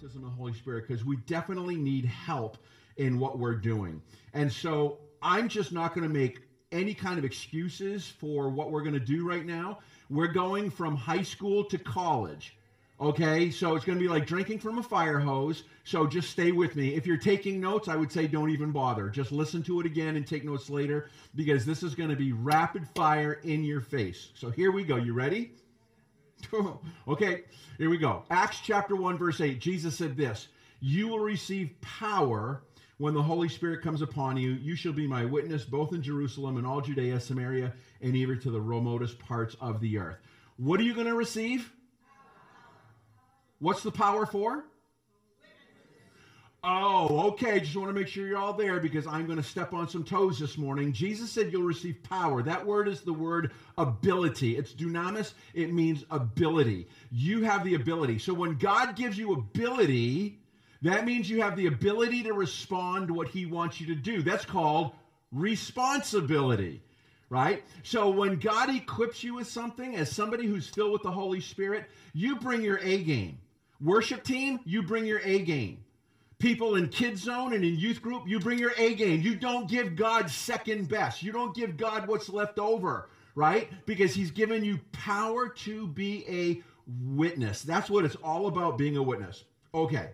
baptism 0.00 0.24
of 0.24 0.30
the 0.30 0.36
Holy 0.36 0.52
Spirit 0.54 0.86
because 0.86 1.04
we 1.04 1.16
definitely 1.16 1.76
need 1.76 2.06
help 2.06 2.56
in 2.96 3.18
what 3.18 3.36
we're 3.36 3.54
doing. 3.54 4.00
And 4.32 4.50
so 4.50 4.96
I'm 5.20 5.46
just 5.46 5.72
not 5.72 5.92
going 5.92 6.04
to 6.04 6.08
make 6.08 6.40
any 6.72 6.94
kind 6.94 7.18
of 7.18 7.24
excuses 7.24 8.06
for 8.08 8.48
what 8.48 8.70
we're 8.70 8.80
going 8.80 8.94
to 8.94 9.00
do 9.00 9.26
right 9.26 9.44
now. 9.44 9.76
We're 10.08 10.26
going 10.26 10.70
from 10.70 10.94
high 10.94 11.20
school 11.20 11.64
to 11.64 11.76
college. 11.76 12.54
Okay, 12.98 13.50
so 13.50 13.74
it's 13.74 13.84
going 13.84 13.98
to 13.98 14.02
be 14.02 14.08
like 14.08 14.24
drinking 14.24 14.58
from 14.58 14.78
a 14.78 14.82
fire 14.82 15.18
hose. 15.18 15.64
So 15.84 16.06
just 16.06 16.30
stay 16.30 16.50
with 16.50 16.76
me. 16.76 16.94
If 16.94 17.06
you're 17.06 17.18
taking 17.18 17.60
notes, 17.60 17.86
I 17.86 17.96
would 17.96 18.10
say 18.10 18.26
don't 18.26 18.50
even 18.50 18.70
bother. 18.72 19.10
Just 19.10 19.32
listen 19.32 19.62
to 19.64 19.80
it 19.80 19.86
again 19.86 20.16
and 20.16 20.26
take 20.26 20.44
notes 20.44 20.70
later 20.70 21.04
because 21.34 21.66
this 21.66 21.82
is 21.82 21.94
going 21.94 22.10
to 22.10 22.16
be 22.16 22.32
rapid 22.32 22.86
fire 22.88 23.36
in 23.42 23.64
your 23.64 23.80
face. 23.80 24.30
So 24.34 24.48
here 24.48 24.70
we 24.70 24.82
go. 24.82 24.96
You 24.96 25.12
ready? 25.12 25.48
okay, 27.08 27.42
here 27.78 27.90
we 27.90 27.98
go. 27.98 28.24
Acts 28.30 28.60
chapter 28.62 28.96
1, 28.96 29.18
verse 29.18 29.40
8. 29.40 29.60
Jesus 29.60 29.96
said 29.96 30.16
this 30.16 30.48
You 30.80 31.08
will 31.08 31.20
receive 31.20 31.70
power 31.80 32.62
when 32.98 33.14
the 33.14 33.22
Holy 33.22 33.48
Spirit 33.48 33.82
comes 33.82 34.02
upon 34.02 34.36
you. 34.36 34.50
You 34.50 34.76
shall 34.76 34.92
be 34.92 35.06
my 35.06 35.24
witness 35.24 35.64
both 35.64 35.92
in 35.92 36.02
Jerusalem 36.02 36.56
and 36.56 36.66
all 36.66 36.80
Judea, 36.80 37.20
Samaria, 37.20 37.72
and 38.00 38.14
even 38.14 38.38
to 38.40 38.50
the 38.50 38.60
remotest 38.60 39.18
parts 39.18 39.56
of 39.60 39.80
the 39.80 39.98
earth. 39.98 40.18
What 40.56 40.80
are 40.80 40.84
you 40.84 40.94
going 40.94 41.06
to 41.06 41.14
receive? 41.14 41.72
What's 43.58 43.82
the 43.82 43.90
power 43.90 44.26
for? 44.26 44.64
Oh, 46.62 47.28
okay. 47.28 47.60
Just 47.60 47.74
want 47.74 47.88
to 47.88 47.94
make 47.94 48.06
sure 48.06 48.26
you're 48.26 48.36
all 48.36 48.52
there 48.52 48.80
because 48.80 49.06
I'm 49.06 49.24
going 49.24 49.38
to 49.38 49.42
step 49.42 49.72
on 49.72 49.88
some 49.88 50.04
toes 50.04 50.38
this 50.38 50.58
morning. 50.58 50.92
Jesus 50.92 51.30
said 51.30 51.50
you'll 51.50 51.62
receive 51.62 52.02
power. 52.02 52.42
That 52.42 52.66
word 52.66 52.86
is 52.86 53.00
the 53.00 53.14
word 53.14 53.52
ability. 53.78 54.58
It's 54.58 54.72
dunamis. 54.72 55.32
It 55.54 55.72
means 55.72 56.04
ability. 56.10 56.86
You 57.10 57.44
have 57.44 57.64
the 57.64 57.74
ability. 57.74 58.18
So 58.18 58.34
when 58.34 58.56
God 58.56 58.94
gives 58.94 59.16
you 59.16 59.32
ability, 59.32 60.38
that 60.82 61.06
means 61.06 61.30
you 61.30 61.40
have 61.40 61.56
the 61.56 61.66
ability 61.66 62.24
to 62.24 62.34
respond 62.34 63.08
to 63.08 63.14
what 63.14 63.28
he 63.28 63.46
wants 63.46 63.80
you 63.80 63.86
to 63.86 63.94
do. 63.94 64.22
That's 64.22 64.44
called 64.44 64.92
responsibility 65.32 66.82
right? 67.30 67.62
So 67.84 68.10
when 68.10 68.40
God 68.40 68.74
equips 68.74 69.22
you 69.22 69.34
with 69.34 69.46
something 69.46 69.94
as 69.94 70.10
somebody 70.10 70.46
who's 70.46 70.68
filled 70.68 70.92
with 70.92 71.02
the 71.02 71.12
Holy 71.12 71.40
Spirit, 71.40 71.84
you 72.12 72.36
bring 72.36 72.60
your 72.60 72.80
A 72.82 73.04
game. 73.04 73.38
Worship 73.80 74.24
team, 74.24 74.58
you 74.64 74.82
bring 74.82 75.06
your 75.06 75.20
A 75.24 75.38
game. 75.38 75.84
People 76.40 76.76
in 76.76 76.88
kids 76.88 77.22
zone 77.22 77.52
and 77.52 77.62
in 77.62 77.78
youth 77.78 78.00
group, 78.00 78.26
you 78.26 78.40
bring 78.40 78.58
your 78.58 78.72
A 78.78 78.94
game. 78.94 79.20
You 79.20 79.36
don't 79.36 79.68
give 79.68 79.94
God 79.94 80.30
second 80.30 80.88
best. 80.88 81.22
You 81.22 81.32
don't 81.32 81.54
give 81.54 81.76
God 81.76 82.08
what's 82.08 82.30
left 82.30 82.58
over, 82.58 83.10
right? 83.34 83.68
Because 83.84 84.14
he's 84.14 84.30
given 84.30 84.64
you 84.64 84.80
power 84.90 85.50
to 85.50 85.86
be 85.86 86.24
a 86.26 86.62
witness. 87.14 87.60
That's 87.60 87.90
what 87.90 88.06
it's 88.06 88.16
all 88.16 88.46
about 88.46 88.78
being 88.78 88.96
a 88.96 89.02
witness. 89.02 89.44
Okay. 89.74 90.10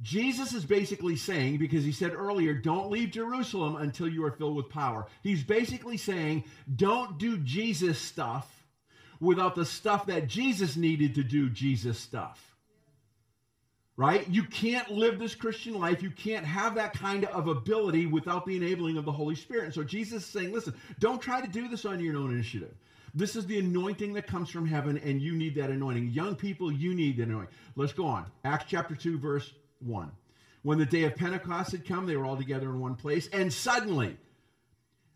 Jesus 0.00 0.54
is 0.54 0.64
basically 0.64 1.16
saying, 1.16 1.58
because 1.58 1.84
he 1.84 1.92
said 1.92 2.14
earlier, 2.14 2.54
don't 2.54 2.90
leave 2.90 3.10
Jerusalem 3.10 3.76
until 3.76 4.08
you 4.08 4.24
are 4.24 4.30
filled 4.30 4.56
with 4.56 4.68
power. 4.68 5.06
He's 5.22 5.42
basically 5.42 5.96
saying, 5.96 6.44
don't 6.76 7.18
do 7.18 7.36
Jesus 7.38 7.98
stuff 7.98 8.48
without 9.18 9.56
the 9.56 9.64
stuff 9.64 10.06
that 10.06 10.28
Jesus 10.28 10.76
needed 10.76 11.16
to 11.16 11.24
do 11.24 11.50
Jesus 11.50 11.98
stuff 11.98 12.53
right? 13.96 14.28
You 14.28 14.44
can't 14.44 14.90
live 14.90 15.18
this 15.18 15.34
Christian 15.34 15.78
life. 15.78 16.02
You 16.02 16.10
can't 16.10 16.44
have 16.44 16.74
that 16.74 16.94
kind 16.94 17.24
of 17.26 17.46
ability 17.46 18.06
without 18.06 18.44
the 18.44 18.56
enabling 18.56 18.96
of 18.96 19.04
the 19.04 19.12
Holy 19.12 19.36
Spirit. 19.36 19.64
And 19.66 19.74
so 19.74 19.84
Jesus 19.84 20.24
is 20.24 20.28
saying, 20.28 20.52
listen, 20.52 20.74
don't 20.98 21.22
try 21.22 21.40
to 21.40 21.46
do 21.46 21.68
this 21.68 21.84
on 21.84 22.00
your 22.00 22.16
own 22.16 22.32
initiative. 22.32 22.74
This 23.14 23.36
is 23.36 23.46
the 23.46 23.60
anointing 23.60 24.14
that 24.14 24.26
comes 24.26 24.50
from 24.50 24.66
heaven, 24.66 24.98
and 24.98 25.22
you 25.22 25.36
need 25.36 25.54
that 25.54 25.70
anointing. 25.70 26.10
Young 26.10 26.34
people, 26.34 26.72
you 26.72 26.94
need 26.94 27.16
the 27.16 27.22
anointing. 27.22 27.54
Let's 27.76 27.92
go 27.92 28.06
on. 28.06 28.26
Acts 28.44 28.64
chapter 28.68 28.96
2, 28.96 29.18
verse 29.18 29.52
1. 29.78 30.10
When 30.62 30.78
the 30.78 30.86
day 30.86 31.04
of 31.04 31.14
Pentecost 31.14 31.70
had 31.70 31.86
come, 31.86 32.06
they 32.06 32.16
were 32.16 32.26
all 32.26 32.36
together 32.36 32.70
in 32.70 32.80
one 32.80 32.96
place, 32.96 33.28
and 33.32 33.52
suddenly, 33.52 34.16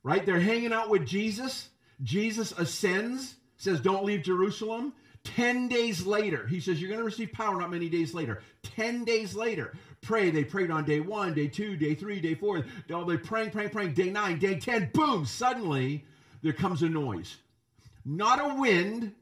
right, 0.04 0.24
they're 0.24 0.38
hanging 0.38 0.72
out 0.72 0.90
with 0.90 1.06
Jesus. 1.06 1.70
Jesus 2.04 2.52
ascends, 2.52 3.34
says, 3.56 3.80
Don't 3.80 4.04
leave 4.04 4.22
Jerusalem. 4.22 4.92
10 5.24 5.68
days 5.68 6.06
later, 6.06 6.46
he 6.46 6.60
says, 6.60 6.80
You're 6.80 6.88
going 6.88 7.00
to 7.00 7.04
receive 7.04 7.32
power 7.32 7.60
not 7.60 7.70
many 7.70 7.88
days 7.88 8.14
later. 8.14 8.42
10 8.62 9.04
days 9.04 9.34
later, 9.34 9.74
pray. 10.00 10.30
They 10.30 10.44
prayed 10.44 10.70
on 10.70 10.84
day 10.84 11.00
one, 11.00 11.34
day 11.34 11.48
two, 11.48 11.76
day 11.76 11.94
three, 11.94 12.20
day 12.20 12.34
four. 12.34 12.64
Oh, 12.90 13.04
they 13.04 13.16
praying, 13.16 13.50
praying, 13.50 13.70
praying. 13.70 13.94
Day 13.94 14.10
nine, 14.10 14.38
day 14.38 14.58
10, 14.58 14.90
boom, 14.94 15.26
suddenly 15.26 16.04
there 16.42 16.52
comes 16.52 16.82
a 16.82 16.88
noise. 16.88 17.36
Not 18.04 18.40
a 18.40 18.54
wind, 18.54 19.12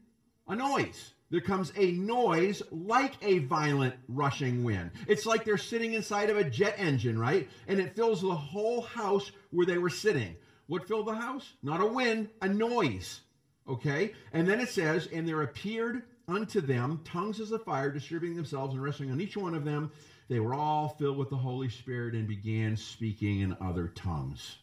a 0.49 0.55
noise. 0.55 1.13
There 1.31 1.41
comes 1.41 1.73
a 1.77 1.91
noise 1.93 2.63
like 2.71 3.15
a 3.21 3.41
violent 3.41 3.95
rushing 4.09 4.63
wind. 4.63 4.93
It's 5.09 5.27
like 5.27 5.45
they're 5.45 5.59
sitting 5.59 5.95
inside 5.95 6.31
of 6.31 6.37
a 6.37 6.49
jet 6.49 6.77
engine, 6.79 7.19
right? 7.19 7.49
And 7.67 7.81
it 7.81 7.97
fills 7.97 8.23
the 8.23 8.35
whole 8.35 8.83
house 8.83 9.33
where 9.51 9.67
they 9.67 9.79
were 9.79 9.91
sitting. 9.91 10.37
What 10.69 10.87
filled 10.87 11.07
the 11.07 11.15
house? 11.15 11.53
Not 11.63 11.81
a 11.81 11.87
wind, 11.87 12.29
a 12.43 12.49
noise. 12.49 13.21
Okay? 13.69 14.13
And 14.33 14.47
then 14.47 14.61
it 14.61 14.69
says, 14.69 15.09
And 15.13 15.29
there 15.29 15.43
appeared 15.43 16.03
unto 16.29 16.61
them 16.61 17.01
tongues 17.05 17.41
as 17.41 17.53
a 17.53 17.59
fire, 17.59 17.91
distributing 17.91 18.37
themselves 18.37 18.75
and 18.75 18.83
resting 18.83 19.11
on 19.11 19.21
each 19.21 19.37
one 19.37 19.55
of 19.55 19.65
them. 19.65 19.91
They 20.29 20.41
were 20.41 20.55
all 20.55 20.89
filled 20.89 21.19
with 21.19 21.31
the 21.31 21.37
Holy 21.37 21.69
Spirit 21.69 22.15
and 22.15 22.27
began 22.27 22.77
speaking 22.77 23.41
in 23.41 23.57
other 23.61 23.89
tongues. 23.89 24.57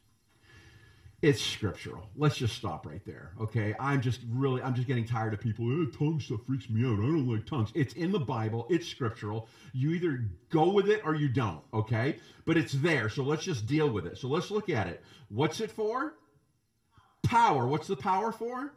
It's 1.23 1.41
scriptural. 1.41 2.09
Let's 2.17 2.35
just 2.35 2.53
stop 2.53 2.85
right 2.85 3.03
there. 3.05 3.31
Okay. 3.39 3.73
I'm 3.79 4.01
just 4.01 4.19
really, 4.29 4.61
I'm 4.61 4.75
just 4.75 4.89
getting 4.89 5.05
tired 5.05 5.33
of 5.33 5.39
people. 5.39 5.65
Eh, 5.71 5.85
tongue 5.97 6.19
stuff 6.19 6.41
freaks 6.45 6.69
me 6.69 6.81
out. 6.85 6.99
I 6.99 7.03
don't 7.03 7.29
like 7.29 7.45
tongues. 7.45 7.71
It's 7.73 7.93
in 7.93 8.11
the 8.11 8.19
Bible. 8.19 8.67
It's 8.69 8.85
scriptural. 8.85 9.47
You 9.71 9.91
either 9.91 10.25
go 10.49 10.69
with 10.69 10.89
it 10.89 10.99
or 11.05 11.15
you 11.15 11.29
don't. 11.29 11.61
Okay. 11.73 12.17
But 12.43 12.57
it's 12.57 12.73
there. 12.73 13.07
So 13.07 13.23
let's 13.23 13.45
just 13.45 13.65
deal 13.65 13.89
with 13.89 14.05
it. 14.05 14.17
So 14.17 14.27
let's 14.27 14.51
look 14.51 14.69
at 14.69 14.87
it. 14.87 15.01
What's 15.29 15.61
it 15.61 15.71
for? 15.71 16.15
Power. 17.23 17.67
What's 17.67 17.87
the 17.87 17.95
power 17.95 18.33
for? 18.33 18.73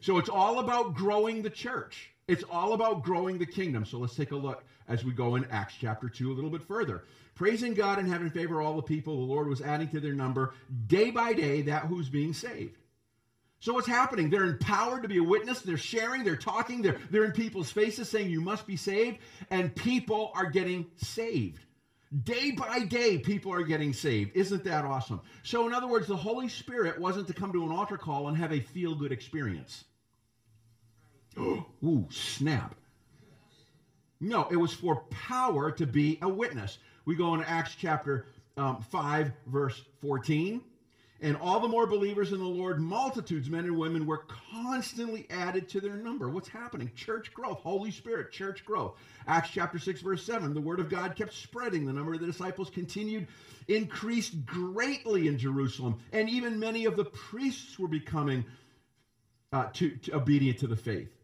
So 0.00 0.18
it's 0.18 0.28
all 0.28 0.58
about 0.60 0.94
growing 0.94 1.42
the 1.42 1.50
church. 1.50 2.10
It's 2.28 2.44
all 2.50 2.72
about 2.72 3.04
growing 3.04 3.38
the 3.38 3.46
kingdom. 3.46 3.84
So 3.84 3.98
let's 3.98 4.16
take 4.16 4.32
a 4.32 4.36
look 4.36 4.64
as 4.88 5.04
we 5.04 5.12
go 5.12 5.36
in 5.36 5.44
Acts 5.50 5.74
chapter 5.80 6.08
2 6.08 6.32
a 6.32 6.34
little 6.34 6.50
bit 6.50 6.62
further. 6.62 7.04
Praising 7.34 7.74
God 7.74 7.98
and 7.98 8.08
having 8.08 8.30
favor 8.30 8.60
all 8.60 8.76
the 8.76 8.82
people, 8.82 9.16
the 9.16 9.32
Lord 9.32 9.46
was 9.48 9.60
adding 9.60 9.88
to 9.88 10.00
their 10.00 10.14
number 10.14 10.54
day 10.86 11.10
by 11.10 11.34
day 11.34 11.62
that 11.62 11.82
who's 11.82 12.08
being 12.08 12.32
saved. 12.32 12.76
So 13.60 13.72
what's 13.72 13.86
happening? 13.86 14.30
They're 14.30 14.44
empowered 14.44 15.02
to 15.02 15.08
be 15.08 15.18
a 15.18 15.22
witness. 15.22 15.60
They're 15.60 15.76
sharing, 15.76 16.24
they're 16.24 16.36
talking, 16.36 16.82
they're, 16.82 16.98
they're 17.10 17.24
in 17.24 17.32
people's 17.32 17.70
faces 17.70 18.08
saying 18.08 18.30
you 18.30 18.40
must 18.40 18.66
be 18.66 18.76
saved, 18.76 19.18
and 19.50 19.74
people 19.74 20.30
are 20.34 20.50
getting 20.50 20.86
saved. 20.96 21.65
Day 22.22 22.52
by 22.52 22.80
day, 22.80 23.18
people 23.18 23.52
are 23.52 23.62
getting 23.62 23.92
saved. 23.92 24.30
Isn't 24.34 24.64
that 24.64 24.84
awesome? 24.84 25.20
So, 25.42 25.66
in 25.66 25.74
other 25.74 25.88
words, 25.88 26.06
the 26.06 26.16
Holy 26.16 26.48
Spirit 26.48 26.98
wasn't 26.98 27.26
to 27.26 27.34
come 27.34 27.52
to 27.52 27.64
an 27.64 27.72
altar 27.72 27.98
call 27.98 28.28
and 28.28 28.36
have 28.36 28.52
a 28.52 28.60
feel 28.60 28.94
good 28.94 29.12
experience. 29.12 29.84
Ooh, 31.38 32.06
snap. 32.10 32.74
No, 34.20 34.46
it 34.50 34.56
was 34.56 34.72
for 34.72 35.02
power 35.10 35.70
to 35.72 35.86
be 35.86 36.18
a 36.22 36.28
witness. 36.28 36.78
We 37.04 37.16
go 37.16 37.34
into 37.34 37.48
Acts 37.48 37.76
chapter 37.78 38.26
um, 38.56 38.80
5, 38.80 39.32
verse 39.46 39.82
14. 40.00 40.62
And 41.22 41.36
all 41.36 41.60
the 41.60 41.68
more 41.68 41.86
believers 41.86 42.32
in 42.32 42.38
the 42.38 42.44
Lord, 42.44 42.78
multitudes, 42.78 43.48
men 43.48 43.64
and 43.64 43.78
women, 43.78 44.06
were 44.06 44.26
constantly 44.52 45.26
added 45.30 45.68
to 45.70 45.80
their 45.80 45.96
number. 45.96 46.28
What's 46.28 46.48
happening? 46.48 46.90
Church 46.94 47.32
growth, 47.32 47.60
Holy 47.60 47.90
Spirit, 47.90 48.32
church 48.32 48.64
growth. 48.66 48.96
Acts 49.26 49.50
chapter 49.50 49.78
6, 49.78 50.02
verse 50.02 50.22
7. 50.24 50.52
The 50.52 50.60
word 50.60 50.78
of 50.78 50.90
God 50.90 51.16
kept 51.16 51.32
spreading. 51.32 51.86
The 51.86 51.92
number 51.92 52.12
of 52.12 52.20
the 52.20 52.26
disciples 52.26 52.68
continued, 52.68 53.28
increased 53.66 54.44
greatly 54.44 55.26
in 55.26 55.38
Jerusalem. 55.38 55.98
And 56.12 56.28
even 56.28 56.58
many 56.58 56.84
of 56.84 56.96
the 56.96 57.06
priests 57.06 57.78
were 57.78 57.88
becoming 57.88 58.44
uh, 59.52 59.68
to, 59.72 59.90
to 59.96 60.16
obedient 60.16 60.58
to 60.58 60.66
the 60.66 60.76
faith. 60.76 61.15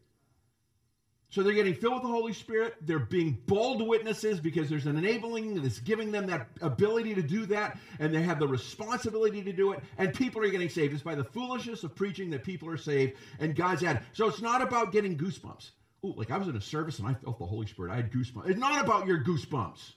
So 1.32 1.42
they're 1.42 1.54
getting 1.54 1.72
filled 1.72 1.94
with 1.94 2.02
the 2.02 2.08
Holy 2.10 2.34
Spirit. 2.34 2.74
They're 2.82 2.98
being 2.98 3.38
bold 3.46 3.80
witnesses 3.88 4.38
because 4.38 4.68
there's 4.68 4.84
an 4.84 4.98
enabling 4.98 5.62
that's 5.62 5.78
giving 5.78 6.12
them 6.12 6.26
that 6.26 6.46
ability 6.60 7.14
to 7.14 7.22
do 7.22 7.46
that, 7.46 7.78
and 8.00 8.14
they 8.14 8.20
have 8.20 8.38
the 8.38 8.46
responsibility 8.46 9.42
to 9.42 9.50
do 9.50 9.72
it. 9.72 9.80
And 9.96 10.12
people 10.12 10.44
are 10.44 10.50
getting 10.50 10.68
saved. 10.68 10.92
It's 10.92 11.02
by 11.02 11.14
the 11.14 11.24
foolishness 11.24 11.84
of 11.84 11.94
preaching 11.94 12.28
that 12.30 12.44
people 12.44 12.68
are 12.68 12.76
saved, 12.76 13.14
and 13.40 13.56
God's 13.56 13.82
it. 13.82 13.96
So 14.12 14.28
it's 14.28 14.42
not 14.42 14.60
about 14.60 14.92
getting 14.92 15.16
goosebumps. 15.16 15.70
Ooh, 16.04 16.12
like 16.18 16.30
I 16.30 16.36
was 16.36 16.48
in 16.48 16.56
a 16.56 16.60
service 16.60 16.98
and 16.98 17.08
I 17.08 17.14
felt 17.14 17.38
the 17.38 17.46
Holy 17.46 17.66
Spirit. 17.66 17.92
I 17.92 17.96
had 17.96 18.12
goosebumps. 18.12 18.50
It's 18.50 18.58
not 18.58 18.84
about 18.84 19.06
your 19.06 19.24
goosebumps. 19.24 19.92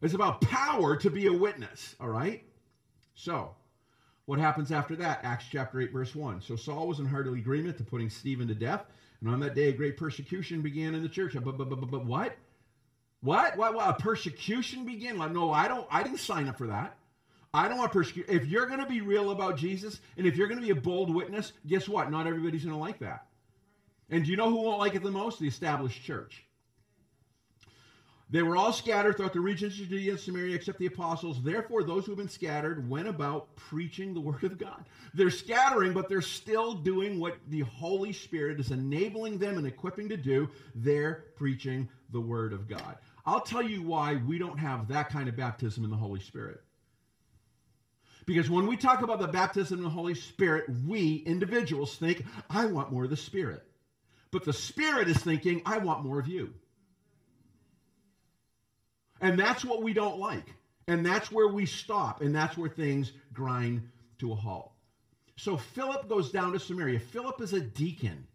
It's 0.00 0.14
about 0.14 0.40
power 0.40 0.96
to 0.96 1.10
be 1.10 1.26
a 1.26 1.32
witness. 1.32 1.94
All 2.00 2.08
right. 2.08 2.42
So 3.14 3.54
what 4.24 4.38
happens 4.38 4.72
after 4.72 4.96
that? 4.96 5.20
Acts 5.24 5.44
chapter 5.50 5.78
8, 5.78 5.92
verse 5.92 6.14
1. 6.14 6.40
So 6.40 6.56
Saul 6.56 6.88
was 6.88 7.00
in 7.00 7.06
hearty 7.06 7.38
agreement 7.38 7.76
to 7.76 7.84
putting 7.84 8.08
Stephen 8.08 8.48
to 8.48 8.54
death. 8.54 8.86
And 9.20 9.30
on 9.30 9.40
that 9.40 9.54
day, 9.54 9.68
a 9.68 9.72
great 9.72 9.96
persecution 9.96 10.62
began 10.62 10.94
in 10.94 11.02
the 11.02 11.08
church. 11.08 11.34
But, 11.34 11.56
but, 11.56 11.68
but, 11.68 11.90
but 11.90 12.04
what? 12.04 12.36
What? 13.20 13.56
What? 13.56 13.74
What? 13.74 13.88
A 13.88 13.94
persecution 13.94 14.86
began? 14.86 15.18
Like, 15.18 15.32
no, 15.32 15.52
I 15.52 15.68
don't. 15.68 15.86
I 15.90 16.02
didn't 16.02 16.20
sign 16.20 16.48
up 16.48 16.56
for 16.56 16.68
that. 16.68 16.96
I 17.52 17.68
don't 17.68 17.78
want 17.78 17.92
persecute. 17.92 18.26
If 18.28 18.46
you're 18.46 18.66
going 18.66 18.80
to 18.80 18.86
be 18.86 19.00
real 19.00 19.30
about 19.30 19.58
Jesus, 19.58 20.00
and 20.16 20.26
if 20.26 20.36
you're 20.36 20.46
going 20.46 20.60
to 20.60 20.66
be 20.66 20.70
a 20.70 20.80
bold 20.80 21.12
witness, 21.12 21.52
guess 21.66 21.88
what? 21.88 22.10
Not 22.10 22.26
everybody's 22.26 22.64
going 22.64 22.76
to 22.76 22.80
like 22.80 23.00
that. 23.00 23.26
And 24.08 24.24
do 24.24 24.30
you 24.30 24.36
know 24.36 24.48
who 24.48 24.62
won't 24.62 24.78
like 24.78 24.94
it 24.94 25.02
the 25.02 25.10
most? 25.10 25.40
The 25.40 25.48
established 25.48 26.02
church. 26.02 26.44
They 28.32 28.42
were 28.42 28.56
all 28.56 28.72
scattered 28.72 29.16
throughout 29.16 29.32
the 29.32 29.40
regions 29.40 29.80
of 29.80 29.88
Judea 29.88 30.12
and 30.12 30.20
Samaria 30.20 30.54
except 30.54 30.78
the 30.78 30.86
apostles. 30.86 31.42
Therefore, 31.42 31.82
those 31.82 32.04
who 32.04 32.12
have 32.12 32.18
been 32.18 32.28
scattered 32.28 32.88
went 32.88 33.08
about 33.08 33.56
preaching 33.56 34.14
the 34.14 34.20
word 34.20 34.44
of 34.44 34.56
God. 34.56 34.84
They're 35.14 35.30
scattering, 35.30 35.92
but 35.92 36.08
they're 36.08 36.22
still 36.22 36.74
doing 36.74 37.18
what 37.18 37.38
the 37.48 37.62
Holy 37.62 38.12
Spirit 38.12 38.60
is 38.60 38.70
enabling 38.70 39.38
them 39.38 39.58
and 39.58 39.66
equipping 39.66 40.08
to 40.10 40.16
do. 40.16 40.48
They're 40.76 41.24
preaching 41.36 41.88
the 42.12 42.20
word 42.20 42.52
of 42.52 42.68
God. 42.68 42.98
I'll 43.26 43.40
tell 43.40 43.62
you 43.62 43.82
why 43.82 44.14
we 44.14 44.38
don't 44.38 44.58
have 44.58 44.88
that 44.88 45.10
kind 45.10 45.28
of 45.28 45.36
baptism 45.36 45.84
in 45.84 45.90
the 45.90 45.96
Holy 45.96 46.20
Spirit. 46.20 46.60
Because 48.26 48.48
when 48.48 48.68
we 48.68 48.76
talk 48.76 49.02
about 49.02 49.18
the 49.18 49.26
baptism 49.26 49.78
in 49.78 49.84
the 49.84 49.90
Holy 49.90 50.14
Spirit, 50.14 50.66
we 50.86 51.16
individuals 51.16 51.96
think, 51.96 52.24
I 52.48 52.66
want 52.66 52.92
more 52.92 53.04
of 53.04 53.10
the 53.10 53.16
Spirit. 53.16 53.64
But 54.30 54.44
the 54.44 54.52
Spirit 54.52 55.08
is 55.08 55.18
thinking, 55.18 55.62
I 55.66 55.78
want 55.78 56.04
more 56.04 56.20
of 56.20 56.28
you. 56.28 56.54
And 59.20 59.38
that's 59.38 59.64
what 59.64 59.82
we 59.82 59.92
don't 59.92 60.18
like. 60.18 60.54
And 60.86 61.04
that's 61.04 61.30
where 61.30 61.48
we 61.48 61.66
stop. 61.66 62.20
And 62.22 62.34
that's 62.34 62.56
where 62.56 62.70
things 62.70 63.12
grind 63.32 63.88
to 64.18 64.32
a 64.32 64.34
halt. 64.34 64.72
So 65.36 65.56
Philip 65.56 66.08
goes 66.08 66.30
down 66.30 66.52
to 66.52 66.60
Samaria. 66.60 67.00
Philip 67.00 67.40
is 67.40 67.52
a 67.52 67.60
deacon 67.60 68.26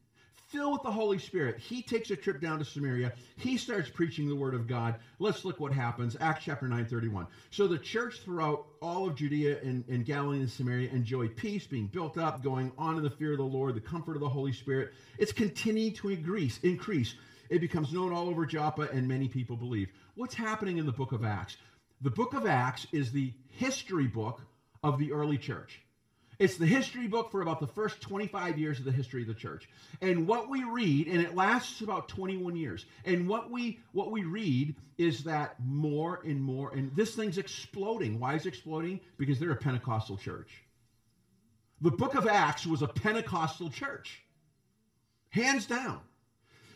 filled 0.56 0.74
with 0.74 0.84
the 0.84 0.92
Holy 0.92 1.20
Spirit. 1.20 1.60
He 1.60 1.82
takes 1.82 2.12
a 2.12 2.16
trip 2.16 2.40
down 2.40 2.60
to 2.60 2.66
Samaria. 2.66 3.14
He 3.36 3.58
starts 3.58 3.90
preaching 3.90 4.30
the 4.30 4.36
word 4.36 4.54
of 4.54 4.68
God. 4.68 4.96
Let's 5.20 5.44
look 5.44 5.60
what 5.60 5.74
happens. 5.74 6.16
Acts 6.22 6.46
chapter 6.46 6.68
9, 6.68 6.86
31. 6.86 7.28
So 7.52 7.68
the 7.68 7.78
church 7.78 8.22
throughout 8.22 8.66
all 8.82 9.08
of 9.08 9.16
Judea 9.16 9.60
and, 9.62 9.84
and 9.90 10.06
Galilee 10.06 10.40
and 10.40 10.50
Samaria 10.50 10.90
enjoyed 10.92 11.36
peace, 11.36 11.68
being 11.68 11.88
built 11.88 12.18
up, 12.18 12.42
going 12.42 12.72
on 12.78 12.98
in 12.98 13.04
the 13.04 13.10
fear 13.10 13.34
of 13.34 13.38
the 13.38 13.44
Lord, 13.44 13.76
the 13.76 13.82
comfort 13.82 14.16
of 14.16 14.22
the 14.22 14.30
Holy 14.30 14.54
Spirit. 14.54 14.94
It's 15.18 15.34
continuing 15.34 15.94
to 15.96 16.10
increase. 16.10 16.60
increase. 16.64 17.16
It 17.50 17.60
becomes 17.60 17.94
known 17.94 18.12
all 18.12 18.28
over 18.28 18.46
Joppa, 18.46 18.84
and 18.94 19.08
many 19.08 19.28
people 19.28 19.56
believe. 19.56 19.90
What's 20.16 20.36
happening 20.36 20.78
in 20.78 20.86
the 20.86 20.94
book 20.94 21.12
of 21.12 21.26
Acts? 21.26 21.58
The 22.02 22.10
book 22.10 22.34
of 22.34 22.46
Acts 22.46 22.88
is 22.94 23.12
the 23.12 23.34
history 23.50 24.08
book 24.08 24.42
of 24.82 24.98
the 24.98 25.12
early 25.12 25.38
church. 25.38 25.82
It's 26.40 26.58
the 26.58 26.66
history 26.66 27.08
book 27.08 27.32
for 27.32 27.42
about 27.42 27.60
the 27.60 27.68
first 27.68 28.02
25 28.02 28.58
years 28.58 28.80
of 28.80 28.86
the 28.86 28.92
history 28.92 29.22
of 29.22 29.28
the 29.28 29.34
church. 29.34 29.70
And 30.02 30.28
what 30.28 30.50
we 30.50 30.64
read, 30.64 31.08
and 31.08 31.22
it 31.22 31.36
lasts 31.36 31.82
about 31.82 32.08
21 32.08 32.56
years. 32.56 32.86
And 33.06 33.28
what 33.28 33.52
we 33.52 33.80
what 33.92 34.12
we 34.12 34.24
read 34.24 34.76
is 34.98 35.24
that 35.26 35.56
more 35.64 36.22
and 36.26 36.42
more, 36.42 36.74
and 36.74 36.96
this 36.96 37.16
thing's 37.16 37.38
exploding. 37.38 38.20
Why 38.20 38.36
is 38.36 38.46
it 38.46 38.50
exploding? 38.50 39.00
Because 39.18 39.40
they're 39.40 39.52
a 39.52 39.56
Pentecostal 39.56 40.18
church. 40.18 40.50
The 41.82 41.92
book 41.92 42.16
of 42.16 42.28
Acts 42.28 42.66
was 42.66 42.82
a 42.82 42.88
Pentecostal 42.88 43.70
church. 43.70 44.22
Hands 45.30 45.66
down. 45.66 46.00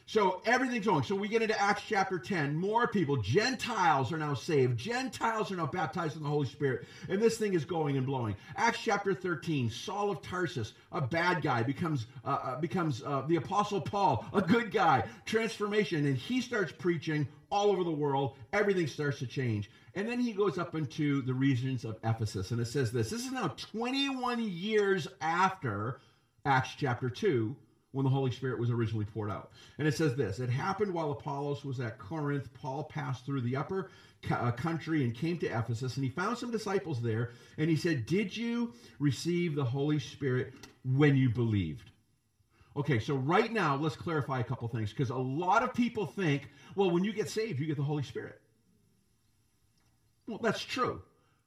So 0.09 0.41
everything's 0.43 0.87
going. 0.87 1.03
So 1.03 1.13
we 1.13 1.27
get 1.27 1.43
into 1.43 1.61
Acts 1.61 1.83
chapter 1.87 2.17
10. 2.17 2.55
More 2.55 2.87
people, 2.87 3.17
Gentiles 3.17 4.11
are 4.11 4.17
now 4.17 4.33
saved. 4.33 4.75
Gentiles 4.75 5.51
are 5.51 5.55
now 5.55 5.67
baptized 5.67 6.17
in 6.17 6.23
the 6.23 6.29
Holy 6.29 6.47
Spirit. 6.47 6.87
And 7.09 7.21
this 7.21 7.37
thing 7.37 7.53
is 7.53 7.63
going 7.63 7.95
and 7.95 8.07
blowing. 8.07 8.35
Acts 8.55 8.79
chapter 8.83 9.13
13. 9.13 9.69
Saul 9.69 10.09
of 10.09 10.23
Tarsus, 10.23 10.73
a 10.91 10.99
bad 10.99 11.43
guy, 11.43 11.61
becomes 11.61 12.07
uh, 12.25 12.39
uh, 12.41 12.59
becomes 12.59 13.03
uh, 13.03 13.21
the 13.27 13.35
apostle 13.35 13.79
Paul, 13.81 14.25
a 14.33 14.41
good 14.41 14.71
guy. 14.71 15.03
Transformation, 15.27 16.07
and 16.07 16.17
he 16.17 16.41
starts 16.41 16.71
preaching 16.71 17.27
all 17.51 17.69
over 17.69 17.83
the 17.83 17.91
world. 17.91 18.35
Everything 18.51 18.87
starts 18.87 19.19
to 19.19 19.27
change. 19.27 19.69
And 19.93 20.09
then 20.09 20.19
he 20.19 20.33
goes 20.33 20.57
up 20.57 20.73
into 20.73 21.21
the 21.21 21.35
regions 21.35 21.85
of 21.85 21.99
Ephesus, 22.03 22.49
and 22.49 22.59
it 22.59 22.65
says 22.65 22.91
this. 22.91 23.11
This 23.11 23.27
is 23.27 23.31
now 23.31 23.49
21 23.49 24.41
years 24.41 25.07
after 25.21 25.99
Acts 26.45 26.71
chapter 26.79 27.11
2 27.11 27.55
when 27.91 28.03
the 28.03 28.09
Holy 28.09 28.31
Spirit 28.31 28.59
was 28.59 28.69
originally 28.69 29.05
poured 29.05 29.31
out. 29.31 29.51
And 29.77 29.87
it 29.87 29.95
says 29.95 30.15
this 30.15 30.39
It 30.39 30.49
happened 30.49 30.93
while 30.93 31.11
Apollos 31.11 31.65
was 31.65 31.79
at 31.79 31.97
Corinth. 31.97 32.53
Paul 32.53 32.83
passed 32.83 33.25
through 33.25 33.41
the 33.41 33.55
upper 33.55 33.89
uh, 34.29 34.51
country 34.51 35.03
and 35.03 35.15
came 35.15 35.37
to 35.39 35.47
Ephesus, 35.47 35.95
and 35.95 36.03
he 36.03 36.09
found 36.09 36.37
some 36.37 36.51
disciples 36.51 37.01
there. 37.01 37.31
And 37.57 37.69
he 37.69 37.75
said, 37.75 38.05
Did 38.05 38.35
you 38.35 38.73
receive 38.99 39.55
the 39.55 39.65
Holy 39.65 39.99
Spirit 39.99 40.53
when 40.83 41.15
you 41.15 41.29
believed? 41.29 41.91
Okay, 42.77 42.99
so 42.99 43.15
right 43.15 43.51
now, 43.51 43.75
let's 43.75 43.95
clarify 43.95 44.39
a 44.39 44.43
couple 44.43 44.67
things 44.67 44.91
because 44.91 45.09
a 45.09 45.15
lot 45.15 45.63
of 45.63 45.73
people 45.73 46.05
think, 46.05 46.49
well, 46.75 46.91
when 46.91 47.03
you 47.03 47.11
get 47.11 47.29
saved, 47.29 47.59
you 47.59 47.65
get 47.65 47.77
the 47.77 47.83
Holy 47.83 48.03
Spirit. 48.03 48.39
Well, 50.27 50.39
that's 50.41 50.61
true. 50.61 51.01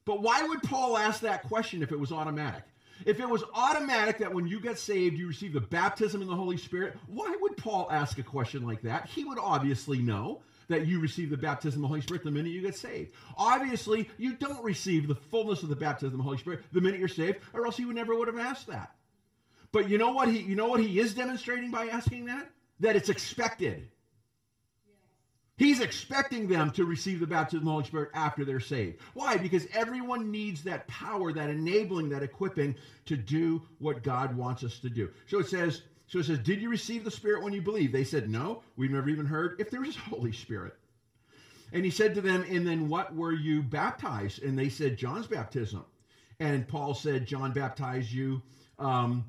But 0.05 0.21
why 0.21 0.43
would 0.43 0.63
Paul 0.63 0.99
ask 0.99 1.21
that 1.21 1.45
question 1.45 1.83
if 1.83 1.93
it 1.93 1.99
was 1.99 2.11
automatic? 2.11 2.65
If 3.05 3.21
it 3.21 3.29
was 3.29 3.45
automatic 3.55 4.19
that 4.19 4.33
when 4.33 4.47
you 4.47 4.61
get 4.61 4.79
saved, 4.79 5.19
you 5.19 5.29
receive 5.29 5.53
the 5.53 5.61
baptism 5.61 6.23
in 6.23 6.29
the 6.29 6.37
Holy 6.37 6.57
Spirit, 6.57 6.97
why 7.07 7.35
would 7.41 7.57
Paul 7.57 7.89
ask 7.91 8.19
a 8.19 8.23
question 8.23 8.67
like 8.67 8.83
that? 8.83 9.07
He 9.07 9.25
would 9.25 9.39
obviously 9.39 9.99
know 9.99 10.43
that 10.69 10.87
you 10.87 11.01
receive 11.01 11.31
the 11.31 11.37
baptism 11.37 11.81
of 11.81 11.83
the 11.83 11.89
Holy 11.89 12.01
Spirit 12.01 12.25
the 12.25 12.31
minute 12.31 12.53
you 12.53 12.63
get 12.63 12.77
saved. 12.77 13.13
Obviously, 13.37 14.09
you 14.19 14.35
don't 14.35 14.63
receive 14.65 15.09
the 15.09 15.15
fullness 15.15 15.63
of 15.63 15.69
the 15.69 15.77
baptism 15.77 16.15
of 16.15 16.19
the 16.19 16.25
Holy 16.25 16.39
Spirit 16.39 16.65
the 16.73 16.81
minute 16.81 16.99
you're 16.99 17.09
saved, 17.09 17.41
or 17.53 17.67
else 17.67 17.77
he 17.77 17.85
would 17.85 17.97
never 17.97 18.15
would 18.17 18.29
have 18.29 18.39
asked 18.39 18.67
that. 18.69 18.95
But 19.73 19.89
you 19.89 19.99
know 19.99 20.13
what 20.13 20.29
he 20.29 20.41
you 20.41 20.55
know 20.55 20.69
what 20.69 20.81
he 20.81 21.01
is 21.01 21.15
demonstrating 21.15 21.71
by 21.71 21.87
asking 21.87 22.27
that? 22.27 22.51
That 22.81 22.97
it's 22.97 23.09
expected. 23.09 23.89
He's 25.63 25.79
expecting 25.79 26.49
them 26.49 26.73
to 26.73 26.85
receive 26.85 27.21
the 27.21 27.27
baptism 27.29 27.61
of 27.61 27.65
the 27.67 27.71
Holy 27.71 27.85
Spirit 27.85 28.11
after 28.15 28.45
they're 28.45 28.59
saved. 28.59 28.99
Why? 29.15 29.37
Because 29.37 29.69
everyone 29.73 30.33
needs 30.33 30.65
that 30.65 30.89
power, 30.89 31.33
that 31.33 31.51
enabling, 31.51 32.09
that 32.09 32.25
equipping 32.25 32.75
to 33.07 33.17
do 33.17 33.63
what 33.79 34.03
God 34.03 34.37
wants 34.37 34.65
us 34.65 34.81
to 34.81 34.91
do. 34.91 35.09
So 35.29 35.39
it 35.39 35.47
says, 35.47 35.83
so 36.09 36.19
it 36.19 36.25
says, 36.25 36.41
did 36.41 36.61
you 36.61 36.69
receive 36.69 37.05
the 37.05 37.13
Spirit 37.13 37.45
when 37.45 37.53
you 37.53 37.63
believed? 37.63 37.93
They 37.93 38.03
said, 38.03 38.29
no, 38.29 38.65
we've 38.77 38.91
never 38.91 39.09
even 39.09 39.25
heard 39.25 39.55
if 39.61 39.71
there 39.71 39.85
is 39.85 39.95
Holy 39.95 40.33
Spirit. 40.33 40.75
And 41.73 41.85
he 41.85 41.93
said 41.93 42.17
to 42.17 42.21
them, 42.21 42.45
and 42.51 42.67
then 42.67 42.89
what 42.89 43.15
were 43.15 43.33
you 43.33 43.63
baptized? 43.63 44.43
And 44.43 44.59
they 44.59 44.69
said, 44.69 44.97
John's 44.97 45.29
baptism. 45.29 45.85
And 46.41 46.67
Paul 46.67 46.93
said, 46.93 47.25
John 47.25 47.53
baptized 47.53 48.11
you 48.11 48.43
um, 48.81 49.25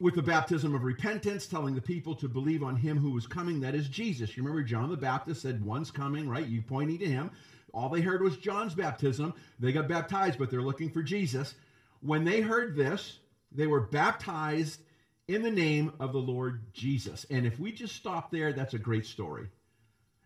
with 0.00 0.14
the 0.14 0.22
baptism 0.22 0.74
of 0.74 0.84
repentance, 0.84 1.46
telling 1.46 1.74
the 1.74 1.80
people 1.80 2.14
to 2.16 2.28
believe 2.28 2.62
on 2.62 2.76
him 2.76 2.98
who 2.98 3.10
was 3.10 3.26
coming, 3.26 3.60
that 3.60 3.74
is 3.74 3.88
Jesus. 3.88 4.36
You 4.36 4.42
remember 4.42 4.62
John 4.62 4.90
the 4.90 4.96
Baptist 4.96 5.42
said, 5.42 5.64
One's 5.64 5.90
coming, 5.90 6.28
right? 6.28 6.46
You 6.46 6.62
pointing 6.62 6.98
to 6.98 7.06
him. 7.06 7.30
All 7.72 7.88
they 7.88 8.00
heard 8.00 8.22
was 8.22 8.36
John's 8.36 8.74
baptism. 8.74 9.34
They 9.58 9.72
got 9.72 9.88
baptized, 9.88 10.38
but 10.38 10.50
they're 10.50 10.62
looking 10.62 10.90
for 10.90 11.02
Jesus. 11.02 11.54
When 12.00 12.24
they 12.24 12.40
heard 12.40 12.76
this, 12.76 13.18
they 13.52 13.66
were 13.66 13.80
baptized 13.80 14.80
in 15.28 15.42
the 15.42 15.50
name 15.50 15.92
of 16.00 16.12
the 16.12 16.18
Lord 16.18 16.72
Jesus. 16.72 17.24
And 17.30 17.46
if 17.46 17.58
we 17.58 17.72
just 17.72 17.96
stop 17.96 18.30
there, 18.30 18.52
that's 18.52 18.74
a 18.74 18.78
great 18.78 19.06
story. 19.06 19.48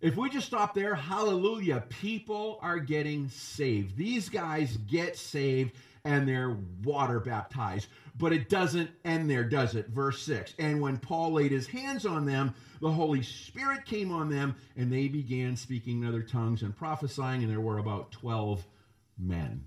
If 0.00 0.16
we 0.16 0.30
just 0.30 0.46
stop 0.46 0.74
there, 0.74 0.94
hallelujah, 0.94 1.84
people 1.88 2.58
are 2.62 2.78
getting 2.78 3.28
saved. 3.30 3.96
These 3.96 4.28
guys 4.28 4.76
get 4.76 5.16
saved 5.16 5.72
and 6.04 6.28
they're 6.28 6.56
water 6.82 7.20
baptized. 7.20 7.88
But 8.16 8.32
it 8.32 8.48
doesn't 8.48 8.90
end 9.04 9.30
there, 9.30 9.44
does 9.44 9.74
it? 9.74 9.88
Verse 9.88 10.22
6. 10.22 10.54
And 10.58 10.80
when 10.80 10.98
Paul 10.98 11.32
laid 11.32 11.52
his 11.52 11.66
hands 11.66 12.06
on 12.06 12.24
them, 12.26 12.54
the 12.80 12.90
Holy 12.90 13.22
Spirit 13.22 13.84
came 13.84 14.12
on 14.12 14.28
them, 14.28 14.56
and 14.76 14.92
they 14.92 15.08
began 15.08 15.56
speaking 15.56 16.02
in 16.02 16.08
other 16.08 16.22
tongues 16.22 16.62
and 16.62 16.76
prophesying, 16.76 17.42
and 17.42 17.50
there 17.50 17.60
were 17.60 17.78
about 17.78 18.12
12 18.12 18.64
men. 19.18 19.66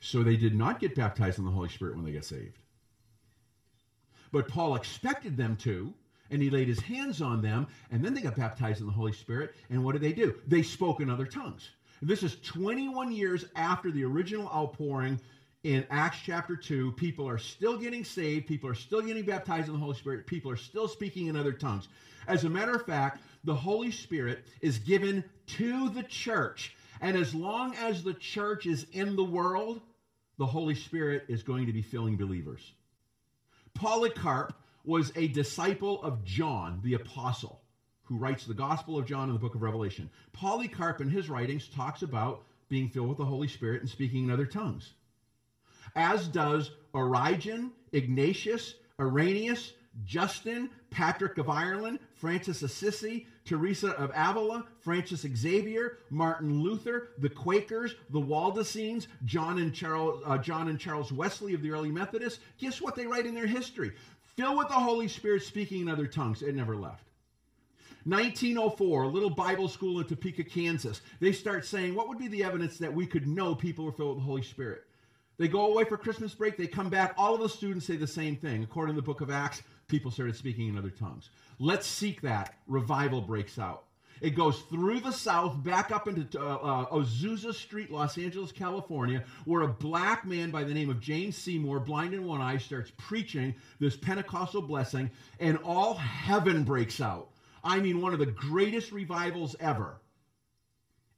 So 0.00 0.22
they 0.22 0.36
did 0.36 0.54
not 0.54 0.78
get 0.78 0.94
baptized 0.94 1.38
in 1.38 1.44
the 1.44 1.50
Holy 1.50 1.68
Spirit 1.68 1.96
when 1.96 2.04
they 2.04 2.12
got 2.12 2.24
saved. 2.24 2.58
But 4.32 4.48
Paul 4.48 4.76
expected 4.76 5.36
them 5.36 5.56
to, 5.58 5.94
and 6.30 6.42
he 6.42 6.50
laid 6.50 6.68
his 6.68 6.80
hands 6.80 7.22
on 7.22 7.40
them, 7.40 7.66
and 7.90 8.04
then 8.04 8.14
they 8.14 8.20
got 8.20 8.36
baptized 8.36 8.80
in 8.80 8.86
the 8.86 8.92
Holy 8.92 9.12
Spirit. 9.12 9.54
And 9.70 9.84
what 9.84 9.92
did 9.92 10.02
they 10.02 10.12
do? 10.12 10.34
They 10.46 10.62
spoke 10.62 11.00
in 11.00 11.10
other 11.10 11.26
tongues. 11.26 11.70
This 12.02 12.22
is 12.22 12.36
21 12.42 13.12
years 13.12 13.44
after 13.54 13.90
the 13.90 14.04
original 14.04 14.48
outpouring 14.48 15.20
in 15.66 15.84
Acts 15.90 16.18
chapter 16.24 16.54
2, 16.54 16.92
people 16.92 17.28
are 17.28 17.38
still 17.38 17.76
getting 17.76 18.04
saved. 18.04 18.46
People 18.46 18.70
are 18.70 18.74
still 18.74 19.02
getting 19.02 19.24
baptized 19.24 19.66
in 19.66 19.74
the 19.74 19.80
Holy 19.80 19.96
Spirit. 19.96 20.24
People 20.24 20.48
are 20.48 20.56
still 20.56 20.86
speaking 20.86 21.26
in 21.26 21.34
other 21.34 21.52
tongues. 21.52 21.88
As 22.28 22.44
a 22.44 22.48
matter 22.48 22.72
of 22.72 22.86
fact, 22.86 23.20
the 23.42 23.54
Holy 23.54 23.90
Spirit 23.90 24.44
is 24.60 24.78
given 24.78 25.24
to 25.58 25.88
the 25.88 26.04
church. 26.04 26.76
And 27.00 27.16
as 27.16 27.34
long 27.34 27.74
as 27.74 28.04
the 28.04 28.14
church 28.14 28.66
is 28.66 28.86
in 28.92 29.16
the 29.16 29.24
world, 29.24 29.80
the 30.38 30.46
Holy 30.46 30.76
Spirit 30.76 31.24
is 31.26 31.42
going 31.42 31.66
to 31.66 31.72
be 31.72 31.82
filling 31.82 32.16
believers. 32.16 32.72
Polycarp 33.74 34.52
was 34.84 35.10
a 35.16 35.26
disciple 35.26 36.00
of 36.04 36.24
John, 36.24 36.80
the 36.84 36.94
apostle, 36.94 37.60
who 38.06 38.16
writes 38.16 38.44
the 38.44 38.54
Gospel 38.54 38.98
of 38.98 39.06
John 39.06 39.28
in 39.28 39.34
the 39.34 39.40
book 39.40 39.54
of 39.54 39.62
Revelation. 39.62 40.10
Polycarp, 40.32 41.00
in 41.00 41.10
his 41.10 41.28
writings, 41.28 41.68
talks 41.68 42.02
about 42.02 42.42
being 42.68 42.88
filled 42.88 43.08
with 43.08 43.18
the 43.18 43.24
Holy 43.24 43.48
Spirit 43.48 43.82
and 43.82 43.90
speaking 43.90 44.24
in 44.24 44.30
other 44.30 44.46
tongues 44.46 44.94
as 45.96 46.28
does 46.28 46.72
Origen, 46.92 47.72
Ignatius, 47.92 48.74
Irenaeus, 49.00 49.72
Justin, 50.04 50.68
Patrick 50.90 51.38
of 51.38 51.48
Ireland, 51.48 51.98
Francis 52.14 52.62
Assisi, 52.62 53.26
Teresa 53.46 53.92
of 53.92 54.10
Avila, 54.14 54.66
Francis 54.80 55.26
Xavier, 55.34 55.98
Martin 56.10 56.60
Luther, 56.62 57.08
the 57.18 57.30
Quakers, 57.30 57.94
the 58.10 58.20
Waldenses, 58.20 59.08
John 59.24 59.58
and 59.58 59.72
Charles, 59.72 60.22
uh, 60.26 60.36
John 60.36 60.68
and 60.68 60.78
Charles 60.78 61.12
Wesley 61.12 61.54
of 61.54 61.62
the 61.62 61.70
early 61.70 61.90
Methodists. 61.90 62.40
Guess 62.58 62.82
what 62.82 62.94
they 62.94 63.06
write 63.06 63.26
in 63.26 63.34
their 63.34 63.46
history? 63.46 63.92
Fill 64.36 64.58
with 64.58 64.68
the 64.68 64.74
Holy 64.74 65.08
Spirit, 65.08 65.42
speaking 65.42 65.80
in 65.80 65.88
other 65.88 66.06
tongues. 66.06 66.42
It 66.42 66.54
never 66.54 66.76
left. 66.76 67.04
1904, 68.06 69.02
a 69.02 69.08
little 69.08 69.30
Bible 69.30 69.68
school 69.68 69.98
in 69.98 70.06
Topeka, 70.06 70.44
Kansas. 70.44 71.00
They 71.18 71.32
start 71.32 71.66
saying, 71.66 71.94
what 71.94 72.08
would 72.08 72.18
be 72.18 72.28
the 72.28 72.44
evidence 72.44 72.78
that 72.78 72.94
we 72.94 73.04
could 73.04 73.26
know 73.26 73.54
people 73.54 73.84
were 73.84 73.90
filled 73.90 74.16
with 74.16 74.18
the 74.18 74.30
Holy 74.30 74.42
Spirit? 74.42 74.84
They 75.38 75.48
go 75.48 75.72
away 75.72 75.84
for 75.84 75.96
Christmas 75.96 76.32
break, 76.32 76.56
they 76.56 76.68
come 76.68 76.88
back, 76.88 77.14
all 77.18 77.34
of 77.34 77.40
the 77.40 77.48
students 77.48 77.84
say 77.84 77.96
the 77.96 78.06
same 78.06 78.36
thing. 78.36 78.62
According 78.62 78.94
to 78.94 79.00
the 79.00 79.04
book 79.04 79.22
of 79.22 79.30
Acts, 79.30 79.62
people 79.88 80.12
started 80.12 80.36
speaking 80.36 80.68
in 80.68 80.78
other 80.78 80.90
tongues. 80.90 81.30
Let's 81.58 81.86
seek 81.86 82.20
that. 82.22 82.54
Revival 82.68 83.20
breaks 83.20 83.58
out. 83.58 83.82
It 84.20 84.30
goes 84.30 84.60
through 84.70 85.00
the 85.00 85.10
south, 85.10 85.62
back 85.62 85.90
up 85.90 86.08
into 86.08 86.40
uh, 86.40 86.54
uh, 86.54 86.86
Azusa 86.86 87.52
Street, 87.52 87.90
Los 87.90 88.16
Angeles, 88.16 88.52
California, 88.52 89.24
where 89.44 89.62
a 89.62 89.68
black 89.68 90.24
man 90.24 90.50
by 90.50 90.64
the 90.64 90.72
name 90.72 90.88
of 90.88 91.00
James 91.00 91.36
Seymour, 91.36 91.80
blind 91.80 92.14
in 92.14 92.24
one 92.24 92.40
eye, 92.40 92.56
starts 92.56 92.92
preaching 92.96 93.54
this 93.78 93.96
Pentecostal 93.96 94.62
blessing, 94.62 95.10
and 95.40 95.58
all 95.64 95.94
heaven 95.94 96.64
breaks 96.64 97.00
out. 97.00 97.28
I 97.66 97.80
mean, 97.80 98.00
one 98.00 98.12
of 98.12 98.20
the 98.20 98.26
greatest 98.26 98.92
revivals 98.92 99.56
ever. 99.58 100.00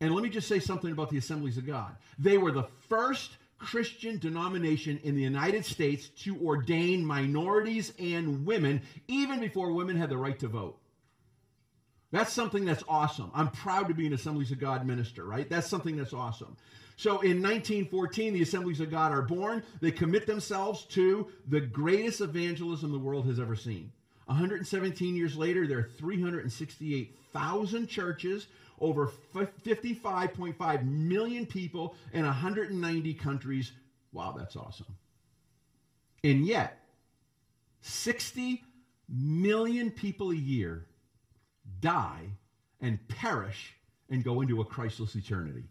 And 0.01 0.15
let 0.15 0.23
me 0.23 0.31
just 0.31 0.49
say 0.49 0.61
something 0.61 0.91
about 0.91 1.11
the 1.11 1.19
Assemblies 1.19 1.59
of 1.59 1.67
God. 1.67 1.95
They 2.19 2.39
were 2.39 2.53
the 2.53 2.69
first 2.89 3.33
Christian 3.59 4.19
denomination 4.19 4.99
in 5.03 5.15
the 5.15 5.23
United 5.23 5.65
States 5.67 6.09
to 6.23 6.41
ordain 6.41 7.05
minorities 7.05 7.93
and 7.99 8.47
women, 8.47 8.81
even 9.09 9.41
before 9.41 9.73
women 9.73 9.97
had 9.97 10.09
the 10.09 10.17
right 10.17 10.39
to 10.39 10.49
vote. 10.49 10.79
That's 12.13 12.33
something 12.33 12.65
that's 12.65 12.85
awesome. 12.89 13.31
I'm 13.35 13.51
proud 13.51 13.89
to 13.89 13.95
be 13.95 14.07
an 14.07 14.15
Assemblies 14.15 14.51
of 14.51 14.59
God 14.59 14.87
minister, 14.87 15.25
right? 15.25 15.51
That's 15.51 15.67
something 15.67 15.97
that's 15.97 16.15
awesome. 16.15 16.57
So 16.97 17.21
in 17.21 17.43
1914, 17.43 18.33
the 18.33 18.43
Assemblies 18.43 18.81
of 18.81 18.91
God 18.91 19.13
are 19.13 19.23
born. 19.23 19.63
They 19.83 19.91
commit 19.91 20.27
themselves 20.27 20.85
to 20.87 21.29
the 21.49 21.61
greatest 21.61 22.23
evangelism 22.23 22.91
the 22.91 22.99
world 22.99 23.27
has 23.27 23.39
ever 23.39 23.55
seen. 23.55 23.93
117 24.29 25.17
years 25.17 25.37
later, 25.37 25.67
there 25.67 25.79
are 25.79 25.91
368,000 25.97 27.87
churches, 27.87 28.47
over 28.79 29.11
55.5 29.35 30.85
million 30.85 31.47
people, 31.47 31.97
in 32.13 32.27
190 32.27 33.15
countries. 33.15 33.73
Wow, 34.13 34.35
that's 34.37 34.55
awesome. 34.55 34.95
And 36.23 36.45
yet, 36.45 36.85
60 37.81 38.63
million 39.09 39.91
people 39.91 40.31
a 40.31 40.37
year 40.37 40.85
die 41.81 42.27
and 42.83 42.99
perish 43.09 43.77
and 44.11 44.23
go 44.23 44.43
into 44.43 44.61
a 44.61 44.65
Christless 44.65 45.17
eternity. 45.17 45.65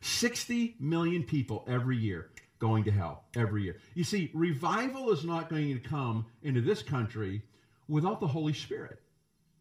60 0.00 0.76
million 0.78 1.24
people 1.24 1.64
every 1.66 1.96
year 1.96 2.30
going 2.62 2.84
to 2.84 2.92
hell 2.92 3.24
every 3.34 3.64
year. 3.64 3.76
You 3.94 4.04
see, 4.04 4.30
revival 4.32 5.10
is 5.10 5.24
not 5.24 5.48
going 5.48 5.74
to 5.74 5.80
come 5.80 6.24
into 6.44 6.60
this 6.60 6.80
country 6.80 7.42
without 7.88 8.20
the 8.20 8.28
Holy 8.28 8.52
Spirit. 8.52 9.02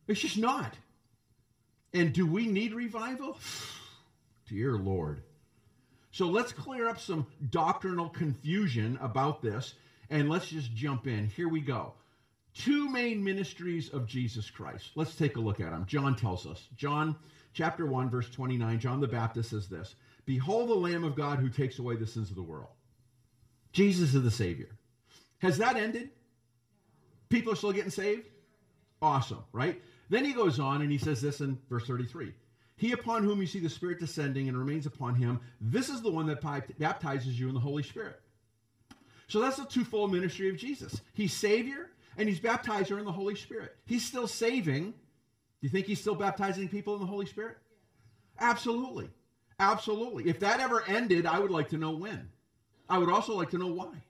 It's 0.07 0.19
just 0.19 0.37
not. 0.37 0.75
And 1.95 2.13
do 2.13 2.27
we 2.27 2.45
need 2.45 2.75
revival? 2.75 3.39
Dear 4.47 4.77
Lord. 4.77 5.23
So 6.11 6.27
let's 6.27 6.51
clear 6.51 6.87
up 6.87 6.99
some 6.99 7.25
doctrinal 7.49 8.07
confusion 8.07 8.99
about 9.01 9.41
this 9.41 9.73
and 10.11 10.29
let's 10.29 10.49
just 10.49 10.75
jump 10.75 11.07
in. 11.07 11.25
Here 11.25 11.49
we 11.49 11.61
go 11.61 11.93
two 12.53 12.87
main 12.89 13.23
ministries 13.23 13.89
of 13.89 14.05
Jesus 14.05 14.51
Christ. 14.51 14.91
Let's 14.93 15.15
take 15.15 15.37
a 15.37 15.41
look 15.41 15.59
at 15.59 15.71
them. 15.71 15.85
John 15.87 16.15
tells 16.15 16.45
us. 16.45 16.67
John 16.75 17.15
chapter 17.53 17.87
1 17.87 18.11
verse 18.11 18.29
29, 18.29 18.79
John 18.79 18.99
the 18.99 19.07
Baptist 19.07 19.49
says 19.49 19.67
this, 19.67 19.95
"Behold 20.25 20.69
the 20.69 20.75
Lamb 20.75 21.03
of 21.03 21.15
God 21.15 21.39
who 21.39 21.49
takes 21.49 21.79
away 21.79 21.95
the 21.95 22.05
sins 22.05 22.29
of 22.29 22.35
the 22.35 22.43
world." 22.43 22.75
Jesus 23.71 24.13
is 24.13 24.23
the 24.23 24.31
savior. 24.31 24.69
Has 25.39 25.57
that 25.57 25.75
ended? 25.75 26.09
People 27.29 27.53
are 27.53 27.55
still 27.55 27.71
getting 27.71 27.91
saved? 27.91 28.27
Awesome, 29.01 29.43
right? 29.53 29.81
Then 30.09 30.25
he 30.25 30.33
goes 30.33 30.59
on 30.59 30.81
and 30.81 30.91
he 30.91 30.97
says 30.97 31.21
this 31.21 31.39
in 31.39 31.57
verse 31.69 31.87
33. 31.87 32.33
He 32.75 32.91
upon 32.91 33.23
whom 33.23 33.39
you 33.39 33.47
see 33.47 33.59
the 33.59 33.69
Spirit 33.69 33.99
descending 33.99 34.49
and 34.49 34.57
remains 34.57 34.85
upon 34.85 35.15
him, 35.15 35.39
this 35.61 35.89
is 35.89 36.01
the 36.01 36.11
one 36.11 36.25
that 36.27 36.41
baptizes 36.79 37.39
you 37.39 37.47
in 37.47 37.53
the 37.53 37.59
Holy 37.59 37.83
Spirit. 37.83 38.19
So 39.27 39.39
that's 39.39 39.57
the 39.57 39.65
twofold 39.65 40.11
ministry 40.11 40.49
of 40.49 40.57
Jesus. 40.57 40.99
He's 41.13 41.33
Savior 41.33 41.91
and 42.17 42.27
he's 42.27 42.39
baptizer 42.39 42.99
in 42.99 43.05
the 43.05 43.11
Holy 43.11 43.35
Spirit. 43.35 43.75
He's 43.85 44.03
still 44.03 44.27
saving. 44.27 44.91
Do 44.91 44.95
you 45.61 45.69
think 45.69 45.85
he's 45.85 46.01
still 46.01 46.15
baptizing 46.15 46.67
people 46.67 46.95
in 46.95 46.99
the 46.99 47.07
Holy 47.07 47.25
Spirit? 47.25 47.57
Absolutely. 48.39 49.09
Absolutely. 49.59 50.27
If 50.27 50.39
that 50.39 50.59
ever 50.59 50.83
ended, 50.87 51.25
I 51.25 51.39
would 51.39 51.51
like 51.51 51.69
to 51.69 51.77
know 51.77 51.91
when. 51.91 52.29
I 52.91 52.97
would 52.97 53.09
also 53.09 53.33
like 53.33 53.51
to 53.51 53.57
know 53.57 53.71
why. 53.71 54.03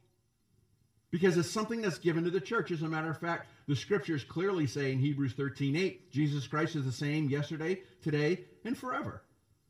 Because 1.12 1.38
it's 1.38 1.52
something 1.52 1.82
that's 1.82 2.00
given 2.00 2.24
to 2.24 2.32
the 2.32 2.42
church. 2.42 2.72
As 2.72 2.82
a 2.82 2.90
matter 2.90 3.12
of 3.12 3.20
fact, 3.20 3.48
the 3.68 3.76
scriptures 3.76 4.24
clearly 4.24 4.66
say 4.66 4.92
in 4.92 4.98
Hebrews 4.98 5.34
13 5.34 5.76
8, 5.76 6.12
Jesus 6.12 6.48
Christ 6.48 6.76
is 6.76 6.84
the 6.84 6.92
same 6.92 7.30
yesterday, 7.30 7.82
today, 8.02 8.46
and 8.66 8.76
forever. 8.76 9.22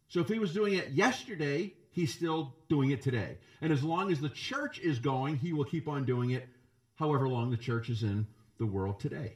So 0.08 0.22
if 0.22 0.30
he 0.30 0.40
was 0.40 0.54
doing 0.54 0.76
it 0.76 0.92
yesterday, 0.92 1.74
he's 1.92 2.14
still 2.14 2.56
doing 2.70 2.92
it 2.92 3.02
today. 3.02 3.38
And 3.60 3.74
as 3.74 3.84
long 3.84 4.12
as 4.14 4.22
the 4.22 4.30
church 4.30 4.80
is 4.80 5.00
going, 5.00 5.36
he 5.36 5.52
will 5.52 5.66
keep 5.66 5.90
on 5.90 6.06
doing 6.06 6.32
it 6.32 6.48
however 6.96 7.28
long 7.28 7.52
the 7.52 7.58
church 7.58 7.90
is 7.90 8.04
in 8.04 8.26
the 8.60 8.66
world 8.66 9.02
today. 9.02 9.34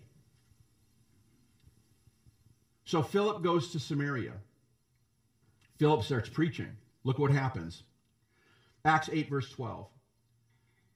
So 2.85 3.03
Philip 3.03 3.43
goes 3.43 3.71
to 3.71 3.79
Samaria. 3.79 4.33
Philip 5.79 6.03
starts 6.03 6.29
preaching. 6.29 6.77
Look 7.03 7.19
what 7.19 7.31
happens. 7.31 7.83
Acts 8.85 9.09
8, 9.11 9.29
verse 9.29 9.49
12. 9.49 9.87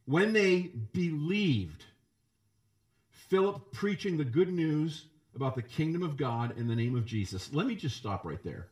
When 0.06 0.32
they 0.32 0.72
believed, 0.94 1.86
Philip 3.10 3.72
preaching 3.74 4.18
the 4.18 4.24
good 4.24 4.52
news 4.52 5.06
about 5.36 5.56
the 5.56 5.62
kingdom 5.62 6.04
of 6.04 6.18
God 6.18 6.58
in 6.58 6.68
the 6.68 6.76
name 6.76 6.96
of 6.96 7.06
Jesus. 7.06 7.52
Let 7.54 7.68
me 7.68 7.76
just 7.76 7.98
stop 7.98 8.26
right 8.26 8.44
there. 8.44 8.68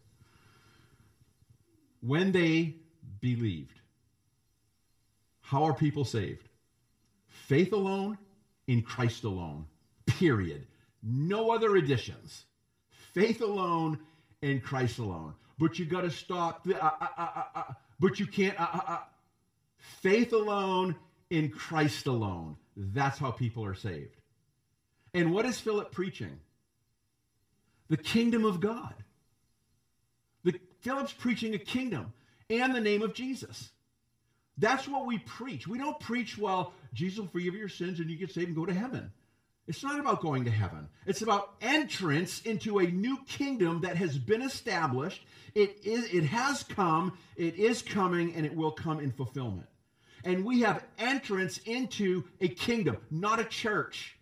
When 2.02 2.32
they 2.32 2.76
believed, 3.20 3.80
how 5.42 5.64
are 5.64 5.74
people 5.74 6.06
saved? 6.06 6.48
Faith 7.28 7.74
alone, 7.74 8.18
in 8.68 8.82
Christ 8.82 9.24
alone. 9.24 9.66
Period. 10.06 10.68
No 11.02 11.52
other 11.52 11.76
additions. 11.76 12.46
Faith 13.14 13.42
alone, 13.42 14.00
in 14.42 14.60
Christ 14.62 15.00
alone. 15.00 15.34
But 15.58 15.80
you 15.80 15.86
got 15.86 16.02
to 16.02 16.12
stop. 16.12 16.68
Uh, 16.68 16.74
uh, 16.78 17.08
uh, 17.18 17.44
uh, 17.56 17.64
but 18.00 18.20
you 18.20 18.28
can't. 18.28 18.60
Uh, 18.60 18.68
uh, 18.88 18.98
Faith 20.02 20.34
alone, 20.34 20.96
in 21.30 21.50
Christ 21.50 22.08
alone. 22.08 22.58
That's 22.76 23.18
how 23.18 23.32
people 23.32 23.66
are 23.66 23.76
saved. 23.76 24.16
And 25.14 25.34
what 25.34 25.46
is 25.46 25.60
Philip 25.60 25.92
preaching? 25.92 26.40
The 27.90 27.98
kingdom 27.98 28.46
of 28.46 28.60
God. 28.60 28.94
The, 30.44 30.60
Philip's 30.82 31.14
preaching 31.14 31.54
a 31.56 31.60
kingdom 31.60 32.14
and 32.50 32.76
the 32.76 32.82
name 32.82 33.02
of 33.02 33.14
Jesus. 33.14 33.72
That's 34.58 34.88
what 34.88 35.06
we 35.06 35.20
preach. 35.20 35.68
We 35.68 35.78
don't 35.78 36.00
preach, 36.00 36.38
well, 36.38 36.74
Jesus 36.94 37.20
will 37.20 37.28
forgive 37.28 37.54
your 37.54 37.70
sins 37.70 38.00
and 38.00 38.10
you 38.10 38.18
get 38.18 38.32
saved 38.32 38.48
and 38.48 38.56
go 38.56 38.66
to 38.66 38.74
heaven. 38.74 39.12
It's 39.68 39.84
not 39.84 40.00
about 40.00 40.22
going 40.22 40.46
to 40.46 40.52
heaven. 40.52 40.88
It's 41.06 41.22
about 41.22 41.56
entrance 41.62 42.42
into 42.42 42.80
a 42.80 42.88
new 42.88 43.18
kingdom 43.28 43.82
that 43.82 43.98
has 43.98 44.18
been 44.18 44.42
established. 44.42 45.26
It 45.56 45.86
is 45.86 46.06
it 46.14 46.24
has 46.24 46.64
come, 46.64 47.18
it 47.36 47.56
is 47.56 47.82
coming 47.82 48.34
and 48.36 48.46
it 48.46 48.56
will 48.56 48.72
come 48.72 49.00
in 49.00 49.12
fulfillment. 49.12 49.68
And 50.24 50.46
we 50.46 50.62
have 50.62 50.84
entrance 50.98 51.60
into 51.60 52.24
a 52.40 52.48
kingdom, 52.48 52.98
not 53.12 53.40
a 53.40 53.46
church. 53.46 54.18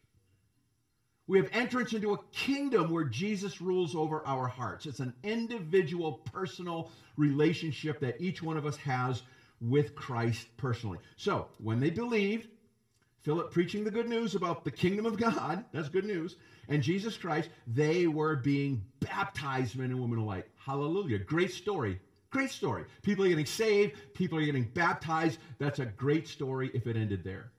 We 1.28 1.40
have 1.40 1.50
entrance 1.52 1.94
into 1.94 2.14
a 2.14 2.24
kingdom 2.32 2.92
where 2.92 3.06
Jesus 3.06 3.62
rules 3.62 3.96
over 3.96 4.26
our 4.28 4.48
hearts. 4.48 4.86
It's 4.86 5.00
an 5.00 5.14
individual, 5.24 6.22
personal 6.32 6.92
relationship 7.18 8.00
that 8.02 8.22
each 8.22 8.44
one 8.44 8.58
of 8.58 8.66
us 8.66 8.78
has 8.78 9.24
with 9.60 9.96
Christ 9.96 10.48
personally. 10.58 11.00
So 11.18 11.48
when 11.58 11.80
they 11.80 11.90
believed, 11.90 12.48
Philip 13.26 13.50
preaching 13.50 13.84
the 13.84 13.90
good 13.90 14.08
news 14.08 14.36
about 14.36 14.64
the 14.64 14.70
kingdom 14.70 15.08
of 15.08 15.18
God, 15.18 15.66
that's 15.72 15.90
good 15.90 16.06
news, 16.06 16.36
and 16.70 16.84
Jesus 16.84 17.18
Christ, 17.18 17.50
they 17.66 18.06
were 18.06 18.36
being 18.36 18.86
baptized, 19.00 19.76
men 19.76 19.90
and 19.90 20.00
women 20.00 20.20
alike. 20.20 20.48
Hallelujah. 20.58 21.18
Great 21.18 21.52
story. 21.52 22.00
Great 22.30 22.52
story. 22.52 22.86
People 23.02 23.26
are 23.26 23.30
getting 23.30 23.48
saved, 23.48 23.96
people 24.14 24.38
are 24.38 24.46
getting 24.46 24.66
baptized. 24.66 25.40
That's 25.58 25.80
a 25.80 25.86
great 25.86 26.28
story 26.28 26.70
if 26.76 26.86
it 26.86 26.96
ended 26.96 27.24
there. 27.24 27.52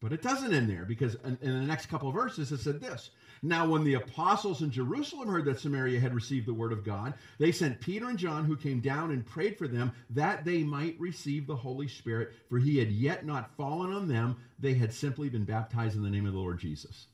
But 0.00 0.12
it 0.12 0.22
doesn't 0.22 0.54
end 0.54 0.70
there 0.70 0.84
because 0.84 1.16
in, 1.24 1.38
in 1.42 1.60
the 1.60 1.66
next 1.66 1.86
couple 1.86 2.08
of 2.08 2.14
verses 2.14 2.52
it 2.52 2.60
said 2.60 2.80
this 2.80 3.10
now, 3.42 3.66
when 3.66 3.84
the 3.84 3.94
apostles 3.94 4.60
in 4.60 4.70
Jerusalem 4.70 5.28
heard 5.28 5.46
that 5.46 5.60
Samaria 5.60 5.98
had 5.98 6.14
received 6.14 6.46
the 6.46 6.52
word 6.52 6.72
of 6.72 6.84
God, 6.84 7.14
they 7.38 7.52
sent 7.52 7.80
Peter 7.80 8.10
and 8.10 8.18
John, 8.18 8.44
who 8.44 8.54
came 8.54 8.80
down 8.80 9.12
and 9.12 9.24
prayed 9.24 9.56
for 9.56 9.66
them 9.66 9.92
that 10.10 10.44
they 10.44 10.62
might 10.62 11.00
receive 11.00 11.46
the 11.46 11.56
Holy 11.56 11.88
Spirit, 11.88 12.34
for 12.50 12.58
he 12.58 12.76
had 12.76 12.90
yet 12.90 13.24
not 13.24 13.56
fallen 13.56 13.92
on 13.92 14.08
them. 14.08 14.36
They 14.58 14.74
had 14.74 14.92
simply 14.92 15.30
been 15.30 15.44
baptized 15.44 15.96
in 15.96 16.02
the 16.02 16.10
name 16.10 16.26
of 16.26 16.34
the 16.34 16.38
Lord 16.38 16.58
Jesus. 16.58 17.06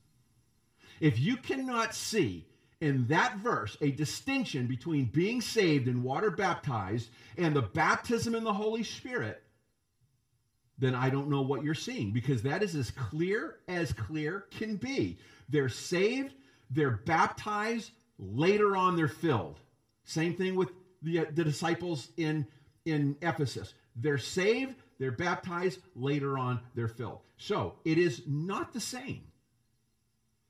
If 0.99 1.21
you 1.21 1.37
cannot 1.37 1.95
see 1.95 2.45
in 2.81 3.07
that 3.07 3.37
verse 3.37 3.76
a 3.81 3.93
distinction 3.93 4.66
between 4.66 5.05
being 5.05 5.40
saved 5.40 5.87
and 5.87 6.02
water 6.02 6.31
baptized 6.31 7.09
and 7.38 7.55
the 7.55 7.62
baptism 7.62 8.35
in 8.35 8.43
the 8.43 8.52
Holy 8.52 8.83
Spirit, 8.83 9.45
then 10.78 10.95
I 10.95 11.11
don't 11.11 11.28
know 11.28 11.42
what 11.42 11.64
you're 11.64 11.75
seeing 11.75 12.12
because 12.12 12.42
that 12.42 12.62
is 12.62 12.75
as 12.75 12.90
clear 12.90 13.56
as 13.68 13.92
clear 13.92 14.47
can 14.50 14.76
be. 14.76 15.18
They're 15.49 15.68
saved, 15.68 16.35
They're 16.71 17.02
baptized, 17.06 17.92
later 18.18 18.76
on 18.76 18.97
they're 18.97 19.09
filled. 19.09 19.61
Same 20.04 20.35
thing 20.35 20.54
with 20.54 20.71
the, 21.02 21.21
uh, 21.21 21.25
the 21.35 21.45
disciples 21.45 22.09
in, 22.16 22.47
in 22.85 23.16
Ephesus. 23.23 23.75
They're 23.97 24.18
saved, 24.18 24.75
they're 24.99 25.12
baptized, 25.12 25.80
later 25.95 26.38
on 26.38 26.61
they're 26.75 26.88
filled. 26.88 27.21
So 27.38 27.75
it 27.85 27.99
is 27.99 28.23
not 28.26 28.73
the 28.73 28.80
same. 28.80 29.23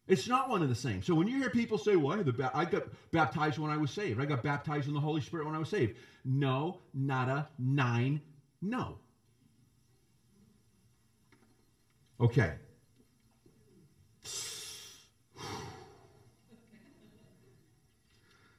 It's 0.09 0.29
not 0.29 0.49
one 0.49 0.63
of 0.63 0.69
the 0.69 0.75
same. 0.75 1.03
So 1.03 1.15
when 1.15 1.27
you 1.27 1.39
hear 1.39 1.51
people 1.51 1.79
say, 1.79 1.97
well, 1.97 2.23
I 2.55 2.65
got 2.65 2.85
baptized 3.11 3.59
when 3.59 3.73
I 3.73 3.77
was 3.77 3.91
saved, 3.91 4.21
I 4.21 4.25
got 4.25 4.43
baptized 4.43 4.87
in 4.87 4.95
the 4.95 5.01
Holy 5.01 5.21
Spirit 5.21 5.47
when 5.47 5.55
I 5.57 5.59
was 5.59 5.69
saved. 5.69 5.97
No, 6.25 6.79
nada, 6.95 7.49
nine, 7.59 8.21
no. 8.63 8.99
Okay. 12.21 12.53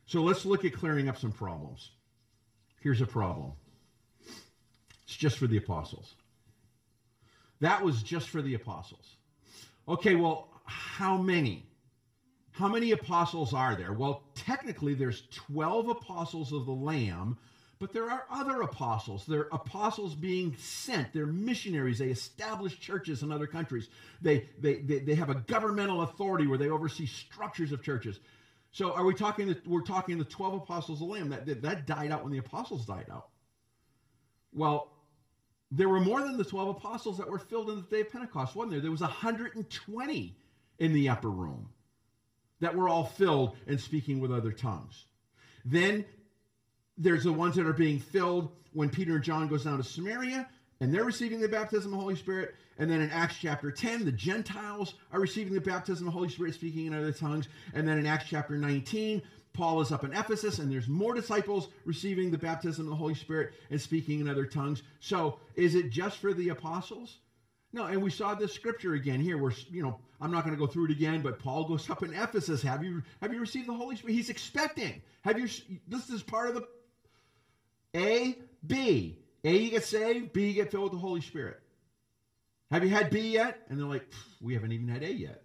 So 0.06 0.22
let's 0.22 0.46
look 0.46 0.64
at 0.64 0.74
clearing 0.74 1.10
up 1.10 1.18
some 1.18 1.32
problems. 1.32 1.92
Here's 2.80 3.02
a 3.02 3.06
problem 3.06 3.52
it's 5.06 5.16
just 5.16 5.38
for 5.38 5.48
the 5.48 5.58
apostles. 5.58 6.16
That 7.60 7.84
was 7.84 8.04
just 8.04 8.30
for 8.30 8.42
the 8.42 8.54
apostles. 8.54 9.18
Okay, 9.88 10.16
well, 10.16 10.50
how 10.66 11.18
many? 11.18 11.66
How 12.52 12.68
many 12.68 12.92
apostles 12.92 13.54
are 13.54 13.76
there? 13.76 13.94
Well, 13.94 14.24
technically, 14.36 14.94
there's 14.94 15.24
12 15.32 15.90
apostles 15.90 16.52
of 16.52 16.66
the 16.66 16.72
Lamb, 16.72 17.38
but 17.79 17.93
there 17.93 18.10
are 18.10 18.25
other 18.29 18.62
apostles. 18.62 19.25
They're 19.25 19.48
apostles 19.51 20.15
being 20.15 20.55
sent. 20.57 21.13
They're 21.13 21.27
missionaries. 21.27 22.00
They 22.00 22.10
establish 22.10 22.79
churches 22.79 23.22
in 23.22 23.31
other 23.31 23.48
countries. 23.48 23.89
They, 24.22 24.50
they, 24.60 24.79
they, 24.79 25.00
they 25.00 25.15
have 25.15 25.29
a 25.29 25.36
governmental 25.36 26.01
authority 26.01 26.48
where 26.48 26.57
they 26.57 26.69
oversee 26.69 27.05
structures 27.05 27.72
of 27.72 27.84
churches. 27.84 28.19
So 28.72 28.93
are 28.93 29.05
we 29.05 29.13
talking 29.13 29.48
that 29.48 29.65
we're 29.67 29.81
talking 29.81 30.17
the 30.17 30.25
12 30.25 30.55
apostles 30.55 31.01
of 31.01 31.07
the 31.07 31.13
Lamb? 31.13 31.29
That, 31.29 31.46
that, 31.46 31.62
that 31.62 31.88
died 31.88 32.12
out 32.12 32.24
when 32.24 32.31
the 32.31 32.39
apostles 32.39 32.86
died 32.86 33.07
out. 33.12 33.29
Well, 34.53 34.91
there 35.72 35.89
were 35.89 36.00
more 36.00 36.22
than 36.22 36.38
the 36.38 36.46
12 36.46 36.77
apostles 36.77 37.17
that 37.17 37.29
were 37.29 37.39
filled 37.39 37.69
in 37.69 37.75
the 37.75 37.81
day 37.84 38.01
of 38.01 38.12
Pentecost, 38.12 38.55
wasn't 38.55 38.72
there? 38.72 38.81
There 38.81 38.91
was 38.91 39.01
120 39.01 40.38
in 40.79 40.93
the 40.93 41.10
upper 41.10 41.29
room 41.29 41.69
that 42.60 42.75
were 42.75 42.89
all 42.89 43.05
filled 43.05 43.55
and 43.67 43.79
speaking 43.79 44.19
with 44.19 44.31
other 44.31 44.51
tongues. 44.51 45.05
Then 45.65 46.05
there's 46.98 47.24
the 47.24 47.34
ones 47.34 47.56
that 47.56 47.66
are 47.66 47.74
being 47.74 48.00
filled 48.00 48.51
when 48.74 48.89
Peter 48.89 49.16
and 49.16 49.24
John 49.24 49.48
goes 49.48 49.63
down 49.63 49.77
to 49.77 49.84
Samaria 49.84 50.48
and 50.80 50.94
they're 50.94 51.04
receiving 51.04 51.39
the 51.39 51.48
baptism 51.48 51.92
of 51.92 51.98
the 51.98 52.01
Holy 52.01 52.16
Spirit. 52.16 52.56
And 52.77 52.89
then 52.89 53.01
in 53.01 53.10
Acts 53.10 53.38
chapter 53.42 53.72
10, 53.72 54.06
the 54.06 54.12
Gentiles 54.12 54.94
are 55.12 55.20
receiving 55.20 55.54
the 55.54 55.62
baptism 55.62 56.08
of 56.08 56.13
the 56.13 56.18
Holy 56.18 56.30
Spirit, 56.30 56.54
speaking 56.54 56.86
in 56.86 56.94
other 56.94 57.12
tongues. 57.12 57.48
And 57.74 57.88
then 57.88 57.98
in 57.98 58.06
Acts 58.06 58.25
chapter 58.30 58.56
19, 58.56 59.22
Paul 59.54 59.82
is 59.82 59.92
up 59.92 60.04
in 60.04 60.13
Ephesus, 60.13 60.60
and 60.60 60.72
there's 60.72 60.88
more 60.88 61.16
disciples 61.16 61.70
receiving 61.86 62.30
the 62.30 62.38
baptism 62.38 62.86
of 62.86 62.92
the 62.92 62.96
Holy 62.96 63.16
Spirit 63.16 63.54
and 63.72 63.82
speaking 63.82 64.20
in 64.20 64.30
other 64.30 64.46
tongues. 64.46 64.84
So 65.00 65.39
is 65.56 65.74
it 65.74 65.89
just 65.89 66.18
for 66.18 66.34
the 66.34 66.50
apostles? 66.50 67.18
No, 67.74 67.86
and 67.86 68.02
we 68.02 68.12
saw 68.12 68.36
this 68.36 68.54
scripture 68.54 68.93
again 68.93 69.19
here 69.19 69.39
where, 69.39 69.52
you 69.71 69.82
know, 69.82 70.00
I'm 70.21 70.32
not 70.32 70.43
going 70.43 70.56
to 70.56 70.60
go 70.60 70.67
through 70.67 70.86
it 70.86 70.91
again, 70.91 71.21
but 71.21 71.39
Paul 71.39 71.67
goes 71.67 71.89
up 71.89 72.04
in 72.04 72.13
Ephesus. 72.13 72.62
Have 72.62 72.84
you 72.84 73.04
have 73.21 73.34
you 73.34 73.39
received 73.39 73.67
the 73.67 73.74
Holy 73.74 73.95
Spirit? 73.95 74.13
He's 74.13 74.30
expecting. 74.30 75.02
Have 75.21 75.39
you 75.39 75.48
this 75.88 76.10
is 76.10 76.24
part 76.24 76.50
of 76.50 76.56
the 76.56 76.67
A, 77.95 78.38
B. 78.65 79.19
A, 79.43 79.56
you 79.56 79.71
get 79.71 79.84
saved, 79.84 80.34
B, 80.34 80.47
you 80.47 80.54
get 80.54 80.71
filled 80.71 80.86
with 80.86 80.93
the 80.93 80.97
Holy 80.97 81.21
Spirit. 81.21 81.60
Have 82.71 82.84
you 82.84 82.89
had 82.89 83.10
B 83.10 83.32
yet? 83.32 83.62
And 83.69 83.80
they're 83.80 83.88
like, 83.88 84.06
we 84.41 84.54
haven't 84.54 84.71
even 84.71 84.88
had 84.88 85.04
A 85.04 85.13
yet. 85.13 85.43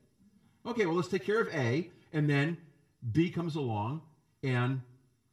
Okay, 0.67 0.87
well, 0.87 0.97
let's 0.97 1.09
take 1.09 1.25
care 1.25 1.41
of 1.41 1.49
A, 1.55 1.91
and 2.13 2.29
then 2.29 2.57
B 3.13 3.31
comes 3.31 3.57
along, 3.57 4.03
and 4.43 4.81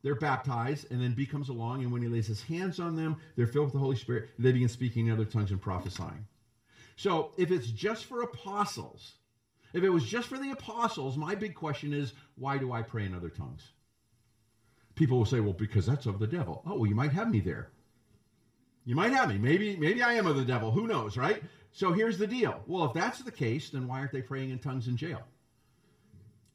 they're 0.03 0.15
baptized, 0.15 0.91
and 0.91 1.01
then 1.01 1.13
B 1.13 1.25
comes 1.25 1.49
along, 1.49 1.83
and 1.83 1.91
when 1.91 2.01
he 2.01 2.07
lays 2.07 2.27
his 2.27 2.41
hands 2.41 2.79
on 2.79 2.95
them, 2.95 3.17
they're 3.35 3.47
filled 3.47 3.65
with 3.65 3.73
the 3.73 3.79
Holy 3.79 3.95
Spirit. 3.95 4.29
They 4.39 4.51
begin 4.51 4.69
speaking 4.69 5.07
in 5.07 5.13
other 5.13 5.25
tongues 5.25 5.51
and 5.51 5.61
prophesying. 5.61 6.25
So 6.95 7.31
if 7.37 7.51
it's 7.51 7.67
just 7.67 8.05
for 8.05 8.21
apostles, 8.21 9.13
if 9.73 9.83
it 9.83 9.89
was 9.89 10.03
just 10.03 10.27
for 10.27 10.37
the 10.37 10.51
apostles, 10.51 11.17
my 11.17 11.35
big 11.35 11.53
question 11.53 11.93
is, 11.93 12.13
why 12.35 12.57
do 12.57 12.71
I 12.71 12.81
pray 12.81 13.05
in 13.05 13.13
other 13.13 13.29
tongues? 13.29 13.71
People 14.99 15.17
will 15.17 15.25
say, 15.25 15.39
well, 15.39 15.53
because 15.53 15.85
that's 15.85 16.07
of 16.07 16.19
the 16.19 16.27
devil. 16.27 16.61
Oh, 16.65 16.79
well, 16.79 16.85
you 16.85 16.93
might 16.93 17.13
have 17.13 17.31
me 17.31 17.39
there. 17.39 17.69
You 18.83 18.95
might 18.95 19.13
have 19.13 19.29
me. 19.29 19.37
Maybe, 19.37 19.77
maybe 19.77 20.03
I 20.03 20.15
am 20.15 20.27
of 20.27 20.35
the 20.35 20.43
devil. 20.43 20.71
Who 20.71 20.87
knows, 20.87 21.15
right? 21.15 21.41
So 21.71 21.93
here's 21.93 22.17
the 22.17 22.27
deal. 22.27 22.61
Well, 22.67 22.83
if 22.83 22.93
that's 22.93 23.19
the 23.19 23.31
case, 23.31 23.69
then 23.69 23.87
why 23.87 23.99
aren't 23.99 24.11
they 24.11 24.21
praying 24.21 24.49
in 24.49 24.59
tongues 24.59 24.89
in 24.89 24.97
jail? 24.97 25.21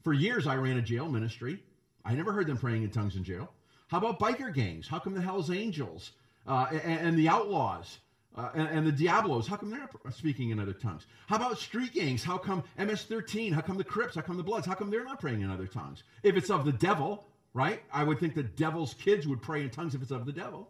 For 0.03 0.13
years, 0.13 0.45
I 0.45 0.57
ran 0.57 0.77
a 0.77 0.81
jail 0.83 1.09
ministry. 1.09 1.63
I 2.05 2.13
never 2.13 2.31
heard 2.31 2.45
them 2.45 2.59
praying 2.59 2.83
in 2.83 2.91
tongues 2.91 3.15
in 3.15 3.23
jail. 3.23 3.51
How 3.87 3.97
about 3.97 4.19
biker 4.19 4.53
gangs? 4.53 4.87
How 4.87 4.99
come 4.99 5.15
the 5.15 5.21
Hells 5.21 5.49
Angels 5.49 6.11
uh, 6.45 6.67
and, 6.71 6.99
and, 7.07 7.17
the 7.17 7.27
Outlaws 7.27 7.97
uh, 8.37 8.49
and, 8.53 8.67
and, 8.67 8.85
the 8.85 8.91
Diablos, 8.91 9.47
how 9.47 9.55
come 9.55 9.71
they're 9.71 9.79
not 9.79 10.13
speaking 10.13 10.51
in 10.51 10.59
other 10.59 10.73
tongues? 10.73 11.07
How 11.25 11.37
about 11.37 11.57
street 11.57 11.93
gangs? 11.93 12.23
How 12.23 12.37
come 12.37 12.63
MS-13? 12.77 13.53
How 13.53 13.61
come 13.61 13.77
the 13.77 13.83
Crips? 13.83 14.13
How 14.13 14.21
come 14.21 14.37
the 14.37 14.43
Bloods? 14.43 14.67
How 14.67 14.75
come 14.75 14.91
they're 14.91 15.03
not 15.03 15.19
praying 15.19 15.41
in 15.41 15.49
other 15.49 15.65
tongues? 15.65 16.03
If 16.21 16.37
it's 16.37 16.51
of 16.51 16.63
the 16.63 16.73
devil, 16.73 17.25
right? 17.55 17.81
I 17.91 18.03
would 18.03 18.19
think 18.19 18.35
the 18.35 18.43
devil's 18.43 18.93
kids 18.93 19.25
would 19.25 19.41
pray 19.41 19.63
in 19.63 19.69
tongues 19.69 19.95
if 19.95 20.01
it's 20.01 20.11
of 20.11 20.25
the 20.25 20.33
devil. 20.33 20.69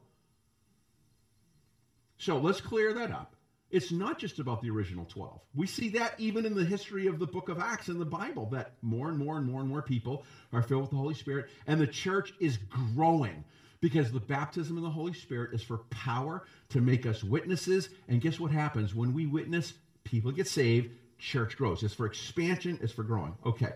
So 2.17 2.37
let's 2.37 2.61
clear 2.61 2.93
that 2.93 3.11
up. 3.11 3.35
It's 3.71 3.91
not 3.91 4.19
just 4.19 4.37
about 4.37 4.61
the 4.61 4.69
original 4.69 5.03
12. 5.05 5.41
We 5.55 5.65
see 5.65 5.89
that 5.89 6.13
even 6.19 6.45
in 6.45 6.53
the 6.53 6.63
history 6.63 7.07
of 7.07 7.17
the 7.17 7.25
book 7.25 7.49
of 7.49 7.59
Acts 7.59 7.89
in 7.89 7.97
the 7.97 8.05
Bible, 8.05 8.47
that 8.51 8.73
more 8.83 9.09
and 9.09 9.17
more 9.17 9.37
and 9.37 9.47
more 9.47 9.61
and 9.61 9.67
more 9.67 9.81
people 9.81 10.23
are 10.53 10.61
filled 10.61 10.83
with 10.83 10.91
the 10.91 10.97
Holy 10.97 11.15
Spirit, 11.15 11.49
and 11.65 11.81
the 11.81 11.87
church 11.87 12.33
is 12.39 12.57
growing 12.93 13.43
because 13.81 14.11
the 14.11 14.19
baptism 14.19 14.77
of 14.77 14.83
the 14.83 14.89
Holy 14.89 15.13
Spirit 15.13 15.53
is 15.53 15.63
for 15.63 15.79
power 15.89 16.45
to 16.69 16.81
make 16.81 17.07
us 17.07 17.23
witnesses. 17.23 17.89
And 18.07 18.21
guess 18.21 18.39
what 18.39 18.51
happens? 18.51 18.93
When 18.93 19.11
we 19.11 19.25
witness, 19.25 19.73
people 20.03 20.31
get 20.31 20.47
saved, 20.47 20.91
church 21.17 21.57
grows. 21.57 21.81
It's 21.81 21.95
for 21.95 22.05
expansion, 22.05 22.77
it's 22.83 22.93
for 22.93 23.03
growing. 23.03 23.35
Okay. 23.43 23.73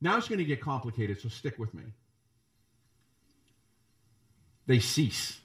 Now 0.00 0.16
it's 0.16 0.28
going 0.28 0.38
to 0.38 0.44
get 0.44 0.60
complicated, 0.60 1.20
so 1.20 1.28
stick 1.28 1.58
with 1.58 1.72
me. 1.74 1.84
They 4.66 4.78
cease. 4.78 5.40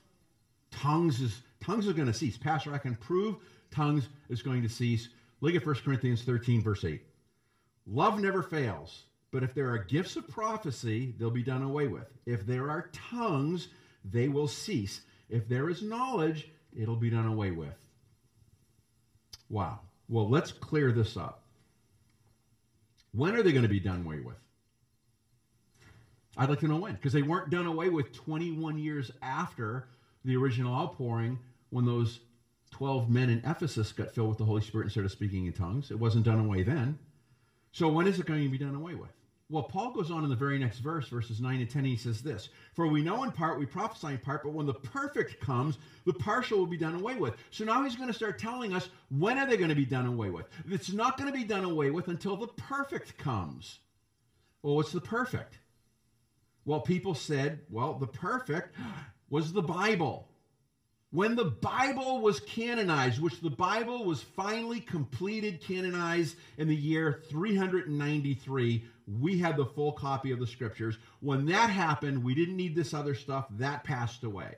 Tongues 0.70 1.20
is 1.20 1.42
tongues 1.60 1.86
are 1.86 1.92
going 1.92 2.08
to 2.08 2.14
cease. 2.14 2.36
Pastor, 2.36 2.74
I 2.74 2.78
can 2.78 2.96
prove 2.96 3.36
tongues 3.70 4.08
is 4.28 4.42
going 4.42 4.62
to 4.62 4.68
cease. 4.68 5.08
Look 5.40 5.54
at 5.54 5.64
1 5.64 5.74
Corinthians 5.84 6.22
13, 6.22 6.62
verse 6.62 6.84
8. 6.84 7.02
Love 7.86 8.20
never 8.20 8.42
fails, 8.42 9.04
but 9.32 9.42
if 9.42 9.54
there 9.54 9.68
are 9.70 9.78
gifts 9.78 10.16
of 10.16 10.28
prophecy, 10.28 11.14
they'll 11.18 11.30
be 11.30 11.42
done 11.42 11.62
away 11.62 11.88
with. 11.88 12.06
If 12.26 12.46
there 12.46 12.70
are 12.70 12.90
tongues, 12.92 13.68
they 14.04 14.28
will 14.28 14.48
cease. 14.48 15.02
If 15.28 15.48
there 15.48 15.68
is 15.70 15.82
knowledge, 15.82 16.50
it'll 16.76 16.96
be 16.96 17.10
done 17.10 17.26
away 17.26 17.50
with. 17.50 17.74
Wow. 19.48 19.80
Well, 20.08 20.28
let's 20.28 20.52
clear 20.52 20.92
this 20.92 21.16
up. 21.16 21.41
When 23.14 23.34
are 23.36 23.42
they 23.42 23.52
going 23.52 23.62
to 23.62 23.68
be 23.68 23.80
done 23.80 24.04
away 24.04 24.20
with? 24.20 24.36
I'd 26.36 26.48
like 26.48 26.60
to 26.60 26.68
know 26.68 26.76
when, 26.76 26.94
because 26.94 27.12
they 27.12 27.22
weren't 27.22 27.50
done 27.50 27.66
away 27.66 27.90
with 27.90 28.12
21 28.12 28.78
years 28.78 29.10
after 29.20 29.88
the 30.24 30.36
original 30.36 30.74
outpouring 30.74 31.38
when 31.70 31.84
those 31.84 32.20
12 32.70 33.10
men 33.10 33.28
in 33.28 33.42
Ephesus 33.44 33.92
got 33.92 34.14
filled 34.14 34.30
with 34.30 34.38
the 34.38 34.44
Holy 34.44 34.62
Spirit 34.62 34.84
and 34.84 34.92
started 34.92 35.10
speaking 35.10 35.44
in 35.44 35.52
tongues. 35.52 35.90
It 35.90 35.98
wasn't 35.98 36.24
done 36.24 36.40
away 36.40 36.62
then. 36.62 36.98
So 37.72 37.88
when 37.88 38.06
is 38.06 38.18
it 38.18 38.26
going 38.26 38.42
to 38.42 38.48
be 38.48 38.58
done 38.58 38.74
away 38.74 38.94
with? 38.94 39.10
Well, 39.52 39.64
Paul 39.64 39.92
goes 39.92 40.10
on 40.10 40.24
in 40.24 40.30
the 40.30 40.34
very 40.34 40.58
next 40.58 40.78
verse, 40.78 41.08
verses 41.08 41.38
9 41.38 41.60
and 41.60 41.68
10, 41.68 41.80
and 41.80 41.86
he 41.86 41.96
says 41.96 42.22
this 42.22 42.48
For 42.72 42.86
we 42.86 43.02
know 43.02 43.22
in 43.22 43.30
part, 43.30 43.58
we 43.58 43.66
prophesy 43.66 44.14
in 44.14 44.18
part, 44.18 44.42
but 44.44 44.54
when 44.54 44.64
the 44.64 44.72
perfect 44.72 45.40
comes, 45.40 45.76
the 46.06 46.14
partial 46.14 46.58
will 46.58 46.66
be 46.66 46.78
done 46.78 46.94
away 46.94 47.16
with. 47.16 47.34
So 47.50 47.64
now 47.64 47.84
he's 47.84 47.94
going 47.94 48.08
to 48.08 48.14
start 48.14 48.38
telling 48.38 48.72
us 48.72 48.88
when 49.10 49.36
are 49.36 49.46
they 49.46 49.58
going 49.58 49.68
to 49.68 49.74
be 49.74 49.84
done 49.84 50.06
away 50.06 50.30
with? 50.30 50.46
It's 50.70 50.90
not 50.90 51.18
going 51.18 51.30
to 51.30 51.38
be 51.38 51.44
done 51.44 51.64
away 51.64 51.90
with 51.90 52.08
until 52.08 52.34
the 52.34 52.46
perfect 52.46 53.18
comes. 53.18 53.80
Well, 54.62 54.76
what's 54.76 54.92
the 54.92 55.02
perfect? 55.02 55.58
Well, 56.64 56.80
people 56.80 57.14
said, 57.14 57.60
well, 57.68 57.92
the 57.98 58.06
perfect 58.06 58.74
was 59.28 59.52
the 59.52 59.60
Bible. 59.60 60.28
When 61.10 61.36
the 61.36 61.44
Bible 61.44 62.22
was 62.22 62.40
canonized, 62.40 63.20
which 63.20 63.38
the 63.42 63.50
Bible 63.50 64.06
was 64.06 64.22
finally 64.22 64.80
completed, 64.80 65.60
canonized 65.60 66.36
in 66.56 66.68
the 66.68 66.74
year 66.74 67.20
393, 67.28 68.84
we 69.06 69.38
had 69.38 69.56
the 69.56 69.66
full 69.66 69.92
copy 69.92 70.30
of 70.32 70.38
the 70.38 70.46
scriptures. 70.46 70.98
When 71.20 71.46
that 71.46 71.70
happened, 71.70 72.22
we 72.22 72.34
didn't 72.34 72.56
need 72.56 72.74
this 72.74 72.94
other 72.94 73.14
stuff. 73.14 73.46
That 73.50 73.84
passed 73.84 74.24
away. 74.24 74.56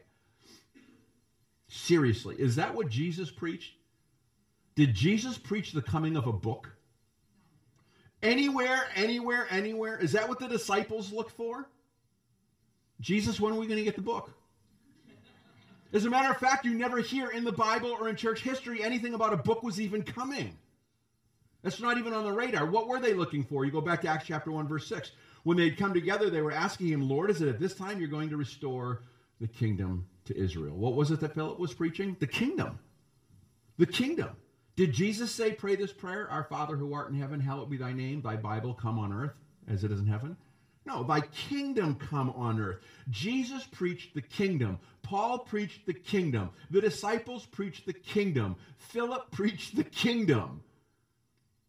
Seriously, 1.69 2.37
is 2.39 2.57
that 2.57 2.75
what 2.75 2.89
Jesus 2.89 3.31
preached? 3.31 3.75
Did 4.77 4.95
Jesus 4.95 5.39
preach 5.39 5.73
the 5.73 5.83
coming 5.83 6.17
of 6.17 6.27
a 6.27 6.33
book? 6.33 6.71
Anywhere, 8.23 8.85
anywhere, 8.95 9.47
anywhere? 9.51 9.99
Is 9.99 10.13
that 10.13 10.29
what 10.29 10.39
the 10.39 10.49
disciples 10.49 11.13
looked 11.13 11.33
for? 11.33 11.69
Jesus, 13.01 13.41
when 13.41 13.53
are 13.53 13.59
we 13.59 13.67
going 13.67 13.79
to 13.79 13.85
get 13.85 13.97
the 13.97 14.03
book? 14.03 14.31
As 15.93 16.05
a 16.07 16.11
matter 16.11 16.31
of 16.31 16.39
fact, 16.39 16.65
you 16.65 16.75
never 16.75 16.99
hear 16.99 17.31
in 17.31 17.45
the 17.45 17.53
Bible 17.53 17.97
or 18.01 18.09
in 18.09 18.17
church 18.17 18.41
history 18.41 18.83
anything 18.83 19.15
about 19.15 19.33
a 19.33 19.37
book 19.37 19.63
was 19.63 19.81
even 19.81 20.03
coming. 20.03 20.57
That's 21.65 21.81
not 21.81 21.97
even 21.97 22.13
on 22.13 22.25
the 22.25 22.33
radar. 22.33 22.67
What 22.67 22.89
were 22.89 23.01
they 23.01 23.15
looking 23.15 23.43
for? 23.43 23.65
You 23.65 23.73
go 23.73 23.81
back 23.81 24.03
to 24.03 24.09
Acts 24.09 24.27
chapter 24.27 24.53
1, 24.53 24.69
verse 24.69 24.87
6. 24.87 25.13
When 25.45 25.57
they'd 25.57 25.79
come 25.79 25.95
together, 25.95 26.29
they 26.29 26.43
were 26.43 26.53
asking 26.53 26.89
him, 26.89 27.09
Lord, 27.09 27.31
is 27.31 27.41
it 27.41 27.49
at 27.49 27.59
this 27.59 27.75
time 27.75 27.99
you're 27.99 28.09
going 28.09 28.29
to 28.29 28.37
restore 28.37 29.03
the 29.41 29.49
kingdom 29.49 30.07
to 30.27 30.37
Israel? 30.37 30.77
What 30.77 30.95
was 30.95 31.11
it 31.11 31.21
that 31.21 31.35
Philip 31.35 31.59
was 31.59 31.73
preaching? 31.73 32.19
The 32.21 32.27
kingdom. 32.27 32.79
The 33.79 33.87
kingdom. 33.87 34.37
Did 34.77 34.93
Jesus 34.93 35.33
say, 35.33 35.53
pray 35.53 35.75
this 35.75 35.93
prayer, 35.93 36.31
Our 36.31 36.45
Father 36.45 36.77
who 36.77 36.93
art 36.93 37.09
in 37.09 37.19
heaven, 37.19 37.41
hallowed 37.41 37.71
be 37.71 37.79
thy 37.79 37.95
name, 37.95 38.21
thy 38.21 38.37
Bible 38.37 38.75
come 38.75 38.99
on 38.99 39.13
earth 39.13 39.33
as 39.67 39.85
it 39.85 39.91
is 39.91 40.01
in 40.01 40.07
heaven? 40.07 40.37
No, 40.85 41.03
thy 41.03 41.23
kingdom 41.23 41.95
come 41.95 42.29
on 42.31 42.61
earth. 42.61 42.81
Jesus 43.09 43.65
preached 43.65 44.15
the 44.15 44.21
kingdom. 44.21 44.79
Paul 45.03 45.39
preached 45.39 45.87
the 45.87 45.95
kingdom. 45.95 46.51
The 46.71 46.83
disciples 46.83 47.47
preached 47.47 47.87
the 47.87 47.95
kingdom. 47.95 48.57
Philip 48.77 49.31
preached 49.31 49.77
the 49.77 49.85
kingdom. 49.85 50.61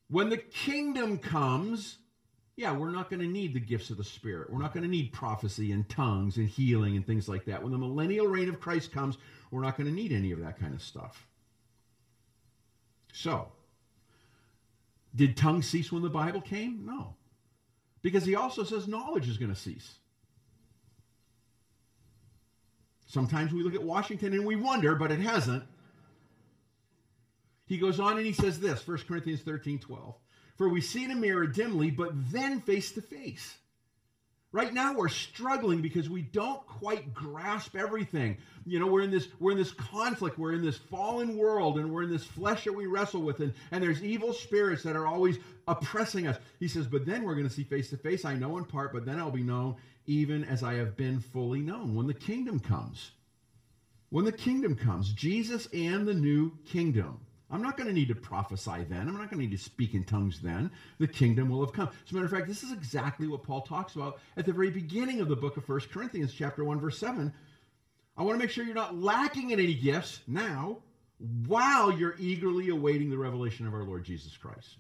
When 0.10 0.30
the 0.30 0.38
kingdom 0.38 1.18
comes, 1.18 1.98
yeah, 2.56 2.72
we're 2.72 2.92
not 2.92 3.10
going 3.10 3.22
to 3.22 3.28
need 3.28 3.54
the 3.54 3.60
gifts 3.60 3.90
of 3.90 3.98
the 3.98 4.04
Spirit. 4.04 4.52
We're 4.52 4.62
not 4.62 4.74
going 4.74 4.84
to 4.84 4.90
need 4.90 5.12
prophecy 5.12 5.72
and 5.72 5.88
tongues 5.90 6.38
and 6.38 6.48
healing 6.48 6.96
and 6.96 7.06
things 7.06 7.28
like 7.28 7.46
that. 7.46 7.62
When 7.62 7.72
the 7.72 7.78
millennial 7.78 8.28
reign 8.28 8.48
of 8.48 8.60
Christ 8.60 8.92
comes, 8.92 9.18
we're 9.52 9.62
not 9.62 9.78
going 9.78 9.88
to 9.88 9.94
need 9.94 10.12
any 10.12 10.32
of 10.32 10.40
that 10.40 10.60
kind 10.60 10.74
of 10.74 10.82
stuff. 10.82 11.28
So, 13.12 13.48
did 15.16 15.36
tongues 15.36 15.68
cease 15.68 15.92
when 15.92 16.02
the 16.04 16.10
Bible 16.10 16.42
came? 16.42 16.86
No. 16.86 17.16
Because 18.02 18.26
he 18.26 18.36
also 18.36 18.64
says 18.64 18.88
knowledge 18.88 19.28
is 19.28 19.38
going 19.38 19.54
to 19.54 19.60
cease. 19.60 19.96
Sometimes 23.08 23.54
we 23.54 23.64
look 23.64 23.76
at 23.76 23.84
Washington 23.84 24.34
and 24.34 24.46
we 24.46 24.56
wonder, 24.56 24.96
but 24.96 25.12
it 25.12 25.20
hasn't. 25.20 25.64
He 27.66 27.78
goes 27.78 28.00
on 28.00 28.18
and 28.18 28.26
he 28.26 28.34
says 28.34 28.60
this 28.60 28.88
1 28.88 29.00
Corinthians 29.08 29.42
13 29.42 29.80
12. 29.80 30.16
For 30.58 30.70
we 30.70 30.82
see 30.82 31.04
in 31.04 31.12
a 31.12 31.16
mirror 31.16 31.48
dimly, 31.48 31.92
but 31.92 32.12
then 32.32 32.62
face 32.62 32.92
to 32.94 33.02
face. 33.02 33.58
Right 34.56 34.74
now 34.74 34.94
we're 34.94 35.10
struggling 35.10 35.82
because 35.82 36.10
we 36.10 36.22
don't 36.22 36.66
quite 36.66 37.14
grasp 37.14 37.76
everything. 37.76 38.38
You 38.66 38.80
know, 38.80 38.88
we're 38.88 39.02
in 39.02 39.12
this 39.12 39.28
we're 39.40 39.52
in 39.52 39.58
this 39.58 39.74
conflict, 39.74 40.40
we're 40.40 40.54
in 40.54 40.64
this 40.64 40.78
fallen 40.78 41.36
world 41.36 41.78
and 41.78 41.92
we're 41.92 42.04
in 42.04 42.10
this 42.10 42.24
flesh 42.24 42.64
that 42.64 42.72
we 42.72 42.86
wrestle 42.86 43.22
with 43.22 43.42
and, 43.42 43.54
and 43.72 43.84
there's 43.84 44.02
evil 44.02 44.32
spirits 44.32 44.82
that 44.84 44.96
are 44.96 45.08
always 45.08 45.40
oppressing 45.68 46.28
us. 46.28 46.38
He 46.62 46.70
says, 46.70 46.88
"But 46.88 47.06
then 47.06 47.24
we're 47.24 47.36
going 47.36 47.50
to 47.50 47.54
see 47.54 47.66
face 47.66 47.90
to 47.90 47.98
face. 47.98 48.24
I 48.24 48.36
know 48.36 48.58
in 48.58 48.64
part, 48.64 48.94
but 48.94 49.06
then 49.06 49.20
I'll 49.20 49.30
be 49.30 49.44
known 49.44 49.76
even 50.06 50.46
as 50.46 50.64
I 50.64 50.76
have 50.76 50.96
been 50.96 51.20
fully 51.20 51.60
known 51.60 51.94
when 51.94 52.08
the 52.08 52.14
kingdom 52.14 52.60
comes." 52.62 53.12
When 54.10 54.24
the 54.24 54.32
kingdom 54.32 54.76
comes, 54.76 55.12
Jesus 55.12 55.68
and 55.74 56.08
the 56.08 56.14
new 56.14 56.52
kingdom. 56.64 57.25
I'm 57.52 57.62
not 57.62 57.78
going 57.78 57.88
to 57.88 57.94
need 57.94 58.08
to 58.08 58.16
prophesy 58.16 58.86
then. 58.90 59.08
I'm 59.08 59.18
not 59.18 59.30
going 59.30 59.42
to 59.42 59.48
need 59.48 59.52
to 59.52 59.58
speak 59.58 59.94
in 59.94 60.04
tongues 60.04 60.40
then. 60.42 60.72
The 60.98 61.08
kingdom 61.08 61.50
will 61.50 61.64
have 61.64 61.74
come. 61.74 61.90
As 62.06 62.12
a 62.12 62.16
matter 62.16 62.26
of 62.26 62.32
fact, 62.32 62.48
this 62.48 62.64
is 62.64 62.72
exactly 62.72 63.28
what 63.28 63.44
Paul 63.44 63.62
talks 63.62 63.96
about 63.96 64.20
at 64.36 64.46
the 64.46 64.54
very 64.54 64.72
beginning 64.72 65.22
of 65.22 65.28
the 65.28 65.36
book 65.36 65.56
of 65.56 65.68
1 65.70 65.82
Corinthians, 65.92 66.34
chapter 66.34 66.64
1, 66.64 66.80
verse 66.80 66.98
7. 66.98 67.32
I 68.18 68.24
want 68.24 68.40
to 68.40 68.44
make 68.44 68.50
sure 68.50 68.66
you're 68.66 68.74
not 68.74 68.98
lacking 69.00 69.52
in 69.52 69.60
any 69.60 69.76
gifts 69.76 70.22
now 70.26 70.80
while 71.46 71.92
you're 71.92 72.16
eagerly 72.18 72.70
awaiting 72.70 73.10
the 73.10 73.18
revelation 73.18 73.68
of 73.68 73.74
our 73.74 73.84
Lord 73.84 74.04
Jesus 74.06 74.36
Christ. 74.36 74.78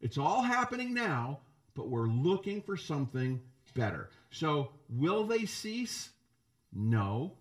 It's 0.00 0.18
all 0.18 0.42
happening 0.42 0.94
now, 0.94 1.40
but 1.74 1.88
we're 1.88 2.08
looking 2.08 2.62
for 2.62 2.76
something 2.76 3.40
better. 3.74 4.10
So, 4.30 4.70
will 4.88 5.24
they 5.24 5.44
cease? 5.46 6.10
No, 6.72 7.34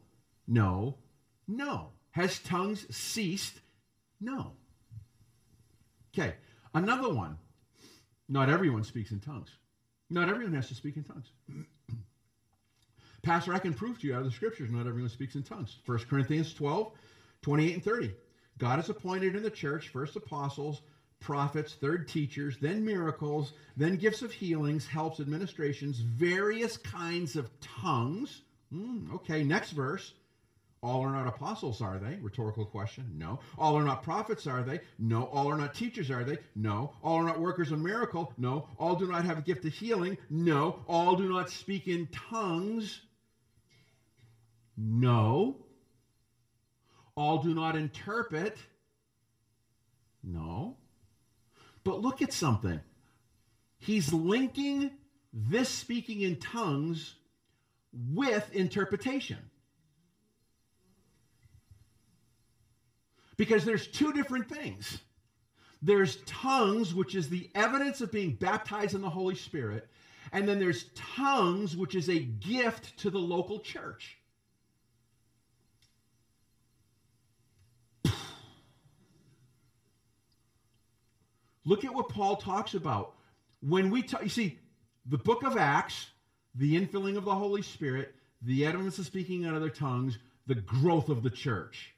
no, 0.48 0.98
no. 1.48 1.90
Has 2.14 2.40
tongues 2.40 2.86
ceased? 2.96 3.60
No. 4.22 4.54
Okay, 6.14 6.36
another 6.74 7.12
one. 7.14 7.38
Not 8.30 8.50
everyone 8.50 8.84
speaks 8.84 9.12
in 9.12 9.20
tongues. 9.20 9.50
Not 10.10 10.30
everyone 10.30 10.54
has 10.54 10.68
to 10.68 10.76
speak 10.76 10.96
in 10.96 11.04
tongues. 11.04 11.32
Pastor, 13.24 13.54
I 13.54 13.60
can 13.60 13.74
prove 13.74 14.00
to 14.00 14.08
you 14.08 14.14
out 14.14 14.20
of 14.20 14.26
the 14.26 14.32
scriptures 14.32 14.70
not 14.70 14.86
everyone 14.86 15.10
speaks 15.10 15.34
in 15.36 15.44
tongues. 15.44 15.80
1 15.88 16.00
Corinthians 16.10 16.54
12, 16.54 16.92
28 17.42 17.74
and 17.74 17.84
30. 17.84 18.14
God 18.60 18.76
has 18.76 18.90
appointed 18.90 19.36
in 19.36 19.42
the 19.42 19.50
church 19.50 19.90
first 19.90 20.16
apostles, 20.16 20.84
prophets, 21.20 21.74
third 21.74 22.08
teachers, 22.08 22.58
then 22.62 22.86
miracles, 22.86 23.54
then 23.76 23.96
gifts 23.96 24.22
of 24.22 24.32
healings, 24.32 24.86
helps, 24.86 25.20
administrations, 25.20 25.98
various 26.00 26.78
kinds 26.78 27.36
of 27.36 27.50
tongues. 27.60 28.44
Mm, 28.72 29.12
okay, 29.16 29.44
next 29.44 29.72
verse. 29.72 30.14
All 30.84 31.02
are 31.02 31.12
not 31.12 31.28
apostles, 31.28 31.80
are 31.82 31.98
they? 31.98 32.18
Rhetorical 32.22 32.66
question. 32.66 33.10
No. 33.18 33.40
All 33.58 33.78
are 33.78 33.86
not 33.86 34.04
prophets, 34.04 34.46
are 34.46 34.62
they? 34.64 34.82
No. 35.00 35.30
All 35.32 35.50
are 35.50 35.58
not 35.58 35.74
teachers, 35.74 36.12
are 36.12 36.26
they? 36.26 36.38
No. 36.58 36.92
All 37.02 37.16
are 37.16 37.24
not 37.24 37.40
workers 37.40 37.72
of 37.72 37.80
miracle? 37.80 38.34
No. 38.38 38.68
All 38.78 38.96
do 38.96 39.08
not 39.08 39.24
have 39.24 39.38
a 39.38 39.42
gift 39.42 39.64
of 39.64 39.74
healing? 39.74 40.18
No. 40.30 40.84
All 40.86 41.16
do 41.16 41.30
not 41.30 41.50
speak 41.50 41.88
in 41.88 42.08
tongues? 42.08 43.00
No. 44.76 45.56
All 47.16 47.42
do 47.42 47.54
not 47.54 47.78
interpret? 47.78 48.58
No. 50.22 50.76
But 51.86 52.02
look 52.02 52.22
at 52.22 52.34
something. 52.34 52.82
He's 53.78 54.12
linking 54.12 54.92
this 55.32 55.70
speaking 55.70 56.22
in 56.22 56.36
tongues 56.36 57.16
with 57.94 58.54
interpretation. 58.54 59.38
Because 63.38 63.66
there's 63.66 63.88
two 63.88 64.14
different 64.14 64.48
things. 64.48 65.00
There's 65.82 66.18
tongues, 66.26 66.94
which 66.94 67.14
is 67.14 67.28
the 67.30 67.50
evidence 67.56 68.00
of 68.00 68.12
being 68.12 68.36
baptized 68.36 68.96
in 68.96 69.02
the 69.02 69.10
Holy 69.10 69.36
Spirit, 69.36 69.90
and 70.32 70.48
then 70.48 70.58
there's 70.60 70.86
tongues, 70.96 71.76
which 71.76 71.94
is 71.94 72.10
a 72.10 72.20
gift 72.20 72.96
to 73.00 73.10
the 73.10 73.20
local 73.20 73.60
church. 73.60 74.18
Look 81.66 81.84
at 81.84 81.94
what 81.94 82.08
Paul 82.08 82.38
talks 82.38 82.76
about. 82.76 83.16
When 83.60 83.90
we 83.90 84.04
talk, 84.04 84.24
you 84.24 84.30
see, 84.30 84.60
the 85.06 85.18
book 85.18 85.44
of 85.44 85.58
Acts, 85.58 86.08
the 86.56 86.80
infilling 86.80 87.18
of 87.18 87.26
the 87.26 87.36
Holy 87.36 87.62
Spirit, 87.62 88.16
the 88.42 88.66
evidence 88.66 89.00
of 89.00 89.06
speaking 89.06 89.44
in 89.44 89.54
other 89.54 89.70
tongues, 89.70 90.18
the 90.48 90.56
growth 90.56 91.10
of 91.10 91.24
the 91.24 91.30
church. 91.30 91.93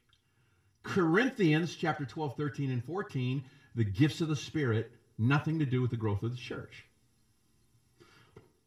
Corinthians 0.86 1.74
chapter 1.74 2.04
12, 2.04 2.36
13, 2.36 2.70
and 2.70 2.84
14, 2.84 3.44
the 3.74 3.84
gifts 3.84 4.20
of 4.20 4.28
the 4.28 4.36
Spirit, 4.36 4.92
nothing 5.18 5.58
to 5.58 5.66
do 5.66 5.82
with 5.82 5.90
the 5.90 5.96
growth 5.96 6.22
of 6.22 6.30
the 6.30 6.36
church. 6.36 6.84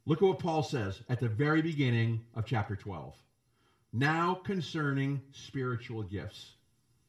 Look 0.06 0.22
at 0.22 0.28
what 0.28 0.40
Paul 0.40 0.62
says 0.64 1.02
at 1.08 1.20
the 1.20 1.30
very 1.30 1.62
beginning 1.62 2.22
of 2.36 2.46
chapter 2.46 2.76
12. 2.76 3.16
Now 3.94 4.36
concerning 4.36 5.22
spiritual 5.32 6.04
gifts. 6.04 6.52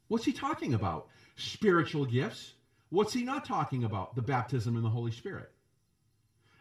What's 0.09 0.25
he 0.25 0.33
talking 0.33 0.75
about? 0.75 1.09
Spiritual 1.37 2.07
gifts. 2.07 2.55
What's 2.91 3.13
he 3.13 3.23
not 3.23 3.45
talking 3.45 3.85
about? 3.85 4.15
The 4.15 4.23
baptism 4.23 4.77
in 4.77 4.83
the 4.83 4.89
Holy 4.89 5.13
Spirit. 5.13 5.51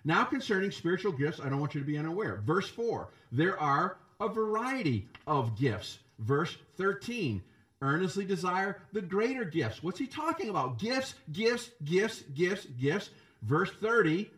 Now 0.03 0.23
concerning 0.23 0.71
spiritual 0.71 1.11
gifts, 1.11 1.39
I 1.39 1.49
don't 1.49 1.59
want 1.59 1.75
you 1.75 1.81
to 1.81 1.87
be 1.87 1.97
unaware. 1.97 2.41
Verse 2.45 2.67
4, 2.67 3.09
there 3.31 3.59
are 3.59 3.97
a 4.19 4.27
variety 4.27 5.07
of 5.27 5.57
gifts. 5.57 5.99
Verse 6.19 6.57
13, 6.77 7.41
earnestly 7.81 8.25
desire 8.25 8.81
the 8.93 9.01
greater 9.01 9.45
gifts. 9.45 9.81
What's 9.81 9.99
he 9.99 10.07
talking 10.07 10.49
about? 10.49 10.79
Gifts, 10.79 11.15
gifts, 11.31 11.71
gifts, 11.85 12.23
gifts, 12.33 12.65
gifts. 12.65 13.09
Verse 13.43 13.71
30 13.81 14.29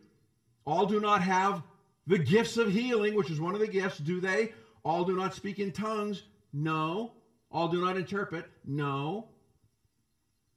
all 0.65 0.85
do 0.85 0.99
not 0.99 1.21
have 1.21 1.63
the 2.07 2.17
gifts 2.17 2.57
of 2.57 2.71
healing, 2.71 3.15
which 3.15 3.29
is 3.29 3.39
one 3.39 3.53
of 3.53 3.59
the 3.59 3.67
gifts, 3.67 3.97
do 3.97 4.19
they? 4.19 4.53
All 4.83 5.03
do 5.03 5.15
not 5.15 5.33
speak 5.33 5.59
in 5.59 5.71
tongues? 5.71 6.23
No. 6.53 7.13
All 7.51 7.67
do 7.67 7.81
not 7.81 7.97
interpret? 7.97 8.45
No. 8.65 9.29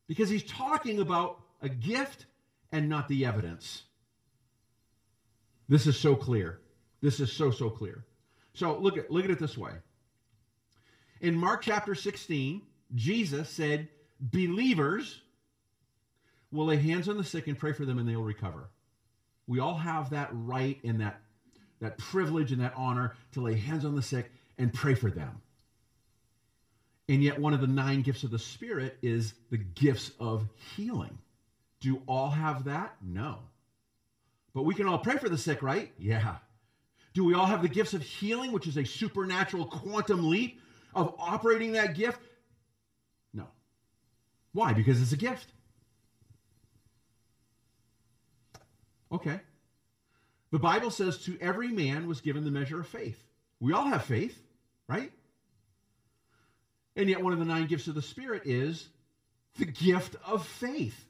Because 0.07 0.29
he's 0.29 0.45
talking 0.45 1.01
about 1.01 1.41
a 1.63 1.69
gift 1.69 2.27
and 2.73 2.89
not 2.89 3.09
the 3.09 3.25
evidence. 3.25 3.85
This 5.69 5.87
is 5.87 5.99
so 5.99 6.15
clear. 6.15 6.61
This 7.01 7.21
is 7.21 7.33
so, 7.33 7.51
so 7.51 7.71
clear. 7.71 8.05
So 8.53 8.77
look 8.79 8.99
at, 8.99 9.11
look 9.11 9.25
at 9.25 9.31
it 9.31 9.39
this 9.39 9.57
way. 9.57 9.73
In 11.21 11.35
Mark 11.35 11.63
chapter 11.63 11.95
16, 11.95 12.63
Jesus 12.95 13.49
said, 13.49 13.89
believers 14.21 15.21
will 16.51 16.67
lay 16.67 16.77
hands 16.77 17.09
on 17.09 17.17
the 17.17 17.25
sick 17.25 17.47
and 17.49 17.59
pray 17.59 17.73
for 17.73 17.85
them 17.85 17.99
and 17.99 18.09
they 18.09 18.17
will 18.17 18.25
recover. 18.25 18.69
We 19.47 19.61
all 19.61 19.77
have 19.77 20.11
that 20.11 20.31
right 20.33 20.79
and 20.85 21.01
that, 21.01 21.21
that 21.81 21.99
privilege 21.99 22.53
and 22.53 22.61
that 22.63 22.75
honor 22.77 23.15
to 23.33 23.41
lay 23.41 23.57
hands 23.57 23.85
on 23.85 23.95
the 23.95 24.03
sick 24.03 24.31
and 24.59 24.73
pray 24.73 24.95
for 24.95 25.11
them. 25.11 25.43
And 27.09 27.23
yet, 27.23 27.39
one 27.39 27.53
of 27.53 27.61
the 27.61 27.67
nine 27.67 28.01
gifts 28.01 28.23
of 28.23 28.31
the 28.31 28.39
Spirit 28.39 28.97
is 29.03 29.35
the 29.51 29.59
gifts 29.59 30.13
of 30.19 30.49
healing. 30.75 31.19
Do 31.81 32.01
all 32.07 32.31
have 32.31 32.65
that? 32.65 32.97
No. 33.03 33.41
But 34.55 34.63
we 34.63 34.75
can 34.75 34.87
all 34.87 34.99
pray 34.99 35.19
for 35.19 35.29
the 35.29 35.37
sick, 35.37 35.63
right? 35.63 35.93
Yeah. 35.99 36.37
Do 37.13 37.25
we 37.25 37.35
all 37.35 37.45
have 37.45 37.61
the 37.61 37.69
gifts 37.69 37.93
of 37.93 38.01
healing, 38.01 38.53
which 38.53 38.67
is 38.67 38.79
a 38.79 38.85
supernatural 38.85 39.67
quantum 39.67 40.31
leap 40.31 40.61
of 40.95 41.15
operating 41.19 41.73
that 41.73 41.95
gift? 41.95 42.21
Why? 44.55 44.73
Because 44.73 45.03
it's 45.03 45.13
a 45.13 45.17
gift. 45.17 45.49
Okay. 49.13 49.41
The 50.53 50.59
Bible 50.59 50.91
says 50.91 51.19
to 51.25 51.37
every 51.41 51.69
man 51.69 52.07
was 52.07 52.21
given 52.21 52.45
the 52.45 52.51
measure 52.51 52.81
of 52.81 52.87
faith. 52.87 53.23
We 53.61 53.73
all 53.73 53.87
have 53.87 54.05
faith, 54.05 54.41
right? 54.89 55.13
And 56.97 57.09
yet, 57.09 57.23
one 57.23 57.33
of 57.33 57.41
the 57.41 57.45
nine 57.45 57.67
gifts 57.67 57.89
of 57.89 57.97
the 57.97 58.03
Spirit 58.03 58.43
is 58.45 58.89
the 59.59 59.65
gift 59.65 60.15
of 60.25 60.47
faith. 60.47 61.05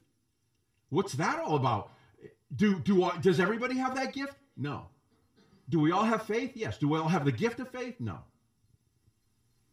What's 0.88 1.12
that 1.14 1.38
all 1.38 1.56
about? 1.56 1.92
Do, 2.56 2.78
do 2.78 3.10
does 3.20 3.38
everybody 3.38 3.76
have 3.76 3.94
that 3.96 4.14
gift? 4.14 4.36
No. 4.56 4.86
Do 5.68 5.80
we 5.80 5.92
all 5.92 6.04
have 6.04 6.22
faith? 6.22 6.52
Yes. 6.54 6.78
Do 6.78 6.88
we 6.88 6.98
all 6.98 7.08
have 7.08 7.24
the 7.26 7.32
gift 7.32 7.60
of 7.60 7.68
faith? 7.68 7.96
No. 8.00 8.18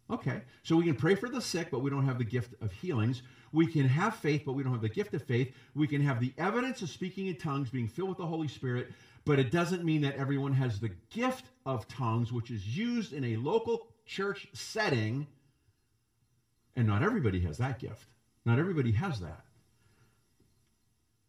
Okay. 0.10 0.42
So 0.64 0.76
we 0.76 0.86
can 0.86 0.96
pray 0.96 1.16
for 1.16 1.30
the 1.30 1.42
sick, 1.42 1.70
but 1.72 1.80
we 1.80 1.90
don't 1.90 2.06
have 2.06 2.18
the 2.18 2.26
gift 2.26 2.54
of 2.62 2.72
healings. 2.74 3.22
We 3.52 3.68
can 3.68 3.88
have 3.88 4.16
faith, 4.16 4.44
but 4.46 4.54
we 4.54 4.64
don't 4.64 4.72
have 4.72 4.82
the 4.82 4.90
gift 4.90 5.14
of 5.14 5.24
faith. 5.24 5.54
We 5.76 5.88
can 5.88 6.02
have 6.02 6.20
the 6.20 6.34
evidence 6.38 6.82
of 6.82 6.90
speaking 6.90 7.28
in 7.28 7.36
tongues, 7.36 7.70
being 7.70 7.88
filled 7.88 8.10
with 8.10 8.18
the 8.18 8.26
Holy 8.26 8.48
Spirit, 8.48 8.92
but 9.26 9.40
it 9.40 9.52
doesn't 9.52 9.84
mean 9.84 10.02
that 10.02 10.16
everyone 10.16 10.54
has 10.54 10.80
the 10.80 10.92
gift 11.10 11.46
of 11.66 11.88
tongues, 11.88 12.32
which 12.32 12.50
is 12.50 12.66
used 12.66 13.14
in 13.14 13.24
a 13.24 13.36
local 13.36 13.88
church 14.06 14.48
setting. 14.54 15.28
And 16.76 16.88
not 16.88 17.04
everybody 17.04 17.42
has 17.42 17.58
that 17.58 17.80
gift. 17.80 18.08
Not 18.46 18.58
everybody 18.58 18.94
has 18.94 19.20
that. 19.20 19.44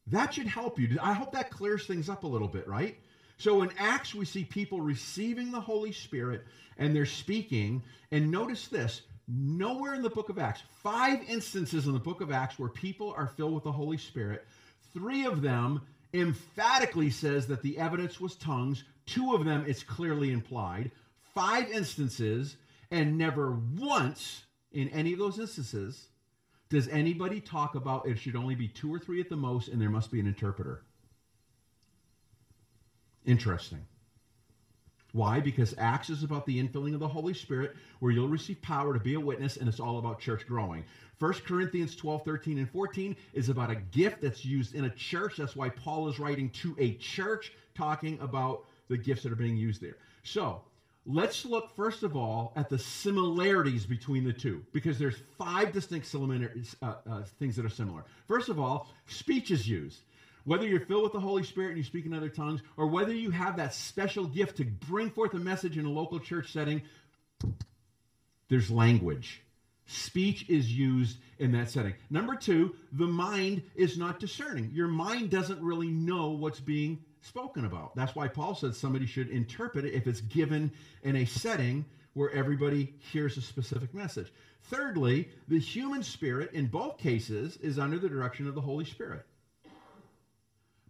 That 0.09 0.35
should 0.35 0.47
help 0.47 0.79
you. 0.79 0.99
I 1.01 1.13
hope 1.13 1.33
that 1.33 1.51
clears 1.51 1.87
things 1.87 2.09
up 2.09 2.25
a 2.25 2.27
little 2.27 2.49
bit, 2.49 2.67
right? 2.67 2.97
So 3.37 3.63
in 3.63 3.73
Acts, 3.79 4.15
we 4.15 4.25
see 4.25 4.45
people 4.45 4.81
receiving 4.81 5.51
the 5.51 5.61
Holy 5.61 5.93
Spirit 5.93 6.45
and 6.79 6.95
they're 6.95 7.07
speaking. 7.07 7.83
And 8.11 8.31
notice 8.31 8.69
this 8.69 9.03
nowhere 9.29 9.95
in 9.95 10.03
the 10.03 10.11
book 10.11 10.29
of 10.29 10.39
Acts, 10.39 10.63
five 10.83 11.21
instances 11.29 11.87
in 11.87 11.93
the 11.93 11.99
book 11.99 12.21
of 12.21 12.33
Acts 12.33 12.59
where 12.59 12.69
people 12.69 13.15
are 13.17 13.27
filled 13.27 13.55
with 13.55 13.65
the 13.65 13.73
Holy 13.73 13.99
Spirit. 13.99 14.47
Three 14.93 15.25
of 15.25 15.43
them 15.43 15.83
emphatically 16.15 17.11
says 17.11 17.47
that 17.47 17.63
the 17.63 17.79
evidence 17.79 18.21
was 18.21 18.35
tongues. 18.37 18.85
Two 19.07 19.35
of 19.35 19.45
them, 19.45 19.65
it's 19.67 19.83
clearly 19.83 20.33
implied. 20.33 20.91
Five 21.35 21.71
instances, 21.71 22.57
and 22.91 23.17
never 23.17 23.59
once 23.79 24.43
in 24.73 24.89
any 24.91 25.13
of 25.13 25.19
those 25.19 25.39
instances 25.39 26.09
does 26.69 26.89
anybody 26.89 27.41
talk 27.41 27.75
about 27.75 28.07
it 28.07 28.19
should 28.19 28.37
only 28.37 28.55
be 28.55 28.69
two 28.69 28.93
or 28.93 28.99
three 28.99 29.21
at 29.21 29.29
the 29.29 29.37
most, 29.37 29.69
and 29.69 29.81
there 29.81 29.91
must 29.91 30.11
be 30.11 30.21
an 30.21 30.27
interpreter. 30.27 30.83
Interesting. 33.25 33.87
Why? 35.12 35.40
Because 35.40 35.75
Acts 35.79 36.11
is 36.11 36.22
about 36.22 36.46
the 36.46 36.62
infilling 36.62 36.94
of 36.94 37.01
the 37.01 37.09
Holy 37.09 37.35
Spirit, 37.35 37.77
where 38.01 38.12
you'll 38.12 38.29
receive 38.29 38.61
power 38.62 38.94
to 38.94 39.01
be 39.01 39.14
a 39.14 39.20
witness, 39.20 39.59
and 39.59 39.68
it's 39.68 39.81
all 39.81 39.98
about 39.98 40.20
church 40.20 40.46
growing. 40.46 40.85
1 41.18 41.33
Corinthians 41.46 41.94
12, 41.94 42.25
13, 42.25 42.59
and 42.59 42.70
14 42.70 43.14
is 43.35 43.48
about 43.48 43.70
a 43.70 43.77
gift 43.77 44.22
that's 44.22 44.44
used 44.44 44.75
in 44.75 44.87
a 44.87 44.90
church. 44.90 45.37
That's 45.37 45.55
why 45.55 45.68
Paul 45.68 46.09
is 46.09 46.18
writing 46.18 46.51
to 46.51 46.75
a 46.79 46.94
church 46.94 47.53
talking 47.75 48.18
about 48.20 48.64
the 48.88 48.96
gifts 48.96 49.22
that 49.22 49.33
are 49.33 49.37
being 49.37 49.57
used 49.57 49.81
there. 49.81 49.96
So 50.25 50.62
let's 51.07 51.44
look 51.44 51.75
first 51.77 52.03
of 52.03 52.16
all 52.16 52.53
at 52.57 52.68
the 52.68 52.79
similarities 52.79 53.85
between 53.87 54.25
the 54.25 54.33
two, 54.33 54.64
because 54.72 54.98
there's 54.98 55.22
five 55.38 55.72
distinct 55.72 56.12
uh, 56.14 56.22
uh, 56.83 57.22
things 57.38 57.55
that 57.57 57.64
are 57.64 57.70
similar. 57.70 58.05
First 58.27 58.48
of 58.48 58.59
all, 58.59 58.88
speech 59.07 59.51
is 59.51 59.68
used. 59.68 60.01
Whether 60.45 60.67
you're 60.67 60.81
filled 60.81 61.05
with 61.05 61.13
the 61.13 61.21
Holy 61.21 61.45
Spirit 61.45 61.69
and 61.69 61.79
you 61.79 61.85
speak 61.85 62.07
in 62.07 62.13
other 62.13 62.29
tongues, 62.29 62.63
or 62.77 62.87
whether 62.87 63.13
you 63.13 63.31
have 63.31 63.57
that 63.57 63.75
special 63.75 64.27
gift 64.27 64.57
to 64.57 64.65
bring 64.65 65.11
forth 65.11 65.35
a 65.35 65.39
message 65.39 65.79
in 65.79 65.85
a 65.85 65.91
local 65.91 66.19
church 66.19 66.53
setting, 66.53 66.83
there's 68.49 68.71
language. 68.71 69.43
Speech 69.87 70.49
is 70.49 70.73
used 70.73 71.19
in 71.39 71.53
that 71.53 71.71
setting. 71.71 71.95
Number 72.11 72.35
two, 72.35 72.75
the 72.93 73.07
mind 73.07 73.63
is 73.75 73.99
not 73.99 74.19
discerning. 74.19 74.71
Your 74.73 74.89
mind 74.89 75.31
doesn't 75.31 75.61
really 75.61 75.89
know 75.89 76.31
what's 76.31 76.61
being 76.61 77.05
spoken 77.21 77.65
about. 77.65 77.95
That's 77.95 78.15
why 78.15 78.29
Paul 78.29 78.55
said 78.55 78.75
somebody 78.75 79.07
should 79.07 79.29
interpret 79.29 79.85
it 79.85 79.95
if 79.95 80.07
it's 80.07 80.21
given 80.23 80.73
in 81.03 81.17
a 81.17 81.25
setting 81.25 81.85
where 82.15 82.31
everybody 82.31 82.95
hears 82.99 83.37
a 83.37 83.43
specific 83.43 83.95
message. 83.95 84.33
Thirdly, 84.65 85.29
the 85.49 85.59
human 85.59 86.03
spirit 86.03 86.53
in 86.53 86.67
both 86.67 86.99
cases 86.99 87.57
is 87.59 87.79
under 87.79 87.99
the 87.99 88.09
direction 88.09 88.47
of 88.47 88.55
the 88.55 88.61
Holy 88.61 88.85
Spirit 88.85 89.25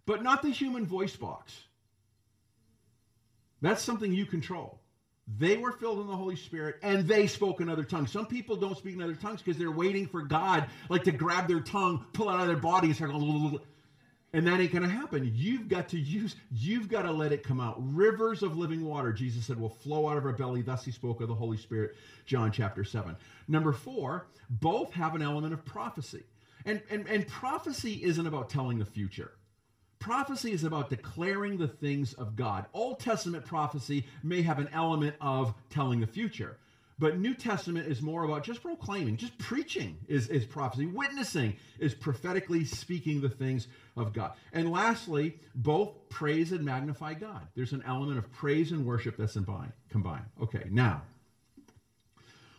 but 0.05 0.23
not 0.23 0.41
the 0.41 0.49
human 0.49 0.85
voice 0.85 1.15
box. 1.15 1.53
That's 3.61 3.81
something 3.81 4.11
you 4.11 4.25
control. 4.25 4.79
They 5.37 5.55
were 5.55 5.71
filled 5.71 6.01
in 6.01 6.07
the 6.07 6.15
Holy 6.15 6.35
Spirit 6.35 6.75
and 6.83 7.07
they 7.07 7.27
spoke 7.27 7.61
in 7.61 7.69
other 7.69 7.85
tongues. 7.85 8.11
Some 8.11 8.25
people 8.25 8.57
don't 8.57 8.77
speak 8.77 8.95
in 8.95 9.01
other 9.01 9.15
tongues 9.15 9.41
because 9.41 9.57
they're 9.57 9.71
waiting 9.71 10.05
for 10.05 10.21
God, 10.21 10.67
like 10.89 11.05
to 11.05 11.11
grab 11.11 11.47
their 11.47 11.61
tongue, 11.61 12.05
pull 12.11 12.29
it 12.29 12.33
out 12.33 12.41
of 12.41 12.47
their 12.47 12.57
body, 12.57 12.87
and 12.87 12.95
start 12.95 13.11
going, 13.11 13.59
and 14.33 14.47
that 14.47 14.59
ain't 14.59 14.71
going 14.71 14.83
to 14.83 14.89
happen. 14.89 15.31
You've 15.33 15.69
got 15.69 15.87
to 15.89 15.99
use, 15.99 16.35
you've 16.51 16.89
got 16.89 17.03
to 17.03 17.11
let 17.11 17.31
it 17.31 17.43
come 17.43 17.61
out. 17.61 17.75
Rivers 17.77 18.41
of 18.41 18.57
living 18.57 18.83
water, 18.83 19.13
Jesus 19.13 19.45
said, 19.45 19.59
will 19.59 19.69
flow 19.69 20.09
out 20.09 20.17
of 20.17 20.25
our 20.25 20.33
belly. 20.33 20.63
Thus 20.63 20.83
he 20.83 20.91
spoke 20.91 21.21
of 21.21 21.27
the 21.27 21.35
Holy 21.35 21.57
Spirit, 21.57 21.95
John 22.25 22.51
chapter 22.51 22.83
7. 22.83 23.15
Number 23.47 23.71
four, 23.71 24.27
both 24.49 24.91
have 24.93 25.13
an 25.13 25.21
element 25.21 25.53
of 25.53 25.63
prophecy. 25.63 26.23
And, 26.65 26.81
and, 26.89 27.07
and 27.07 27.27
prophecy 27.27 28.03
isn't 28.03 28.25
about 28.25 28.49
telling 28.49 28.79
the 28.79 28.85
future. 28.85 29.33
Prophecy 30.03 30.51
is 30.51 30.65
about 30.65 30.89
declaring 30.89 31.55
the 31.55 31.69
things 31.69 32.11
of 32.15 32.35
God. 32.35 32.65
Old 32.73 32.99
Testament 32.99 33.45
prophecy 33.45 34.05
may 34.21 34.41
have 34.41 34.59
an 34.59 34.67
element 34.73 35.15
of 35.21 35.53
telling 35.69 36.01
the 36.01 36.07
future. 36.07 36.57
But 36.99 37.19
New 37.19 37.33
Testament 37.33 37.87
is 37.87 38.01
more 38.01 38.25
about 38.25 38.43
just 38.43 38.61
proclaiming, 38.61 39.15
just 39.15 39.37
preaching 39.37 39.97
is, 40.09 40.27
is 40.27 40.43
prophecy. 40.43 40.87
Witnessing 40.87 41.55
is 41.79 41.93
prophetically 41.93 42.65
speaking 42.65 43.21
the 43.21 43.29
things 43.29 43.69
of 43.95 44.11
God. 44.11 44.33
And 44.51 44.73
lastly, 44.73 45.39
both 45.55 45.91
praise 46.09 46.51
and 46.51 46.65
magnify 46.65 47.13
God. 47.13 47.47
There's 47.55 47.71
an 47.71 47.83
element 47.87 48.17
of 48.17 48.29
praise 48.33 48.73
and 48.73 48.85
worship 48.85 49.15
that's 49.15 49.37
combined. 49.89 50.25
Okay, 50.41 50.65
now, 50.69 51.03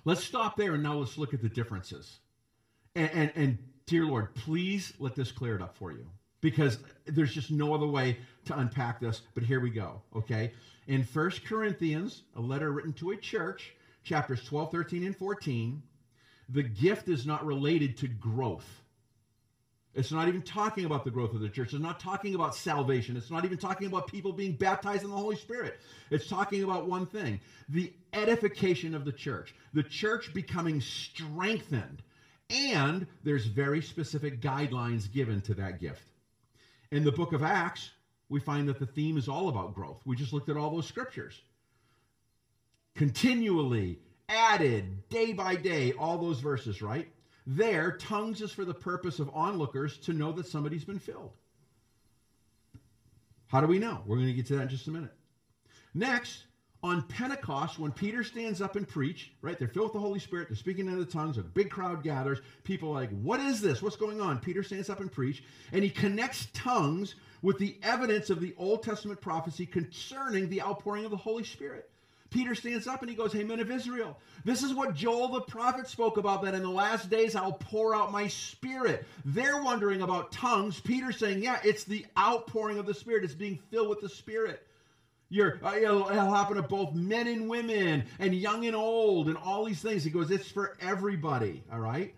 let's 0.07 0.25
stop 0.25 0.57
there 0.57 0.73
and 0.73 0.83
now 0.83 0.95
let's 0.95 1.19
look 1.19 1.35
at 1.35 1.43
the 1.43 1.51
differences. 1.51 2.21
And, 2.95 3.11
and, 3.13 3.33
and 3.35 3.59
dear 3.85 4.07
Lord, 4.07 4.35
please 4.35 4.95
let 4.99 5.15
this 5.15 5.31
clear 5.31 5.57
it 5.57 5.61
up 5.61 5.77
for 5.77 5.93
you 5.93 6.07
because 6.45 6.77
there's 7.07 7.33
just 7.33 7.51
no 7.51 7.73
other 7.73 7.87
way 7.87 8.15
to 8.45 8.59
unpack 8.59 9.01
this. 9.01 9.23
But 9.33 9.45
here 9.45 9.61
we 9.61 9.71
go, 9.71 10.03
okay? 10.15 10.51
In 10.87 11.03
First 11.03 11.43
Corinthians, 11.43 12.23
a 12.37 12.41
letter 12.43 12.71
written 12.71 12.93
to 12.95 13.13
a 13.13 13.17
church, 13.17 13.75
chapters 14.03 14.45
12, 14.45 14.71
13, 14.71 15.05
and 15.05 15.17
14, 15.17 15.81
the 16.51 16.63
gift 16.63 17.09
is 17.09 17.25
not 17.25 17.43
related 17.47 17.97
to 17.97 18.09
growth. 18.09 18.83
It's 19.95 20.13
not 20.13 20.29
even 20.29 20.43
talking 20.43 20.85
about 20.85 21.03
the 21.03 21.11
growth 21.11 21.33
of 21.33 21.41
the 21.41 21.49
church. 21.49 21.73
It's 21.73 21.83
not 21.83 21.99
talking 21.99 22.35
about 22.35 22.55
salvation. 22.55 23.17
It's 23.17 23.31
not 23.31 23.47
even 23.47 23.57
talking 23.57 23.87
about 23.87 24.07
people 24.07 24.35
being 24.35 24.53
baptized 24.53 25.03
in 25.03 25.09
the 25.09 25.17
Holy 25.17 25.37
Spirit. 25.37 25.75
It's 26.11 26.27
talking 26.27 26.63
about 26.63 26.85
one 26.85 27.07
thing 27.07 27.41
the 27.71 27.91
edification 28.13 28.95
of 28.95 29.07
the 29.07 29.13
church, 29.13 29.55
the 29.73 29.83
church 29.83 30.31
becoming 30.35 30.83
strengthened. 30.83 32.03
And 32.51 33.07
there's 33.23 33.47
very 33.47 33.81
specific 33.81 34.41
guidelines 34.43 35.11
given 35.11 35.41
to 35.43 35.55
that 35.55 35.79
gift. 35.79 36.11
In 36.91 37.05
the 37.05 37.13
book 37.13 37.33
of 37.33 37.43
Acts, 37.43 37.91
we 38.29 38.41
find 38.41 38.69
that 38.69 38.79
the 38.79 38.87
theme 38.87 39.17
is 39.17 39.29
all 39.29 39.49
about 39.49 39.75
growth. 39.75 40.01
We 40.05 40.17
just 40.17 40.33
looked 40.33 40.49
at 40.49 40.57
all 40.57 40.71
those 40.71 40.87
scriptures. 40.87 41.41
Continually 42.95 43.99
added 44.29 45.09
day 45.09 45.33
by 45.33 45.57
day, 45.57 45.93
all 45.93 46.19
those 46.19 46.41
verses, 46.41 46.81
right? 46.81 47.09
There, 47.47 47.93
tongues 47.93 48.41
is 48.41 48.53
for 48.53 48.65
the 48.65 48.75
purpose 48.75 49.19
of 49.19 49.31
onlookers 49.35 49.99
to 49.99 50.13
know 50.13 50.33
that 50.33 50.47
somebody's 50.47 50.85
been 50.85 50.99
filled. 50.99 51.33
How 53.49 53.61
do 53.61 53.67
we 53.67 53.79
know? 53.79 54.03
We're 54.07 54.17
going 54.17 54.29
to 54.29 54.35
get 54.35 54.47
to 54.47 54.57
that 54.57 54.63
in 54.63 54.69
just 54.69 54.89
a 54.89 54.91
minute. 54.91 55.13
Next, 55.93 56.45
on 56.85 57.01
Pentecost, 57.01 57.79
when 57.79 57.91
Peter 57.91 58.23
stands 58.23 58.61
up 58.61 58.77
and 58.77 58.87
preach, 58.87 59.33
right? 59.41 59.59
They're 59.59 59.69
filled 59.69 59.87
with 59.87 59.95
the 59.95 60.01
Holy 60.01 60.19
Spirit. 60.19 60.49
They're 60.51 60.57
speaking 60.57 60.87
in 60.87 60.99
the 60.99 61.07
tongues. 61.07 61.39
A 61.39 61.43
big 61.43 61.71
crowd 61.71 62.03
gathers. 62.03 62.41
People 62.63 62.91
are 62.91 63.01
like, 63.01 63.11
"What 63.23 63.41
is 63.41 63.63
this? 63.63 63.81
What's 63.81 63.97
going 63.97 64.21
on?" 64.21 64.39
Peter 64.39 64.63
stands 64.63 64.91
up 64.91 65.01
and 65.01 65.11
preach, 65.11 65.43
and 65.73 65.83
he 65.83 65.89
connects 65.89 66.49
tongues 66.53 67.15
with 67.41 67.57
the 67.57 67.79
evidence 67.83 68.29
of 68.29 68.39
the 68.39 68.55
Old 68.59 68.83
Testament 68.83 69.23
prophecy 69.23 69.65
concerning 69.65 70.51
the 70.51 70.61
outpouring 70.61 71.07
of 71.07 71.11
the 71.11 71.17
Holy 71.17 71.43
Spirit. 71.43 71.89
Peter 72.29 72.55
stands 72.55 72.87
up 72.87 73.01
and 73.01 73.09
he 73.09 73.17
goes, 73.17 73.33
Hey, 73.33 73.45
men 73.45 73.61
of 73.61 73.71
Israel, 73.71 74.19
this 74.45 74.63
is 74.63 74.75
what 74.75 74.95
Joel 74.95 75.29
the 75.29 75.41
prophet 75.41 75.89
spoke 75.89 76.19
about 76.19 76.43
that 76.43 76.53
in 76.53 76.63
the 76.63 76.69
last 76.69 77.09
days 77.09 77.35
I'll 77.35 77.53
pour 77.53 77.95
out 77.95 78.13
my 78.13 78.27
spirit. 78.27 79.07
They're 79.25 79.63
wondering 79.63 80.03
about 80.03 80.33
tongues. 80.33 80.81
Peter's 80.81 81.17
saying, 81.17 81.43
Yeah, 81.43 81.61
it's 81.65 81.85
the 81.85 82.05
outpouring 82.19 82.79
of 82.79 82.85
the 82.85 82.93
Spirit, 82.93 83.25
it's 83.25 83.33
being 83.33 83.59
filled 83.71 83.89
with 83.89 84.01
the 84.01 84.09
Spirit. 84.11 84.67
You're, 85.35 85.59
uh, 85.65 85.75
it'll, 85.77 86.09
it'll 86.09 86.33
happen 86.33 86.55
to 86.55 86.63
both 86.63 86.95
men 86.95 87.27
and 87.27 87.49
women 87.49 88.05
and 88.21 88.33
young 88.33 88.67
and 88.67 88.77
old 88.77 89.27
and 89.27 89.37
all 89.37 89.65
these 89.65 89.83
things. 89.83 90.05
He 90.05 90.11
goes, 90.11 90.31
it's 90.31 90.49
for 90.49 90.71
everybody, 90.81 91.65
all 91.73 91.81
right? 91.81 92.13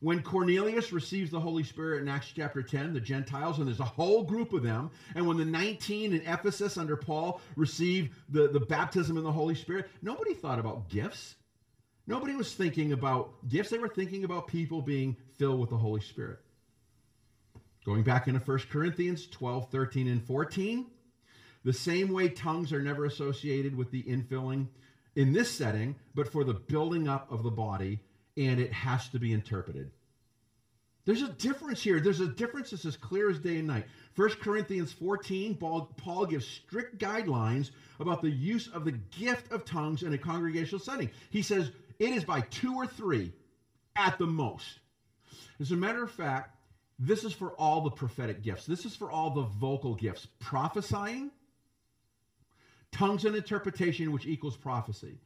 When 0.00 0.22
Cornelius 0.22 0.90
receives 0.90 1.30
the 1.30 1.38
Holy 1.38 1.64
Spirit 1.64 2.00
in 2.00 2.08
Acts 2.08 2.32
chapter 2.34 2.62
10, 2.62 2.94
the 2.94 3.00
Gentiles, 3.00 3.58
and 3.58 3.68
there's 3.68 3.78
a 3.78 3.84
whole 3.84 4.22
group 4.22 4.54
of 4.54 4.62
them, 4.62 4.90
and 5.14 5.26
when 5.26 5.36
the 5.36 5.44
19 5.44 6.14
in 6.14 6.22
Ephesus 6.22 6.78
under 6.78 6.96
Paul 6.96 7.36
receive 7.56 8.08
the, 8.30 8.48
the 8.48 8.60
baptism 8.60 9.18
in 9.18 9.22
the 9.22 9.32
Holy 9.32 9.54
Spirit, 9.54 9.86
nobody 10.00 10.32
thought 10.32 10.58
about 10.58 10.88
gifts. 10.88 11.36
Nobody 12.06 12.34
was 12.34 12.54
thinking 12.54 12.92
about 12.92 13.28
gifts. 13.48 13.68
They 13.68 13.78
were 13.78 13.86
thinking 13.86 14.24
about 14.24 14.46
people 14.46 14.80
being 14.80 15.14
filled 15.36 15.60
with 15.60 15.68
the 15.68 15.76
Holy 15.76 16.00
Spirit. 16.00 16.38
Going 17.84 18.02
back 18.02 18.28
into 18.28 18.40
1 18.40 18.58
Corinthians 18.70 19.28
12, 19.30 19.66
13, 19.66 20.08
and 20.08 20.22
14, 20.22 20.86
the 21.64 21.72
same 21.72 22.12
way 22.12 22.28
tongues 22.28 22.72
are 22.72 22.82
never 22.82 23.04
associated 23.04 23.76
with 23.76 23.90
the 23.90 24.02
infilling 24.02 24.66
in 25.14 25.32
this 25.32 25.50
setting, 25.50 25.94
but 26.14 26.30
for 26.30 26.44
the 26.44 26.54
building 26.54 27.08
up 27.08 27.30
of 27.30 27.42
the 27.42 27.50
body, 27.50 28.00
and 28.36 28.60
it 28.60 28.72
has 28.72 29.08
to 29.10 29.18
be 29.18 29.32
interpreted. 29.32 29.90
There's 31.04 31.22
a 31.22 31.28
difference 31.28 31.82
here. 31.82 32.00
There's 32.00 32.20
a 32.20 32.28
difference 32.28 32.70
that's 32.70 32.84
as 32.84 32.96
clear 32.96 33.28
as 33.28 33.38
day 33.38 33.58
and 33.58 33.66
night. 33.66 33.86
1 34.14 34.30
Corinthians 34.40 34.92
14, 34.92 35.56
Paul, 35.56 35.92
Paul 35.96 36.26
gives 36.26 36.46
strict 36.46 36.98
guidelines 36.98 37.70
about 37.98 38.22
the 38.22 38.30
use 38.30 38.68
of 38.68 38.84
the 38.84 38.92
gift 38.92 39.50
of 39.50 39.64
tongues 39.64 40.04
in 40.04 40.12
a 40.12 40.18
congregational 40.18 40.78
setting. 40.78 41.10
He 41.30 41.42
says 41.42 41.70
it 41.98 42.10
is 42.10 42.24
by 42.24 42.42
two 42.42 42.74
or 42.74 42.86
three 42.86 43.32
at 43.96 44.16
the 44.18 44.26
most. 44.26 44.78
As 45.60 45.72
a 45.72 45.76
matter 45.76 46.02
of 46.02 46.10
fact, 46.10 46.56
this 46.98 47.24
is 47.24 47.32
for 47.32 47.50
all 47.52 47.80
the 47.80 47.90
prophetic 47.90 48.42
gifts. 48.42 48.66
This 48.66 48.84
is 48.84 48.94
for 48.94 49.10
all 49.10 49.30
the 49.30 49.42
vocal 49.42 49.94
gifts. 49.94 50.28
Prophesying, 50.38 51.32
tongues 52.92 53.24
and 53.24 53.34
interpretation, 53.34 54.12
which 54.12 54.26
equals 54.26 54.56
prophecy. 54.56 55.18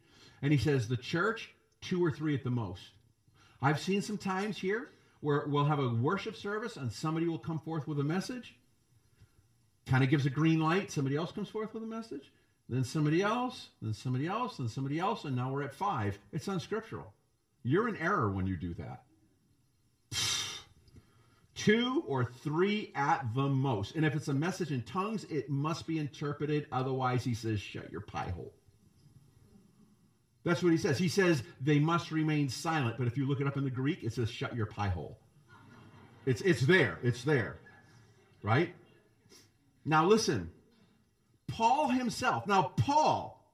And 0.43 0.53
he 0.53 0.59
says 0.59 0.89
the 0.89 0.97
church, 0.97 1.51
two 1.81 2.05
or 2.05 2.11
three 2.11 2.35
at 2.35 2.45
the 2.45 2.51
most. 2.51 2.83
I've 3.61 3.81
seen 3.81 4.03
some 4.03 4.19
times 4.19 4.57
here 4.57 4.91
where 5.21 5.45
we'll 5.47 5.65
have 5.65 5.79
a 5.79 5.89
worship 5.89 6.37
service 6.37 6.77
and 6.77 6.93
somebody 6.93 7.27
will 7.27 7.39
come 7.39 7.59
forth 7.59 7.89
with 7.89 7.99
a 7.99 8.05
message, 8.05 8.55
kind 9.87 10.05
of 10.05 10.11
gives 10.11 10.27
a 10.27 10.31
green 10.31 10.61
light, 10.61 10.91
somebody 10.91 11.17
else 11.17 11.33
comes 11.33 11.49
forth 11.49 11.75
with 11.75 11.83
a 11.83 11.87
message, 11.87 12.33
then 12.69 12.85
somebody 12.85 13.23
else, 13.23 13.69
then 13.81 13.95
somebody 13.95 14.27
else, 14.27 14.57
then 14.57 14.69
somebody 14.69 14.99
else, 14.99 15.25
and 15.25 15.37
now 15.37 15.53
we're 15.53 15.63
at 15.63 15.75
five. 15.75 16.19
It's 16.33 16.49
unscriptural. 16.49 17.13
You're 17.63 17.89
in 17.89 17.97
error 17.97 18.31
when 18.31 18.47
you 18.47 18.57
do 18.57 18.75
that. 18.75 19.03
Two 21.67 22.05
or 22.07 22.25
three 22.25 22.93
at 22.95 23.27
the 23.35 23.49
most. 23.49 23.97
And 23.97 24.07
if 24.07 24.15
it's 24.15 24.29
a 24.29 24.33
message 24.33 24.71
in 24.71 24.83
tongues, 24.83 25.25
it 25.25 25.51
must 25.51 25.85
be 25.85 25.99
interpreted. 25.99 26.69
Otherwise, 26.71 27.25
he 27.25 27.35
says, 27.35 27.61
shut 27.61 27.91
your 27.91 28.03
pie 28.03 28.33
hole. 28.33 28.53
That's 30.45 30.63
what 30.63 30.71
he 30.71 30.79
says. 30.79 30.97
He 30.97 31.09
says 31.09 31.43
they 31.61 31.81
must 31.81 32.13
remain 32.13 32.49
silent. 32.49 32.97
But 32.99 33.09
if 33.09 33.17
you 33.17 33.27
look 33.27 33.41
it 33.41 33.49
up 33.49 33.57
in 33.57 33.65
the 33.65 33.71
Greek, 33.71 34.05
it 34.05 34.13
says 34.13 34.31
shut 34.31 34.55
your 34.55 34.67
pie 34.67 34.91
hole. 34.91 35.19
It's, 36.25 36.41
it's 36.43 36.61
there. 36.61 37.01
It's 37.03 37.25
there. 37.25 37.57
Right? 38.45 38.73
Now 39.85 40.07
listen. 40.07 40.53
Paul 41.49 41.89
himself. 41.89 42.47
Now, 42.47 42.75
Paul, 42.77 43.45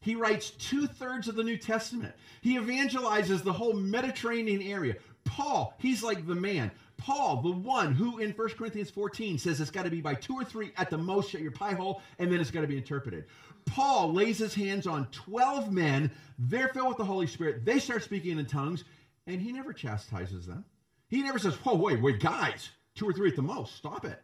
he 0.00 0.16
writes 0.16 0.50
two 0.50 0.86
thirds 0.86 1.28
of 1.28 1.34
the 1.34 1.44
New 1.44 1.56
Testament. 1.56 2.14
He 2.42 2.58
evangelizes 2.58 3.42
the 3.42 3.54
whole 3.54 3.72
Mediterranean 3.72 4.60
area. 4.60 4.96
Paul, 5.26 5.74
he's 5.78 6.02
like 6.02 6.26
the 6.26 6.34
man. 6.34 6.70
Paul, 6.96 7.42
the 7.42 7.50
one 7.50 7.92
who 7.92 8.18
in 8.18 8.30
1 8.30 8.48
Corinthians 8.50 8.90
14 8.90 9.38
says 9.38 9.60
it's 9.60 9.70
got 9.70 9.84
to 9.84 9.90
be 9.90 10.00
by 10.00 10.14
two 10.14 10.34
or 10.34 10.44
three 10.44 10.72
at 10.76 10.88
the 10.88 10.96
most, 10.96 11.30
shut 11.30 11.42
your 11.42 11.50
pie 11.50 11.74
hole, 11.74 12.00
and 12.18 12.32
then 12.32 12.40
it's 12.40 12.50
got 12.50 12.62
to 12.62 12.66
be 12.66 12.78
interpreted. 12.78 13.26
Paul 13.66 14.12
lays 14.14 14.38
his 14.38 14.54
hands 14.54 14.86
on 14.86 15.06
12 15.10 15.72
men. 15.72 16.10
They're 16.38 16.68
filled 16.68 16.88
with 16.88 16.96
the 16.96 17.04
Holy 17.04 17.26
Spirit. 17.26 17.64
They 17.64 17.78
start 17.78 18.02
speaking 18.02 18.38
in 18.38 18.46
tongues, 18.46 18.84
and 19.26 19.40
he 19.40 19.52
never 19.52 19.72
chastises 19.72 20.46
them. 20.46 20.64
He 21.08 21.22
never 21.22 21.38
says, 21.38 21.54
Whoa, 21.56 21.74
wait, 21.74 22.00
wait, 22.00 22.20
guys, 22.20 22.70
two 22.94 23.08
or 23.08 23.12
three 23.12 23.28
at 23.28 23.36
the 23.36 23.42
most. 23.42 23.76
Stop 23.76 24.04
it. 24.04 24.22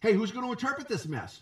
Hey, 0.00 0.12
who's 0.12 0.30
going 0.30 0.44
to 0.44 0.52
interpret 0.52 0.88
this 0.88 1.06
mess? 1.06 1.40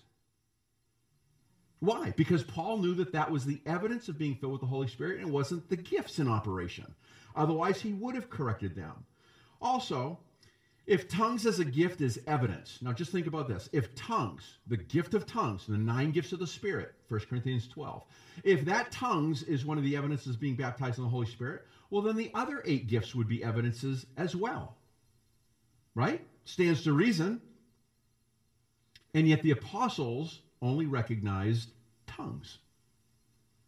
Why? 1.81 2.13
Because 2.17 2.43
Paul 2.43 2.79
knew 2.79 2.95
that 2.95 3.13
that 3.13 3.31
was 3.31 3.45
the 3.45 3.61
evidence 3.65 4.09
of 4.09 4.19
being 4.19 4.35
filled 4.35 4.53
with 4.53 4.61
the 4.61 4.67
Holy 4.67 4.89
Spirit 4.89 5.19
and 5.19 5.29
it 5.29 5.33
wasn't 5.33 5.69
the 5.69 5.77
gifts 5.77 6.19
in 6.19 6.27
operation. 6.27 6.93
Otherwise, 7.37 7.81
he 7.81 7.93
would 7.93 8.15
have 8.15 8.31
corrected 8.31 8.75
them. 8.75 9.05
Also, 9.61 10.19
if 10.87 11.07
tongues 11.07 11.45
as 11.45 11.59
a 11.59 11.65
gift 11.65 12.01
is 12.01 12.19
evidence, 12.27 12.79
now 12.81 12.93
just 12.93 13.13
think 13.13 13.27
about 13.27 13.47
this. 13.47 13.69
If 13.73 13.95
tongues, 13.95 14.59
the 14.69 14.79
gift 14.79 15.13
of 15.13 15.27
tongues, 15.27 15.67
the 15.67 15.77
nine 15.77 16.13
gifts 16.13 16.33
of 16.33 16.39
the 16.39 16.47
Spirit, 16.47 16.95
1 17.09 17.21
Corinthians 17.29 17.69
12, 17.69 18.03
if 18.43 18.65
that 18.65 18.91
tongues 18.91 19.43
is 19.43 19.67
one 19.67 19.77
of 19.77 19.85
the 19.85 19.97
evidences 19.97 20.35
being 20.35 20.57
baptized 20.57 20.97
in 20.97 21.05
the 21.05 21.11
Holy 21.11 21.27
Spirit, 21.27 21.67
well, 21.91 22.03
then 22.03 22.17
the 22.17 22.31
other 22.35 22.63
eight 22.65 22.87
gifts 22.87 23.15
would 23.15 23.29
be 23.29 23.45
evidences 23.45 24.07
as 24.17 24.35
well. 24.35 24.77
Right? 25.95 26.27
Stands 26.45 26.83
to 26.85 26.93
reason. 26.93 27.41
And 29.13 29.29
yet 29.29 29.43
the 29.43 29.51
apostles 29.51 30.41
only 30.63 30.87
recognized 30.87 31.71
tongues. 32.07 32.59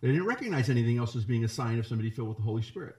They 0.00 0.08
didn't 0.08 0.26
recognize 0.26 0.70
anything 0.70 0.96
else 0.96 1.14
as 1.16 1.24
being 1.24 1.44
a 1.44 1.48
sign 1.48 1.78
of 1.78 1.86
somebody 1.86 2.10
filled 2.10 2.28
with 2.28 2.38
the 2.38 2.44
Holy 2.44 2.62
Spirit. 2.62 2.96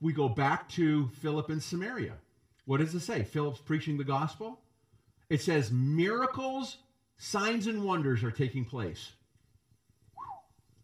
We 0.00 0.12
go 0.12 0.28
back 0.28 0.68
to 0.70 1.08
Philip 1.20 1.50
in 1.50 1.60
Samaria. 1.60 2.14
What 2.64 2.78
does 2.78 2.94
it 2.94 3.00
say? 3.00 3.22
Philip's 3.22 3.60
preaching 3.60 3.96
the 3.96 4.04
gospel. 4.04 4.60
It 5.30 5.40
says 5.40 5.70
miracles, 5.72 6.78
signs, 7.16 7.66
and 7.66 7.84
wonders 7.84 8.22
are 8.22 8.30
taking 8.30 8.64
place. 8.64 9.12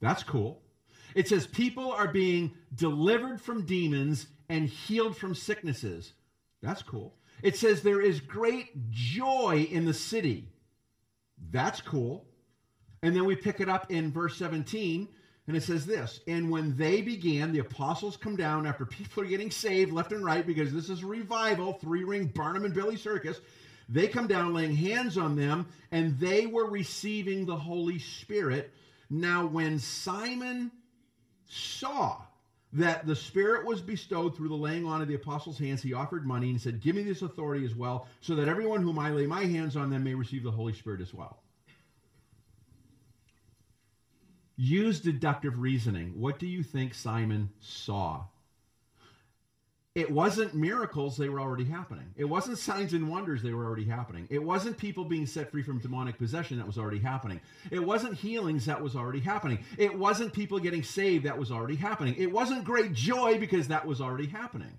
That's 0.00 0.22
cool. 0.22 0.62
It 1.14 1.28
says 1.28 1.46
people 1.46 1.92
are 1.92 2.08
being 2.08 2.52
delivered 2.74 3.40
from 3.40 3.66
demons 3.66 4.26
and 4.48 4.68
healed 4.68 5.16
from 5.16 5.34
sicknesses. 5.34 6.12
That's 6.62 6.82
cool. 6.82 7.14
It 7.42 7.56
says 7.56 7.82
there 7.82 8.00
is 8.00 8.20
great 8.20 8.90
joy 8.90 9.66
in 9.70 9.84
the 9.84 9.94
city. 9.94 10.48
That's 11.50 11.80
cool. 11.80 12.26
And 13.02 13.14
then 13.14 13.24
we 13.24 13.34
pick 13.34 13.60
it 13.60 13.68
up 13.68 13.90
in 13.90 14.12
verse 14.12 14.36
17 14.36 15.08
and 15.46 15.56
it 15.56 15.62
says 15.62 15.86
this 15.86 16.20
And 16.26 16.50
when 16.50 16.76
they 16.76 17.02
began, 17.02 17.52
the 17.52 17.60
apostles 17.60 18.16
come 18.16 18.36
down 18.36 18.66
after 18.66 18.86
people 18.86 19.22
are 19.22 19.26
getting 19.26 19.50
saved 19.50 19.92
left 19.92 20.12
and 20.12 20.24
right 20.24 20.46
because 20.46 20.72
this 20.72 20.88
is 20.88 21.02
a 21.02 21.06
revival, 21.06 21.74
three 21.74 22.04
ring 22.04 22.26
Barnum 22.26 22.64
and 22.64 22.74
Bailey 22.74 22.96
circus. 22.96 23.40
They 23.88 24.08
come 24.08 24.26
down 24.26 24.54
laying 24.54 24.76
hands 24.76 25.18
on 25.18 25.36
them, 25.36 25.66
and 25.90 26.18
they 26.18 26.46
were 26.46 26.70
receiving 26.70 27.44
the 27.44 27.56
Holy 27.56 27.98
Spirit. 27.98 28.72
Now, 29.10 29.44
when 29.44 29.78
Simon 29.78 30.70
saw 31.46 32.16
that 32.72 33.04
the 33.04 33.16
Spirit 33.16 33.66
was 33.66 33.82
bestowed 33.82 34.34
through 34.34 34.48
the 34.48 34.54
laying 34.54 34.86
on 34.86 35.02
of 35.02 35.08
the 35.08 35.14
apostles' 35.14 35.58
hands, 35.58 35.82
he 35.82 35.92
offered 35.92 36.24
money 36.24 36.50
and 36.50 36.60
said, 36.60 36.80
Give 36.80 36.96
me 36.96 37.02
this 37.02 37.20
authority 37.20 37.66
as 37.66 37.74
well, 37.74 38.06
so 38.20 38.36
that 38.36 38.48
everyone 38.48 38.80
whom 38.80 38.98
I 38.98 39.10
lay 39.10 39.26
my 39.26 39.44
hands 39.44 39.76
on 39.76 39.90
them 39.90 40.04
may 40.04 40.14
receive 40.14 40.44
the 40.44 40.50
Holy 40.50 40.72
Spirit 40.72 41.02
as 41.02 41.12
well. 41.12 41.41
Use 44.56 45.00
deductive 45.00 45.58
reasoning. 45.58 46.14
What 46.16 46.38
do 46.38 46.46
you 46.46 46.62
think 46.62 46.94
Simon 46.94 47.50
saw? 47.60 48.24
It 49.94 50.10
wasn't 50.10 50.54
miracles, 50.54 51.18
they 51.18 51.28
were 51.28 51.40
already 51.40 51.64
happening. 51.64 52.14
It 52.16 52.24
wasn't 52.24 52.56
signs 52.56 52.94
and 52.94 53.10
wonders, 53.10 53.42
they 53.42 53.52
were 53.52 53.64
already 53.66 53.84
happening. 53.84 54.26
It 54.30 54.42
wasn't 54.42 54.78
people 54.78 55.04
being 55.04 55.26
set 55.26 55.50
free 55.50 55.62
from 55.62 55.80
demonic 55.80 56.16
possession 56.16 56.56
that 56.56 56.66
was 56.66 56.78
already 56.78 56.98
happening. 56.98 57.42
It 57.70 57.84
wasn't 57.84 58.14
healings 58.14 58.64
that 58.64 58.80
was 58.80 58.96
already 58.96 59.20
happening. 59.20 59.58
It 59.76 59.94
wasn't 59.94 60.32
people 60.32 60.58
getting 60.58 60.82
saved 60.82 61.26
that 61.26 61.36
was 61.36 61.50
already 61.50 61.76
happening. 61.76 62.14
It 62.16 62.32
wasn't 62.32 62.64
great 62.64 62.94
joy 62.94 63.38
because 63.38 63.68
that 63.68 63.86
was 63.86 64.00
already 64.00 64.26
happening. 64.26 64.78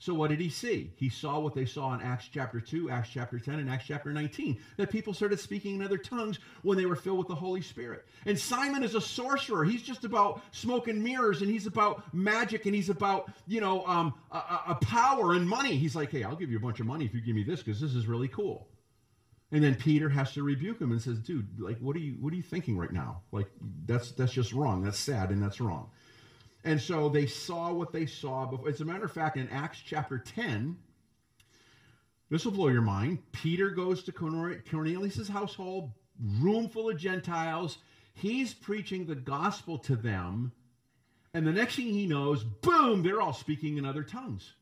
So 0.00 0.14
what 0.14 0.30
did 0.30 0.40
he 0.40 0.48
see? 0.48 0.90
He 0.96 1.10
saw 1.10 1.38
what 1.38 1.54
they 1.54 1.66
saw 1.66 1.92
in 1.92 2.00
Acts 2.00 2.26
chapter 2.32 2.58
2, 2.58 2.90
Acts 2.90 3.10
chapter 3.10 3.38
10, 3.38 3.56
and 3.58 3.68
Acts 3.68 3.84
chapter 3.86 4.10
19. 4.10 4.58
That 4.78 4.90
people 4.90 5.12
started 5.12 5.38
speaking 5.38 5.74
in 5.74 5.82
other 5.82 5.98
tongues 5.98 6.38
when 6.62 6.78
they 6.78 6.86
were 6.86 6.96
filled 6.96 7.18
with 7.18 7.28
the 7.28 7.34
Holy 7.34 7.60
Spirit. 7.60 8.06
And 8.24 8.38
Simon 8.38 8.82
is 8.82 8.94
a 8.94 9.00
sorcerer. 9.00 9.62
He's 9.62 9.82
just 9.82 10.04
about 10.04 10.40
smoke 10.52 10.88
and 10.88 11.04
mirrors, 11.04 11.42
and 11.42 11.50
he's 11.50 11.66
about 11.66 12.14
magic, 12.14 12.64
and 12.64 12.74
he's 12.74 12.88
about, 12.88 13.30
you 13.46 13.60
know, 13.60 13.84
um, 13.86 14.14
a, 14.32 14.60
a 14.68 14.78
power 14.80 15.34
and 15.34 15.46
money. 15.46 15.76
He's 15.76 15.94
like, 15.94 16.10
hey, 16.10 16.24
I'll 16.24 16.34
give 16.34 16.50
you 16.50 16.56
a 16.56 16.62
bunch 16.62 16.80
of 16.80 16.86
money 16.86 17.04
if 17.04 17.12
you 17.12 17.20
give 17.20 17.36
me 17.36 17.44
this, 17.44 17.62
because 17.62 17.78
this 17.78 17.94
is 17.94 18.06
really 18.06 18.28
cool. 18.28 18.68
And 19.52 19.62
then 19.62 19.74
Peter 19.74 20.08
has 20.08 20.32
to 20.32 20.42
rebuke 20.42 20.80
him 20.80 20.92
and 20.92 21.02
says, 21.02 21.18
dude, 21.18 21.46
like, 21.60 21.78
what 21.78 21.94
are 21.94 22.00
you, 22.00 22.16
what 22.20 22.32
are 22.32 22.36
you 22.36 22.42
thinking 22.42 22.78
right 22.78 22.92
now? 22.92 23.20
Like, 23.32 23.48
that's, 23.84 24.12
that's 24.12 24.32
just 24.32 24.54
wrong. 24.54 24.82
That's 24.82 24.98
sad, 24.98 25.28
and 25.28 25.42
that's 25.42 25.60
wrong. 25.60 25.90
And 26.64 26.80
so 26.80 27.08
they 27.08 27.26
saw 27.26 27.72
what 27.72 27.92
they 27.92 28.06
saw. 28.06 28.46
Before. 28.46 28.68
As 28.68 28.80
a 28.80 28.84
matter 28.84 29.04
of 29.04 29.12
fact, 29.12 29.36
in 29.36 29.48
Acts 29.48 29.80
chapter 29.84 30.18
10, 30.18 30.76
this 32.28 32.44
will 32.44 32.52
blow 32.52 32.68
your 32.68 32.82
mind. 32.82 33.18
Peter 33.32 33.70
goes 33.70 34.02
to 34.04 34.12
Cornelius' 34.12 35.28
household, 35.28 35.92
room 36.40 36.68
full 36.68 36.90
of 36.90 36.98
Gentiles. 36.98 37.78
He's 38.12 38.52
preaching 38.52 39.06
the 39.06 39.14
gospel 39.14 39.78
to 39.78 39.96
them. 39.96 40.52
And 41.32 41.46
the 41.46 41.52
next 41.52 41.76
thing 41.76 41.86
he 41.86 42.06
knows, 42.06 42.44
boom, 42.44 43.02
they're 43.02 43.20
all 43.20 43.32
speaking 43.32 43.78
in 43.78 43.84
other 43.84 44.02
tongues 44.02 44.54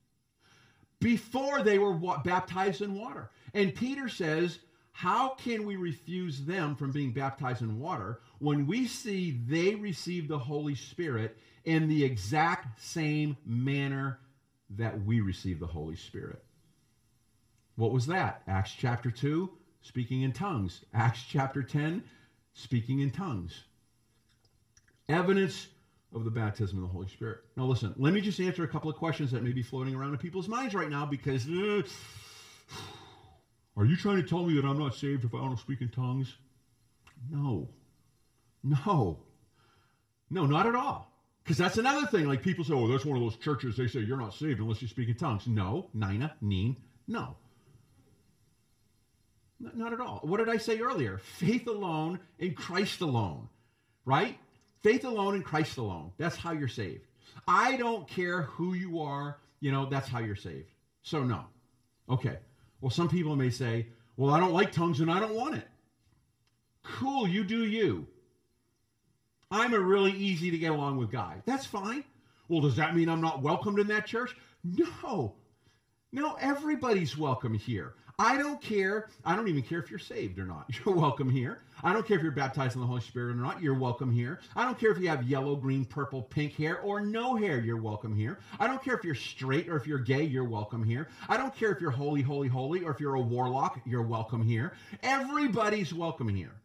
before 1.00 1.62
they 1.62 1.78
were 1.78 1.94
baptized 2.24 2.82
in 2.82 2.94
water. 2.94 3.30
And 3.54 3.74
Peter 3.74 4.08
says, 4.08 4.58
How 4.92 5.30
can 5.30 5.64
we 5.66 5.76
refuse 5.76 6.44
them 6.44 6.74
from 6.74 6.92
being 6.92 7.12
baptized 7.12 7.62
in 7.62 7.78
water 7.78 8.20
when 8.38 8.66
we 8.66 8.86
see 8.86 9.40
they 9.46 9.74
receive 9.74 10.28
the 10.28 10.38
Holy 10.38 10.74
Spirit 10.74 11.38
in 11.68 11.86
the 11.86 12.02
exact 12.02 12.80
same 12.82 13.36
manner 13.44 14.18
that 14.70 15.04
we 15.04 15.20
receive 15.20 15.60
the 15.60 15.66
Holy 15.66 15.96
Spirit. 15.96 16.42
What 17.76 17.92
was 17.92 18.06
that? 18.06 18.40
Acts 18.48 18.72
chapter 18.72 19.10
2, 19.10 19.50
speaking 19.82 20.22
in 20.22 20.32
tongues. 20.32 20.82
Acts 20.94 21.22
chapter 21.28 21.62
10, 21.62 22.02
speaking 22.54 23.00
in 23.00 23.10
tongues. 23.10 23.64
Evidence 25.10 25.66
of 26.14 26.24
the 26.24 26.30
baptism 26.30 26.78
of 26.78 26.84
the 26.84 26.88
Holy 26.88 27.06
Spirit. 27.06 27.40
Now, 27.54 27.66
listen, 27.66 27.94
let 27.98 28.14
me 28.14 28.22
just 28.22 28.40
answer 28.40 28.64
a 28.64 28.68
couple 28.68 28.90
of 28.90 28.96
questions 28.96 29.30
that 29.32 29.42
may 29.42 29.52
be 29.52 29.62
floating 29.62 29.94
around 29.94 30.12
in 30.12 30.18
people's 30.18 30.48
minds 30.48 30.74
right 30.74 30.88
now 30.88 31.04
because 31.04 31.46
uh, 31.46 31.82
are 33.76 33.84
you 33.84 33.94
trying 33.94 34.16
to 34.16 34.26
tell 34.26 34.42
me 34.42 34.54
that 34.54 34.64
I'm 34.64 34.78
not 34.78 34.94
saved 34.94 35.26
if 35.26 35.34
I 35.34 35.38
don't 35.40 35.58
speak 35.58 35.82
in 35.82 35.90
tongues? 35.90 36.34
No. 37.30 37.68
No. 38.64 39.18
No, 40.30 40.46
not 40.46 40.66
at 40.66 40.74
all. 40.74 41.12
Because 41.48 41.56
that's 41.56 41.78
another 41.78 42.06
thing. 42.06 42.28
Like 42.28 42.42
people 42.42 42.62
say, 42.62 42.74
oh, 42.74 42.86
that's 42.88 43.06
one 43.06 43.16
of 43.16 43.22
those 43.22 43.36
churches. 43.36 43.74
They 43.74 43.86
say 43.86 44.00
you're 44.00 44.18
not 44.18 44.34
saved 44.34 44.60
unless 44.60 44.82
you 44.82 44.88
speak 44.88 45.08
in 45.08 45.14
tongues. 45.14 45.46
No, 45.46 45.88
Nina, 45.94 46.34
Neen, 46.42 46.76
no. 47.06 47.36
Not 49.58 49.94
at 49.94 50.00
all. 50.02 50.20
What 50.24 50.36
did 50.36 50.50
I 50.50 50.58
say 50.58 50.80
earlier? 50.80 51.16
Faith 51.16 51.66
alone 51.66 52.20
in 52.38 52.52
Christ 52.52 53.00
alone, 53.00 53.48
right? 54.04 54.36
Faith 54.82 55.06
alone 55.06 55.36
in 55.36 55.42
Christ 55.42 55.78
alone. 55.78 56.12
That's 56.18 56.36
how 56.36 56.52
you're 56.52 56.68
saved. 56.68 57.06
I 57.46 57.78
don't 57.78 58.06
care 58.06 58.42
who 58.42 58.74
you 58.74 59.00
are, 59.00 59.38
you 59.60 59.72
know, 59.72 59.86
that's 59.86 60.06
how 60.06 60.18
you're 60.18 60.36
saved. 60.36 60.68
So, 61.02 61.24
no. 61.24 61.46
Okay. 62.10 62.36
Well, 62.82 62.90
some 62.90 63.08
people 63.08 63.36
may 63.36 63.48
say, 63.48 63.86
well, 64.18 64.34
I 64.34 64.38
don't 64.38 64.52
like 64.52 64.70
tongues 64.70 65.00
and 65.00 65.10
I 65.10 65.18
don't 65.18 65.34
want 65.34 65.54
it. 65.54 65.66
Cool, 66.82 67.26
you 67.26 67.42
do 67.42 67.64
you. 67.64 68.06
I'm 69.50 69.72
a 69.72 69.80
really 69.80 70.12
easy 70.12 70.50
to 70.50 70.58
get 70.58 70.72
along 70.72 70.98
with 70.98 71.10
guy. 71.10 71.42
That's 71.46 71.64
fine. 71.64 72.04
Well, 72.48 72.60
does 72.60 72.76
that 72.76 72.94
mean 72.94 73.08
I'm 73.08 73.20
not 73.20 73.42
welcomed 73.42 73.78
in 73.78 73.88
that 73.88 74.06
church? 74.06 74.36
No. 74.64 75.34
No, 76.12 76.34
everybody's 76.40 77.16
welcome 77.16 77.54
here. 77.54 77.94
I 78.20 78.36
don't 78.36 78.60
care. 78.60 79.08
I 79.24 79.36
don't 79.36 79.46
even 79.46 79.62
care 79.62 79.78
if 79.78 79.90
you're 79.90 80.00
saved 80.00 80.40
or 80.40 80.44
not. 80.44 80.66
You're 80.84 80.94
welcome 80.94 81.30
here. 81.30 81.60
I 81.84 81.92
don't 81.92 82.04
care 82.04 82.16
if 82.16 82.22
you're 82.24 82.32
baptized 82.32 82.74
in 82.74 82.80
the 82.80 82.86
Holy 82.86 83.00
Spirit 83.00 83.30
or 83.30 83.36
not. 83.36 83.62
You're 83.62 83.78
welcome 83.78 84.10
here. 84.10 84.40
I 84.56 84.64
don't 84.64 84.76
care 84.76 84.90
if 84.90 84.98
you 84.98 85.08
have 85.08 85.22
yellow, 85.22 85.54
green, 85.54 85.84
purple, 85.84 86.22
pink 86.22 86.54
hair 86.54 86.80
or 86.80 87.00
no 87.00 87.36
hair. 87.36 87.60
You're 87.60 87.80
welcome 87.80 88.16
here. 88.16 88.40
I 88.58 88.66
don't 88.66 88.82
care 88.82 88.96
if 88.96 89.04
you're 89.04 89.14
straight 89.14 89.68
or 89.68 89.76
if 89.76 89.86
you're 89.86 90.00
gay. 90.00 90.24
You're 90.24 90.42
welcome 90.42 90.82
here. 90.82 91.06
I 91.28 91.36
don't 91.36 91.54
care 91.54 91.70
if 91.70 91.80
you're 91.80 91.92
holy, 91.92 92.22
holy, 92.22 92.48
holy 92.48 92.82
or 92.82 92.90
if 92.90 92.98
you're 92.98 93.14
a 93.14 93.20
warlock. 93.20 93.80
You're 93.86 94.02
welcome 94.02 94.42
here. 94.42 94.72
Everybody's 95.04 95.94
welcome 95.94 96.28
here. 96.28 96.57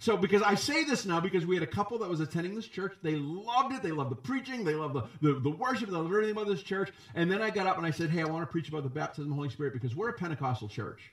So, 0.00 0.16
because 0.16 0.40
I 0.40 0.54
say 0.54 0.84
this 0.84 1.04
now, 1.04 1.20
because 1.20 1.44
we 1.44 1.54
had 1.54 1.62
a 1.62 1.66
couple 1.66 1.98
that 1.98 2.08
was 2.08 2.20
attending 2.20 2.54
this 2.54 2.66
church. 2.66 2.94
They 3.02 3.16
loved 3.16 3.74
it. 3.74 3.82
They 3.82 3.90
loved 3.90 4.10
the 4.10 4.16
preaching. 4.16 4.64
They 4.64 4.74
loved 4.74 4.94
the, 4.94 5.02
the, 5.20 5.38
the 5.40 5.50
worship. 5.50 5.90
They 5.90 5.94
loved 5.94 6.06
everything 6.06 6.32
about 6.32 6.46
this 6.46 6.62
church. 6.62 6.90
And 7.14 7.30
then 7.30 7.42
I 7.42 7.50
got 7.50 7.66
up 7.66 7.76
and 7.76 7.84
I 7.84 7.90
said, 7.90 8.08
Hey, 8.08 8.22
I 8.22 8.24
want 8.24 8.42
to 8.42 8.50
preach 8.50 8.70
about 8.70 8.82
the 8.82 8.88
baptism 8.88 9.24
of 9.24 9.28
the 9.28 9.34
Holy 9.34 9.50
Spirit 9.50 9.74
because 9.74 9.94
we're 9.94 10.08
a 10.08 10.14
Pentecostal 10.14 10.68
church. 10.68 11.12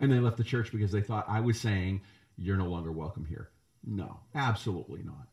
And 0.00 0.10
they 0.10 0.18
left 0.18 0.38
the 0.38 0.44
church 0.44 0.72
because 0.72 0.90
they 0.90 1.02
thought 1.02 1.24
I 1.28 1.38
was 1.38 1.60
saying, 1.60 2.00
You're 2.36 2.56
no 2.56 2.66
longer 2.66 2.90
welcome 2.90 3.24
here. 3.24 3.50
No, 3.84 4.18
absolutely 4.34 5.04
not. 5.04 5.28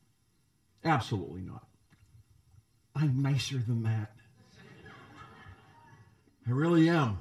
Absolutely 0.85 1.41
not. 1.41 1.65
I'm 2.95 3.23
nicer 3.23 3.57
than 3.57 3.81
that. 3.83 4.11
I 6.47 6.51
really 6.51 6.89
am. 6.89 7.17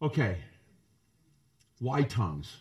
Okay. 0.00 0.38
Why 1.78 2.04
tongues? 2.04 2.56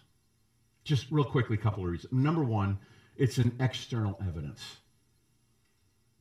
Just 0.89 1.05
real 1.11 1.23
quickly, 1.23 1.55
a 1.55 1.59
couple 1.59 1.83
of 1.83 1.91
reasons. 1.91 2.11
Number 2.11 2.43
one, 2.43 2.79
it's 3.15 3.37
an 3.37 3.55
external 3.59 4.17
evidence. 4.27 4.77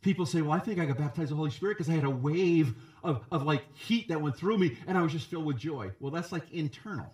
People 0.02 0.26
say, 0.26 0.42
well, 0.42 0.52
I 0.52 0.58
think 0.58 0.78
I 0.78 0.84
got 0.84 0.98
baptized 0.98 1.30
the 1.30 1.36
Holy 1.36 1.50
Spirit 1.50 1.78
because 1.78 1.88
I 1.90 1.94
had 1.94 2.04
a 2.04 2.10
wave 2.10 2.74
of, 3.02 3.24
of 3.32 3.44
like 3.44 3.62
heat 3.74 4.08
that 4.08 4.20
went 4.20 4.36
through 4.36 4.58
me 4.58 4.76
and 4.86 4.98
I 4.98 5.00
was 5.00 5.10
just 5.10 5.30
filled 5.30 5.46
with 5.46 5.56
joy. 5.56 5.92
Well, 6.00 6.12
that's 6.12 6.32
like 6.32 6.42
internal. 6.52 7.10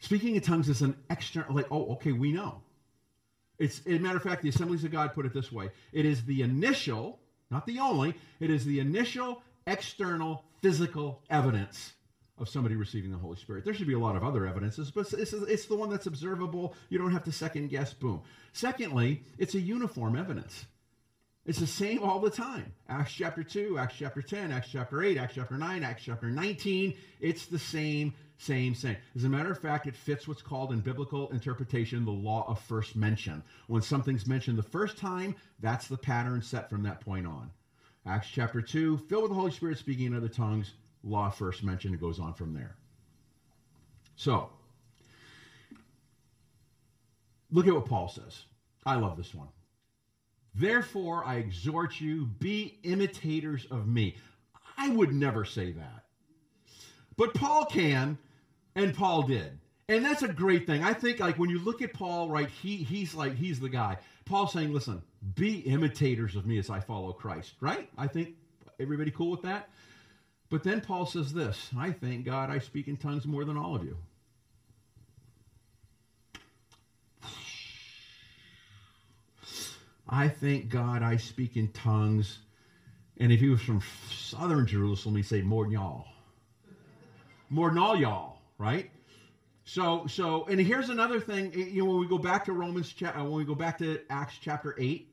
Speaking 0.00 0.34
in 0.34 0.42
tongues 0.42 0.68
is 0.68 0.82
an 0.82 0.94
external, 1.08 1.54
like, 1.54 1.68
oh, 1.70 1.92
okay, 1.92 2.12
we 2.12 2.32
know. 2.32 2.60
It's, 3.58 3.80
as 3.86 3.96
a 3.96 3.98
matter 3.98 4.18
of 4.18 4.22
fact, 4.22 4.42
the 4.42 4.50
Assemblies 4.50 4.84
of 4.84 4.92
God 4.92 5.14
put 5.14 5.24
it 5.24 5.32
this 5.32 5.50
way 5.50 5.70
it 5.90 6.04
is 6.04 6.22
the 6.26 6.42
initial, 6.42 7.18
not 7.50 7.64
the 7.64 7.78
only, 7.78 8.14
it 8.40 8.50
is 8.50 8.66
the 8.66 8.78
initial, 8.78 9.42
external, 9.66 10.44
physical 10.60 11.22
evidence 11.30 11.94
of 12.40 12.48
somebody 12.48 12.74
receiving 12.74 13.10
the 13.10 13.18
Holy 13.18 13.36
Spirit. 13.36 13.64
There 13.64 13.74
should 13.74 13.86
be 13.86 13.94
a 13.94 13.98
lot 13.98 14.16
of 14.16 14.24
other 14.24 14.46
evidences, 14.46 14.90
but 14.90 15.12
it's, 15.12 15.32
it's 15.32 15.66
the 15.66 15.76
one 15.76 15.90
that's 15.90 16.06
observable. 16.06 16.74
You 16.88 16.98
don't 16.98 17.12
have 17.12 17.24
to 17.24 17.32
second 17.32 17.68
guess, 17.68 17.92
boom. 17.92 18.22
Secondly, 18.52 19.22
it's 19.38 19.54
a 19.54 19.60
uniform 19.60 20.16
evidence. 20.16 20.66
It's 21.46 21.58
the 21.58 21.66
same 21.66 22.02
all 22.02 22.20
the 22.20 22.30
time. 22.30 22.72
Acts 22.88 23.12
chapter 23.12 23.42
2, 23.42 23.78
Acts 23.78 23.96
chapter 23.98 24.22
10, 24.22 24.52
Acts 24.52 24.68
chapter 24.70 25.02
8, 25.02 25.16
Acts 25.16 25.34
chapter 25.34 25.56
9, 25.56 25.82
Acts 25.82 26.04
chapter 26.04 26.30
19. 26.30 26.94
It's 27.20 27.46
the 27.46 27.58
same, 27.58 28.12
same, 28.38 28.74
same. 28.74 28.96
As 29.16 29.24
a 29.24 29.28
matter 29.28 29.50
of 29.50 29.58
fact, 29.58 29.86
it 29.86 29.96
fits 29.96 30.28
what's 30.28 30.42
called 30.42 30.72
in 30.72 30.80
biblical 30.80 31.30
interpretation 31.30 32.04
the 32.04 32.10
law 32.10 32.44
of 32.46 32.60
first 32.60 32.94
mention. 32.94 33.42
When 33.68 33.82
something's 33.82 34.26
mentioned 34.26 34.58
the 34.58 34.62
first 34.62 34.98
time, 34.98 35.34
that's 35.60 35.88
the 35.88 35.96
pattern 35.96 36.42
set 36.42 36.68
from 36.68 36.82
that 36.82 37.00
point 37.00 37.26
on. 37.26 37.50
Acts 38.06 38.28
chapter 38.28 38.62
2, 38.62 38.98
filled 38.98 39.22
with 39.22 39.30
the 39.30 39.36
Holy 39.36 39.50
Spirit 39.50 39.78
speaking 39.78 40.06
in 40.06 40.16
other 40.16 40.28
tongues, 40.28 40.72
law 41.02 41.28
first 41.28 41.62
mentioned. 41.62 41.94
It 41.94 42.00
goes 42.00 42.18
on 42.18 42.32
from 42.34 42.52
there. 42.52 42.74
So, 44.16 44.50
look 47.50 47.66
at 47.66 47.74
what 47.74 47.84
Paul 47.84 48.08
says. 48.08 48.44
I 48.84 48.96
love 48.96 49.16
this 49.16 49.34
one. 49.34 49.48
Therefore, 50.54 51.24
I 51.24 51.36
exhort 51.36 52.00
you, 52.00 52.26
be 52.26 52.74
imitators 52.82 53.66
of 53.70 53.86
me. 53.86 54.14
I 54.76 54.88
would 54.88 55.12
never 55.12 55.44
say 55.44 55.70
that. 55.72 56.04
But 57.16 57.34
Paul 57.34 57.64
can, 57.64 58.18
and 58.74 58.92
Paul 58.92 59.22
did. 59.22 59.58
And 59.88 60.04
that's 60.04 60.22
a 60.22 60.28
great 60.28 60.66
thing. 60.66 60.82
I 60.82 60.92
think 60.92 61.18
like 61.18 61.36
when 61.36 61.50
you 61.50 61.58
look 61.58 61.82
at 61.82 61.92
Paul, 61.92 62.28
right, 62.28 62.48
he 62.48 62.76
he's 62.76 63.14
like 63.14 63.34
he's 63.34 63.58
the 63.58 63.68
guy. 63.68 63.96
Paul 64.24 64.46
saying, 64.46 64.72
listen, 64.72 65.02
be 65.34 65.58
imitators 65.58 66.36
of 66.36 66.46
me 66.46 66.58
as 66.58 66.70
I 66.70 66.78
follow 66.80 67.12
Christ, 67.12 67.54
right? 67.60 67.88
I 67.98 68.06
think 68.06 68.34
everybody 68.78 69.10
cool 69.10 69.30
with 69.30 69.42
that? 69.42 69.68
But 70.50 70.64
then 70.64 70.80
Paul 70.80 71.06
says 71.06 71.32
this 71.32 71.70
I 71.78 71.92
thank 71.92 72.26
God 72.26 72.50
I 72.50 72.58
speak 72.58 72.88
in 72.88 72.96
tongues 72.96 73.24
more 73.24 73.44
than 73.44 73.56
all 73.56 73.76
of 73.76 73.84
you. 73.84 73.96
I 80.08 80.26
thank 80.28 80.68
God 80.68 81.04
I 81.04 81.16
speak 81.16 81.56
in 81.56 81.68
tongues. 81.68 82.38
And 83.18 83.30
if 83.30 83.38
he 83.38 83.48
was 83.48 83.60
from 83.60 83.80
southern 84.10 84.66
Jerusalem, 84.66 85.14
he'd 85.14 85.22
say 85.22 85.40
more 85.40 85.64
than 85.64 85.72
y'all. 85.74 86.06
More 87.48 87.68
than 87.68 87.78
all 87.78 87.96
y'all, 87.96 88.38
right? 88.58 88.90
So, 89.64 90.06
so, 90.08 90.46
and 90.46 90.58
here's 90.60 90.88
another 90.88 91.20
thing. 91.20 91.52
You 91.52 91.84
know, 91.84 91.90
when 91.90 92.00
we 92.00 92.08
go 92.08 92.18
back 92.18 92.44
to 92.46 92.52
Romans, 92.52 92.92
uh, 93.02 93.12
when 93.22 93.34
we 93.34 93.44
go 93.44 93.54
back 93.54 93.78
to 93.78 94.00
Acts 94.10 94.34
chapter 94.40 94.74
8, 94.78 95.06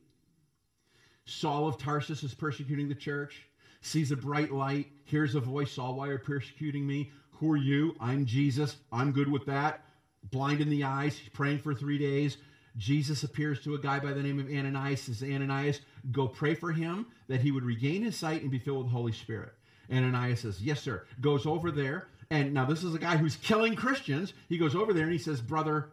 Saul 1.26 1.68
of 1.68 1.78
Tarsus 1.78 2.24
is 2.24 2.34
persecuting 2.34 2.88
the 2.88 2.96
church 2.96 3.48
sees 3.82 4.12
a 4.12 4.18
bright 4.18 4.52
light, 4.52 4.88
hears 5.06 5.36
a 5.36 5.40
voice, 5.40 5.72
Saul, 5.72 5.96
why 5.96 6.08
are 6.10 6.18
persecuting 6.18 6.86
me? 6.86 7.12
Who 7.32 7.52
are 7.52 7.58
you? 7.58 7.96
I'm 8.00 8.26
Jesus. 8.26 8.78
I'm 8.92 9.12
good 9.12 9.32
with 9.32 9.46
that. 9.46 9.84
Blind 10.32 10.62
in 10.62 10.70
the 10.70 10.84
eyes, 10.84 11.18
he's 11.18 11.30
praying 11.30 11.60
for 11.60 11.74
three 11.74 11.98
days. 11.98 12.38
Jesus 12.78 13.24
appears 13.24 13.64
to 13.64 13.76
a 13.76 13.80
guy 13.80 14.00
by 14.00 14.14
the 14.14 14.22
name 14.22 14.40
of 14.40 14.48
Ananias, 14.48 15.04
says, 15.04 15.24
Ananias, 15.24 15.82
go 16.12 16.28
pray 16.28 16.54
for 16.54 16.72
him 16.72 17.08
that 17.28 17.42
he 17.42 17.52
would 17.52 17.64
regain 17.64 18.04
his 18.04 18.16
sight 18.16 18.42
and 18.42 18.52
be 18.52 18.60
filled 18.60 18.80
with 18.80 18.88
the 18.88 18.94
Holy 18.94 19.12
Spirit. 19.12 19.54
Ananias 19.92 20.42
says, 20.42 20.62
Yes, 20.62 20.82
sir. 20.82 21.06
Goes 21.22 21.46
over 21.46 21.72
there. 21.72 22.08
And 22.30 22.54
now 22.54 22.66
this 22.66 22.84
is 22.84 22.94
a 22.94 23.00
guy 23.00 23.18
who's 23.18 23.38
killing 23.38 23.76
Christians. 23.76 24.34
He 24.50 24.58
goes 24.58 24.76
over 24.76 24.94
there 24.94 25.04
and 25.04 25.14
he 25.14 25.18
says, 25.18 25.42
Brother, 25.42 25.90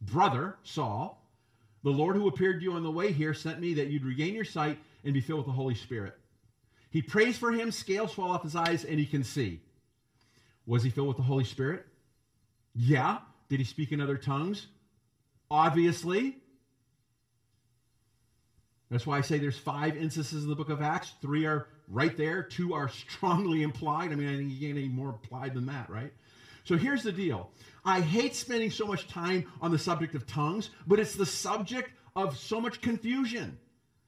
brother, 0.00 0.56
Saul, 0.64 1.22
the 1.84 1.90
Lord 1.90 2.16
who 2.16 2.28
appeared 2.28 2.60
to 2.60 2.64
you 2.64 2.72
on 2.72 2.82
the 2.82 2.90
way 2.90 3.12
here 3.12 3.34
sent 3.34 3.60
me 3.60 3.74
that 3.74 3.88
you'd 3.88 4.04
regain 4.04 4.34
your 4.34 4.44
sight 4.44 4.78
and 5.04 5.12
be 5.12 5.20
filled 5.20 5.40
with 5.40 5.46
the 5.46 5.52
Holy 5.52 5.74
Spirit. 5.74 6.18
He 6.92 7.00
prays 7.00 7.38
for 7.38 7.50
him, 7.50 7.72
scales 7.72 8.12
fall 8.12 8.30
off 8.30 8.42
his 8.42 8.54
eyes, 8.54 8.84
and 8.84 8.98
he 8.98 9.06
can 9.06 9.24
see. 9.24 9.60
Was 10.66 10.82
he 10.82 10.90
filled 10.90 11.08
with 11.08 11.16
the 11.16 11.22
Holy 11.22 11.44
Spirit? 11.44 11.86
Yeah. 12.74 13.18
Did 13.48 13.58
he 13.58 13.64
speak 13.64 13.92
in 13.92 14.00
other 14.00 14.18
tongues? 14.18 14.66
Obviously. 15.50 16.36
That's 18.90 19.06
why 19.06 19.16
I 19.16 19.20
say 19.22 19.38
there's 19.38 19.58
five 19.58 19.96
instances 19.96 20.44
in 20.44 20.50
the 20.50 20.54
book 20.54 20.68
of 20.68 20.82
Acts. 20.82 21.14
Three 21.22 21.46
are 21.46 21.66
right 21.88 22.14
there, 22.14 22.42
two 22.42 22.74
are 22.74 22.90
strongly 22.90 23.62
implied. 23.62 24.12
I 24.12 24.14
mean, 24.14 24.28
I 24.28 24.36
think 24.36 24.52
you 24.52 24.60
get 24.60 24.78
any 24.78 24.88
more 24.88 25.08
implied 25.08 25.54
than 25.54 25.66
that, 25.66 25.88
right? 25.88 26.12
So 26.64 26.76
here's 26.76 27.02
the 27.02 27.12
deal. 27.12 27.50
I 27.86 28.00
hate 28.00 28.36
spending 28.36 28.70
so 28.70 28.86
much 28.86 29.08
time 29.08 29.50
on 29.62 29.70
the 29.70 29.78
subject 29.78 30.14
of 30.14 30.26
tongues, 30.26 30.68
but 30.86 31.00
it's 31.00 31.14
the 31.14 31.26
subject 31.26 31.90
of 32.14 32.36
so 32.36 32.60
much 32.60 32.82
confusion. 32.82 33.58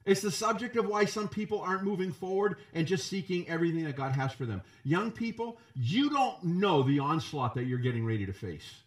It's 0.05 0.21
the 0.21 0.31
subject 0.31 0.77
of 0.77 0.87
why 0.87 1.05
some 1.05 1.27
people 1.27 1.61
aren't 1.61 1.83
moving 1.83 2.11
forward 2.11 2.57
and 2.73 2.85
just 2.85 3.07
seeking 3.07 3.47
everything 3.49 3.85
that 3.85 3.95
God 3.95 4.11
has 4.11 4.31
for 4.31 4.45
them. 4.45 4.61
Young 4.83 5.11
people, 5.11 5.57
you 5.73 6.11
don't 6.11 6.43
know 6.43 6.83
the 6.83 6.99
onslaught 6.99 7.55
that 7.55 7.65
you're 7.65 7.79
getting 7.79 8.05
ready 8.05 8.25
to 8.27 8.33
face. 8.33 8.81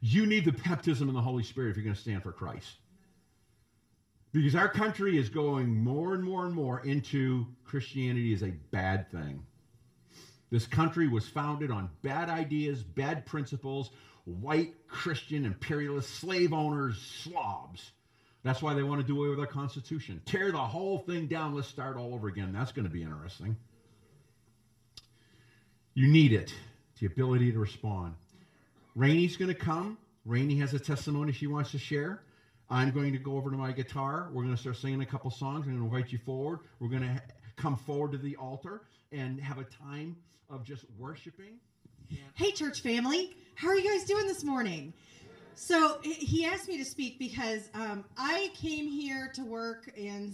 You 0.00 0.26
need 0.26 0.44
the 0.44 0.52
baptism 0.52 1.08
in 1.08 1.14
the 1.14 1.20
Holy 1.20 1.44
Spirit 1.44 1.70
if 1.70 1.76
you're 1.76 1.84
going 1.84 1.94
to 1.94 2.00
stand 2.00 2.24
for 2.24 2.32
Christ. 2.32 2.68
Because 4.32 4.56
our 4.56 4.68
country 4.68 5.16
is 5.16 5.28
going 5.28 5.82
more 5.82 6.14
and 6.14 6.22
more 6.22 6.44
and 6.44 6.54
more 6.54 6.80
into 6.80 7.46
Christianity 7.64 8.34
as 8.34 8.42
a 8.42 8.52
bad 8.72 9.10
thing. 9.10 9.44
This 10.50 10.66
country 10.66 11.06
was 11.06 11.28
founded 11.28 11.70
on 11.70 11.90
bad 12.02 12.28
ideas, 12.28 12.82
bad 12.82 13.24
principles, 13.24 13.90
white 14.24 14.74
Christian 14.88 15.44
imperialist 15.44 16.10
slave 16.16 16.52
owners, 16.52 17.00
slobs 17.22 17.92
That's 18.48 18.62
why 18.62 18.72
they 18.72 18.82
want 18.82 18.98
to 19.02 19.06
do 19.06 19.18
away 19.18 19.28
with 19.28 19.40
our 19.40 19.46
Constitution. 19.46 20.22
Tear 20.24 20.52
the 20.52 20.56
whole 20.56 21.00
thing 21.00 21.26
down. 21.26 21.54
Let's 21.54 21.68
start 21.68 21.98
all 21.98 22.14
over 22.14 22.28
again. 22.28 22.50
That's 22.50 22.72
going 22.72 22.86
to 22.86 22.90
be 22.90 23.02
interesting. 23.02 23.58
You 25.92 26.08
need 26.08 26.32
it, 26.32 26.54
the 26.98 27.04
ability 27.04 27.52
to 27.52 27.58
respond. 27.58 28.14
Rainy's 28.94 29.36
going 29.36 29.50
to 29.50 29.54
come. 29.54 29.98
Rainy 30.24 30.56
has 30.60 30.72
a 30.72 30.78
testimony 30.78 31.32
she 31.32 31.46
wants 31.46 31.72
to 31.72 31.78
share. 31.78 32.22
I'm 32.70 32.90
going 32.90 33.12
to 33.12 33.18
go 33.18 33.36
over 33.36 33.50
to 33.50 33.56
my 33.58 33.70
guitar. 33.70 34.30
We're 34.32 34.44
going 34.44 34.56
to 34.56 34.60
start 34.60 34.78
singing 34.78 35.02
a 35.02 35.06
couple 35.06 35.30
songs. 35.30 35.66
I'm 35.66 35.76
going 35.76 35.90
to 35.90 35.94
invite 35.94 36.10
you 36.10 36.18
forward. 36.18 36.60
We're 36.80 36.88
going 36.88 37.02
to 37.02 37.20
come 37.56 37.76
forward 37.76 38.12
to 38.12 38.18
the 38.18 38.34
altar 38.36 38.80
and 39.12 39.38
have 39.42 39.58
a 39.58 39.64
time 39.64 40.16
of 40.48 40.64
just 40.64 40.86
worshiping. 40.98 41.58
Hey, 42.32 42.52
church 42.52 42.80
family. 42.80 43.36
How 43.56 43.68
are 43.68 43.76
you 43.76 43.86
guys 43.86 44.06
doing 44.06 44.26
this 44.26 44.42
morning? 44.42 44.94
So 45.58 45.98
he 46.02 46.46
asked 46.46 46.68
me 46.68 46.78
to 46.78 46.84
speak 46.84 47.18
because 47.18 47.68
um, 47.74 48.04
I 48.16 48.52
came 48.54 48.86
here 48.86 49.32
to 49.34 49.42
work 49.42 49.90
in 49.96 50.32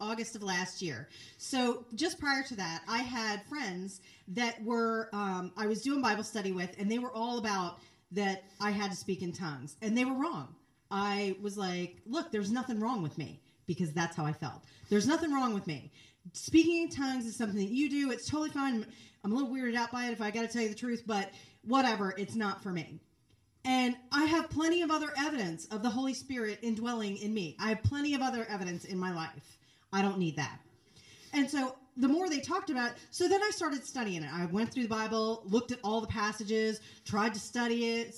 August 0.00 0.34
of 0.34 0.42
last 0.42 0.80
year. 0.80 1.10
So 1.36 1.84
just 1.94 2.18
prior 2.18 2.42
to 2.44 2.56
that, 2.56 2.80
I 2.88 3.02
had 3.02 3.44
friends 3.44 4.00
that 4.28 4.64
were 4.64 5.10
um, 5.12 5.52
I 5.58 5.66
was 5.66 5.82
doing 5.82 6.00
Bible 6.00 6.24
study 6.24 6.52
with, 6.52 6.74
and 6.78 6.90
they 6.90 6.98
were 6.98 7.12
all 7.12 7.36
about 7.36 7.80
that 8.12 8.44
I 8.62 8.70
had 8.70 8.90
to 8.90 8.96
speak 8.96 9.20
in 9.20 9.32
tongues, 9.32 9.76
and 9.82 9.96
they 9.96 10.06
were 10.06 10.14
wrong. 10.14 10.54
I 10.90 11.36
was 11.42 11.58
like, 11.58 11.98
look, 12.06 12.32
there's 12.32 12.50
nothing 12.50 12.80
wrong 12.80 13.02
with 13.02 13.18
me 13.18 13.42
because 13.66 13.92
that's 13.92 14.16
how 14.16 14.24
I 14.24 14.32
felt. 14.32 14.64
There's 14.88 15.06
nothing 15.06 15.34
wrong 15.34 15.52
with 15.52 15.66
me. 15.66 15.92
Speaking 16.32 16.84
in 16.84 16.88
tongues 16.88 17.26
is 17.26 17.36
something 17.36 17.58
that 17.58 17.70
you 17.70 17.90
do. 17.90 18.10
It's 18.10 18.26
totally 18.26 18.50
fine. 18.50 18.86
I'm 19.22 19.32
a 19.32 19.34
little 19.34 19.50
weirded 19.50 19.76
out 19.76 19.92
by 19.92 20.06
it 20.06 20.12
if 20.12 20.22
I 20.22 20.30
got 20.30 20.42
to 20.42 20.48
tell 20.48 20.62
you 20.62 20.70
the 20.70 20.74
truth, 20.74 21.02
but 21.06 21.30
whatever. 21.60 22.14
It's 22.16 22.34
not 22.34 22.62
for 22.62 22.70
me. 22.70 23.00
And 23.64 23.96
I 24.10 24.24
have 24.24 24.50
plenty 24.50 24.82
of 24.82 24.90
other 24.90 25.12
evidence 25.16 25.66
of 25.66 25.82
the 25.82 25.90
Holy 25.90 26.14
Spirit 26.14 26.58
indwelling 26.62 27.16
in 27.18 27.32
me. 27.32 27.56
I 27.60 27.68
have 27.68 27.82
plenty 27.82 28.14
of 28.14 28.22
other 28.22 28.44
evidence 28.48 28.84
in 28.84 28.98
my 28.98 29.12
life. 29.12 29.58
I 29.92 30.02
don't 30.02 30.18
need 30.18 30.36
that. 30.36 30.58
And 31.32 31.48
so 31.48 31.76
the 31.96 32.08
more 32.08 32.28
they 32.28 32.40
talked 32.40 32.70
about 32.70 32.92
it, 32.92 32.96
so 33.10 33.28
then 33.28 33.40
I 33.42 33.50
started 33.50 33.84
studying 33.84 34.22
it. 34.22 34.32
I 34.32 34.46
went 34.46 34.72
through 34.72 34.84
the 34.84 34.88
Bible, 34.88 35.42
looked 35.46 35.72
at 35.72 35.78
all 35.84 36.00
the 36.00 36.06
passages, 36.06 36.80
tried 37.04 37.34
to 37.34 37.40
study 37.40 37.86
it, 38.00 38.16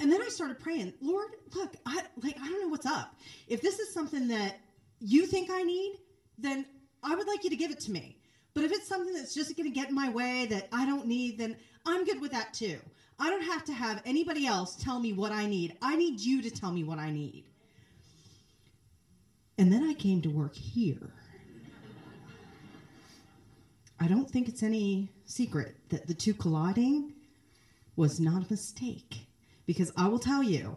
and 0.00 0.12
then 0.12 0.20
I 0.20 0.28
started 0.28 0.58
praying, 0.58 0.92
Lord, 1.00 1.28
look, 1.54 1.76
I 1.86 2.02
like 2.22 2.36
I 2.40 2.48
don't 2.48 2.60
know 2.60 2.68
what's 2.68 2.86
up. 2.86 3.16
If 3.46 3.62
this 3.62 3.78
is 3.78 3.92
something 3.92 4.28
that 4.28 4.58
you 5.00 5.26
think 5.26 5.50
I 5.50 5.62
need, 5.62 5.98
then 6.38 6.66
I 7.02 7.14
would 7.14 7.26
like 7.26 7.44
you 7.44 7.50
to 7.50 7.56
give 7.56 7.70
it 7.70 7.80
to 7.80 7.92
me. 7.92 8.18
But 8.54 8.64
if 8.64 8.72
it's 8.72 8.88
something 8.88 9.14
that's 9.14 9.34
just 9.34 9.56
going 9.56 9.68
to 9.68 9.74
get 9.74 9.88
in 9.88 9.94
my 9.94 10.08
way 10.08 10.46
that 10.46 10.68
I 10.72 10.86
don't 10.86 11.06
need, 11.06 11.38
then 11.38 11.56
I'm 11.86 12.04
good 12.04 12.20
with 12.20 12.32
that 12.32 12.54
too. 12.54 12.78
I 13.18 13.30
don't 13.30 13.44
have 13.44 13.64
to 13.66 13.72
have 13.72 14.02
anybody 14.04 14.46
else 14.46 14.76
tell 14.76 14.98
me 14.98 15.12
what 15.12 15.32
I 15.32 15.46
need. 15.46 15.76
I 15.80 15.96
need 15.96 16.20
you 16.20 16.42
to 16.42 16.50
tell 16.50 16.72
me 16.72 16.84
what 16.84 16.98
I 16.98 17.10
need. 17.10 17.44
And 19.56 19.72
then 19.72 19.84
I 19.84 19.94
came 19.94 20.20
to 20.22 20.30
work 20.30 20.54
here. 20.54 21.12
I 24.00 24.08
don't 24.08 24.28
think 24.28 24.48
it's 24.48 24.62
any 24.62 25.08
secret 25.24 25.76
that 25.90 26.06
the 26.06 26.14
two 26.14 26.34
colliding 26.34 27.12
was 27.96 28.18
not 28.18 28.42
a 28.42 28.46
mistake. 28.50 29.26
Because 29.66 29.92
I 29.96 30.08
will 30.08 30.18
tell 30.18 30.42
you, 30.42 30.76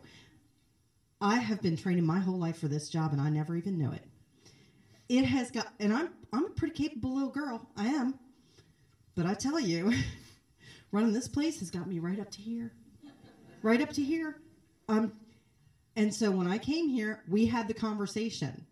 I 1.19 1.37
have 1.37 1.61
been 1.61 1.75
training 1.75 2.05
my 2.05 2.19
whole 2.19 2.37
life 2.37 2.59
for 2.59 2.67
this 2.67 2.89
job 2.89 3.11
and 3.11 3.19
I 3.19 3.29
never 3.29 3.55
even 3.55 3.77
knew 3.77 3.91
it. 3.91 4.03
It 5.09 5.25
has 5.25 5.49
got, 5.51 5.67
and 5.79 5.91
I'm, 5.91 6.09
I'm 6.31 6.45
a 6.45 6.49
pretty 6.49 6.75
capable 6.75 7.15
little 7.15 7.31
girl. 7.31 7.67
I 7.75 7.87
am. 7.87 8.19
But 9.15 9.25
I 9.25 9.33
tell 9.33 9.59
you, 9.59 9.91
running 10.91 11.13
this 11.13 11.27
place 11.27 11.59
has 11.59 11.69
got 11.69 11.87
me 11.87 11.99
right 11.99 12.19
up 12.19 12.31
to 12.31 12.41
here. 12.41 12.71
Right 13.61 13.81
up 13.81 13.89
to 13.93 14.03
here. 14.03 14.41
Um, 14.87 15.11
and 15.95 16.13
so 16.13 16.31
when 16.31 16.47
I 16.47 16.57
came 16.57 16.87
here, 16.87 17.23
we 17.27 17.45
had 17.45 17.67
the 17.67 17.73
conversation. 17.73 18.65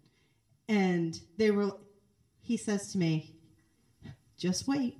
And 0.68 1.20
they 1.38 1.52
were, 1.52 1.72
he 2.42 2.58
says 2.58 2.92
to 2.94 2.98
me, 2.98 3.36
just 4.38 4.68
wait. 4.68 4.98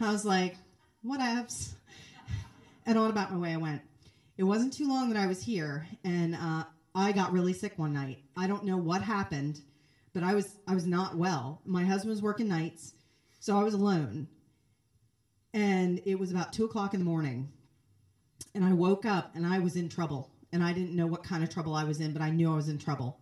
I 0.00 0.12
was 0.12 0.24
like, 0.24 0.56
"What 1.02 1.20
whatevs. 1.20 1.72
And 2.86 2.96
on 2.96 3.10
about 3.10 3.32
my 3.32 3.38
way 3.38 3.52
I 3.52 3.56
went. 3.56 3.82
It 4.36 4.44
wasn't 4.44 4.72
too 4.72 4.88
long 4.88 5.10
that 5.10 5.18
I 5.18 5.26
was 5.26 5.42
here, 5.42 5.86
and 6.04 6.36
uh, 6.36 6.64
I 6.94 7.12
got 7.12 7.32
really 7.32 7.52
sick 7.52 7.76
one 7.76 7.92
night. 7.92 8.18
I 8.36 8.46
don't 8.46 8.64
know 8.64 8.76
what 8.76 9.02
happened, 9.02 9.60
but 10.14 10.22
I 10.22 10.34
was 10.34 10.56
I 10.68 10.74
was 10.74 10.86
not 10.86 11.16
well. 11.16 11.60
My 11.66 11.84
husband 11.84 12.10
was 12.10 12.22
working 12.22 12.48
nights, 12.48 12.94
so 13.40 13.58
I 13.58 13.64
was 13.64 13.74
alone 13.74 14.28
and 15.54 16.00
it 16.04 16.18
was 16.18 16.30
about 16.30 16.52
two 16.52 16.64
o'clock 16.64 16.94
in 16.94 17.00
the 17.00 17.06
morning. 17.06 17.48
And 18.54 18.64
I 18.64 18.72
woke 18.72 19.04
up 19.04 19.34
and 19.34 19.46
I 19.46 19.58
was 19.58 19.76
in 19.76 19.88
trouble. 19.88 20.30
And 20.52 20.62
I 20.62 20.72
didn't 20.72 20.96
know 20.96 21.06
what 21.06 21.22
kind 21.22 21.44
of 21.44 21.50
trouble 21.50 21.74
I 21.74 21.84
was 21.84 22.00
in, 22.00 22.12
but 22.12 22.22
I 22.22 22.30
knew 22.30 22.50
I 22.50 22.56
was 22.56 22.68
in 22.68 22.78
trouble. 22.78 23.18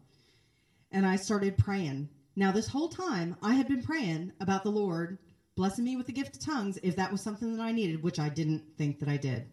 And 0.93 1.05
I 1.05 1.17
started 1.17 1.59
praying. 1.59 2.09
Now, 2.37 2.53
this 2.53 2.69
whole 2.69 2.89
time, 2.89 3.37
I 3.43 3.55
had 3.55 3.67
been 3.67 3.83
praying 3.83 4.33
about 4.41 4.63
the 4.63 4.71
Lord 4.71 5.19
blessing 5.57 5.85
me 5.85 5.97
with 5.97 6.07
the 6.07 6.13
gift 6.13 6.37
of 6.37 6.45
tongues 6.45 6.79
if 6.83 6.97
that 6.97 7.11
was 7.11 7.21
something 7.21 7.57
that 7.57 7.63
I 7.63 7.73
needed, 7.73 8.03
which 8.03 8.21
I 8.21 8.29
didn't 8.29 8.63
think 8.77 9.01
that 9.01 9.09
I 9.09 9.17
did. 9.17 9.47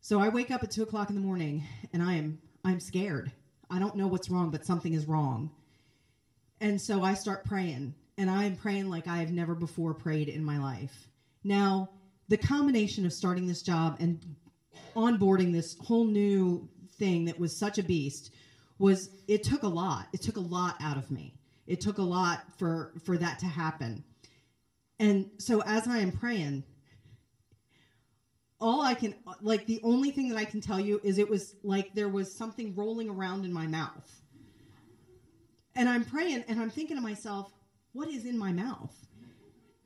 So 0.00 0.20
I 0.20 0.28
wake 0.28 0.50
up 0.50 0.62
at 0.62 0.70
two 0.70 0.82
o'clock 0.82 1.08
in 1.08 1.14
the 1.14 1.20
morning 1.22 1.64
and 1.92 2.02
I 2.02 2.14
am 2.14 2.38
I'm 2.64 2.80
scared. 2.80 3.32
I 3.70 3.78
don't 3.78 3.96
know 3.96 4.06
what's 4.06 4.30
wrong, 4.30 4.50
but 4.50 4.64
something 4.64 4.94
is 4.94 5.06
wrong. 5.06 5.50
And 6.60 6.80
so 6.80 7.02
I 7.02 7.14
start 7.14 7.44
praying, 7.44 7.94
and 8.16 8.30
I 8.30 8.44
am 8.44 8.56
praying 8.56 8.88
like 8.88 9.06
I 9.06 9.18
have 9.18 9.32
never 9.32 9.54
before 9.54 9.92
prayed 9.92 10.28
in 10.28 10.44
my 10.44 10.58
life. 10.58 11.10
Now, 11.44 11.90
the 12.28 12.38
combination 12.38 13.04
of 13.04 13.12
starting 13.12 13.46
this 13.46 13.62
job 13.62 13.98
and 14.00 14.18
onboarding 14.96 15.52
this 15.52 15.76
whole 15.78 16.06
new 16.06 16.68
thing 16.98 17.26
that 17.26 17.38
was 17.38 17.54
such 17.54 17.78
a 17.78 17.82
beast 17.82 18.32
was 18.78 19.10
it 19.28 19.42
took 19.42 19.62
a 19.62 19.68
lot. 19.68 20.08
It 20.12 20.22
took 20.22 20.36
a 20.36 20.40
lot 20.40 20.76
out 20.80 20.96
of 20.96 21.10
me. 21.10 21.34
It 21.66 21.80
took 21.80 21.98
a 21.98 22.02
lot 22.02 22.44
for 22.58 22.92
for 23.04 23.16
that 23.18 23.38
to 23.40 23.46
happen. 23.46 24.04
And 24.98 25.30
so 25.38 25.62
as 25.62 25.86
I 25.88 25.98
am 25.98 26.12
praying, 26.12 26.64
all 28.60 28.82
I 28.82 28.94
can 28.94 29.14
like 29.40 29.66
the 29.66 29.80
only 29.82 30.10
thing 30.10 30.28
that 30.30 30.38
I 30.38 30.44
can 30.44 30.60
tell 30.60 30.80
you 30.80 31.00
is 31.02 31.18
it 31.18 31.28
was 31.28 31.56
like 31.62 31.94
there 31.94 32.08
was 32.08 32.32
something 32.32 32.74
rolling 32.74 33.08
around 33.08 33.44
in 33.44 33.52
my 33.52 33.66
mouth. 33.66 34.10
And 35.76 35.88
I'm 35.88 36.04
praying 36.04 36.44
and 36.48 36.60
I'm 36.60 36.70
thinking 36.70 36.96
to 36.96 37.02
myself, 37.02 37.52
what 37.92 38.08
is 38.08 38.24
in 38.24 38.38
my 38.38 38.52
mouth? 38.52 38.94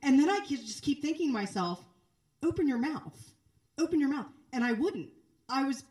And 0.01 0.19
then 0.19 0.29
I 0.29 0.39
could 0.39 0.65
just 0.65 0.81
keep 0.81 1.01
thinking 1.01 1.27
to 1.27 1.33
myself, 1.33 1.83
open 2.43 2.67
your 2.67 2.77
mouth, 2.77 3.33
open 3.77 3.99
your 3.99 4.09
mouth. 4.09 4.27
And 4.53 4.63
I 4.63 4.73
wouldn't. 4.73 5.09
I 5.47 5.63
was 5.63 5.83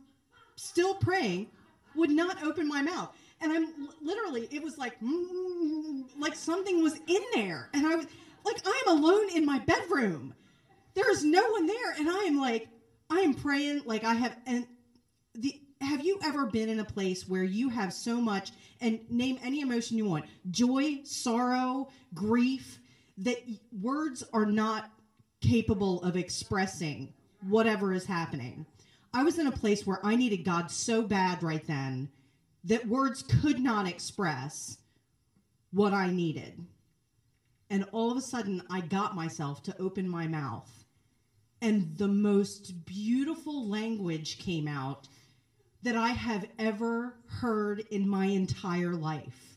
still 0.56 0.94
praying, 0.94 1.48
would 1.94 2.10
not 2.10 2.42
open 2.42 2.68
my 2.68 2.82
mouth. 2.82 3.14
And 3.40 3.52
I'm 3.52 3.88
literally, 4.02 4.48
it 4.50 4.62
was 4.62 4.78
like, 4.78 4.96
like 6.18 6.34
something 6.34 6.82
was 6.82 6.94
in 7.06 7.22
there. 7.34 7.70
And 7.72 7.86
I 7.86 7.94
was 7.96 8.06
like, 8.44 8.60
I 8.66 8.82
am 8.86 8.98
alone 8.98 9.30
in 9.34 9.44
my 9.44 9.58
bedroom. 9.60 10.34
There 10.94 11.10
is 11.10 11.22
no 11.24 11.50
one 11.50 11.66
there. 11.66 11.92
And 11.98 12.08
I 12.08 12.24
am 12.24 12.40
like, 12.40 12.68
I 13.10 13.20
am 13.20 13.34
praying 13.34 13.82
like 13.84 14.04
I 14.04 14.14
have, 14.14 14.36
and 14.46 14.66
the, 15.34 15.60
have 15.80 16.04
you 16.04 16.18
ever 16.24 16.46
been 16.46 16.68
in 16.68 16.80
a 16.80 16.84
place 16.84 17.28
where 17.28 17.44
you 17.44 17.68
have 17.68 17.92
so 17.92 18.20
much 18.20 18.50
and 18.80 19.00
name 19.10 19.38
any 19.42 19.60
emotion 19.60 19.96
you 19.96 20.04
want 20.04 20.24
joy 20.50 21.00
sorrow 21.04 21.88
grief 22.14 22.77
that 23.18 23.38
words 23.80 24.24
are 24.32 24.46
not 24.46 24.90
capable 25.40 26.02
of 26.02 26.16
expressing 26.16 27.12
whatever 27.48 27.92
is 27.92 28.04
happening. 28.04 28.66
I 29.12 29.22
was 29.22 29.38
in 29.38 29.46
a 29.46 29.52
place 29.52 29.86
where 29.86 30.04
I 30.04 30.16
needed 30.16 30.44
God 30.44 30.70
so 30.70 31.02
bad 31.02 31.42
right 31.42 31.66
then 31.66 32.08
that 32.64 32.86
words 32.86 33.22
could 33.22 33.58
not 33.58 33.86
express 33.88 34.78
what 35.72 35.92
I 35.92 36.10
needed. 36.10 36.58
And 37.70 37.84
all 37.92 38.10
of 38.10 38.16
a 38.16 38.22
sudden, 38.22 38.62
I 38.70 38.80
got 38.80 39.14
myself 39.14 39.62
to 39.64 39.80
open 39.80 40.08
my 40.08 40.26
mouth, 40.26 40.84
and 41.60 41.96
the 41.96 42.08
most 42.08 42.84
beautiful 42.86 43.68
language 43.68 44.38
came 44.38 44.66
out 44.66 45.08
that 45.82 45.96
I 45.96 46.08
have 46.08 46.46
ever 46.58 47.14
heard 47.26 47.80
in 47.90 48.08
my 48.08 48.26
entire 48.26 48.94
life 48.94 49.47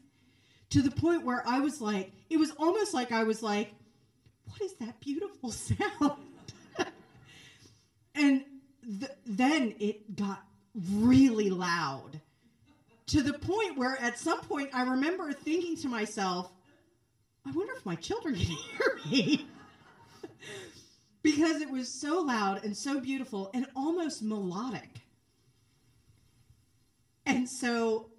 to 0.72 0.82
the 0.82 0.92
point 0.92 1.24
where 1.26 1.44
I 1.48 1.60
was 1.60 1.82
like, 1.82 2.12
it 2.30 2.38
was 2.38 2.52
almost 2.58 2.94
like 2.94 3.12
I 3.12 3.24
was 3.24 3.44
like, 3.44 3.74
what 4.46 4.62
is 4.62 4.74
that 4.76 5.00
beautiful 5.00 5.52
sound? 5.52 6.18
and 8.16 8.44
th- 9.00 9.12
then 9.26 9.76
it 9.80 10.16
got 10.16 10.44
really 10.92 11.50
loud 11.50 12.20
to 13.08 13.22
the 13.22 13.34
point 13.34 13.78
where 13.78 14.00
at 14.02 14.18
some 14.18 14.40
point 14.42 14.70
I 14.74 14.84
remember 14.84 15.34
thinking 15.34 15.76
to 15.78 15.90
myself, 15.90 16.52
I 17.46 17.52
wonder 17.52 17.74
if 17.76 17.86
my 17.86 17.96
children 17.96 18.36
can 18.36 18.46
hear 18.46 19.00
me. 19.10 19.48
because 21.22 21.62
it 21.62 21.70
was 21.70 21.90
so 21.90 22.22
loud 22.22 22.64
and 22.64 22.76
so 22.76 23.02
beautiful 23.02 23.52
and 23.54 23.66
almost 23.76 24.24
melodic. 24.24 25.02
And 27.26 27.50
so 27.50 28.11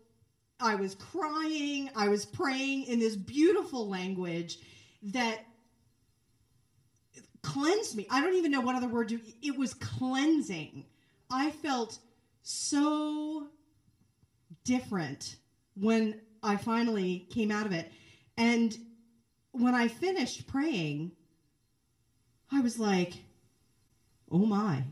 I 0.63 0.77
was 0.77 0.95
crying, 0.95 1.91
I 1.97 2.09
was 2.09 2.25
praying 2.25 2.85
in 2.85 2.99
this 2.99 3.17
beautiful 3.17 3.89
language 3.89 4.59
that 5.03 5.41
cleansed 7.43 7.97
me. 7.97 8.07
I 8.11 8.21
don't 8.23 8.35
even 8.35 8.53
know 8.53 8.61
what 8.61 8.77
other 8.77 8.89
word 8.89 9.09
to, 9.09 9.21
it 9.43 9.57
was 9.57 9.75
cleansing. 9.75 10.85
I 11.31 11.51
felt 11.51 11.99
so 12.43 13.49
different 14.65 15.37
when 15.75 16.21
I 16.43 16.57
finally 16.57 17.27
came 17.31 17.51
out 17.51 17.67
of 17.67 17.73
it. 17.73 17.91
And 18.37 18.77
when 19.53 19.75
I 19.75 19.89
finished 19.89 20.47
praying, 20.47 21.13
I 22.51 22.61
was 22.61 22.79
like, 22.79 23.15
oh 24.31 24.47
my, 24.47 24.85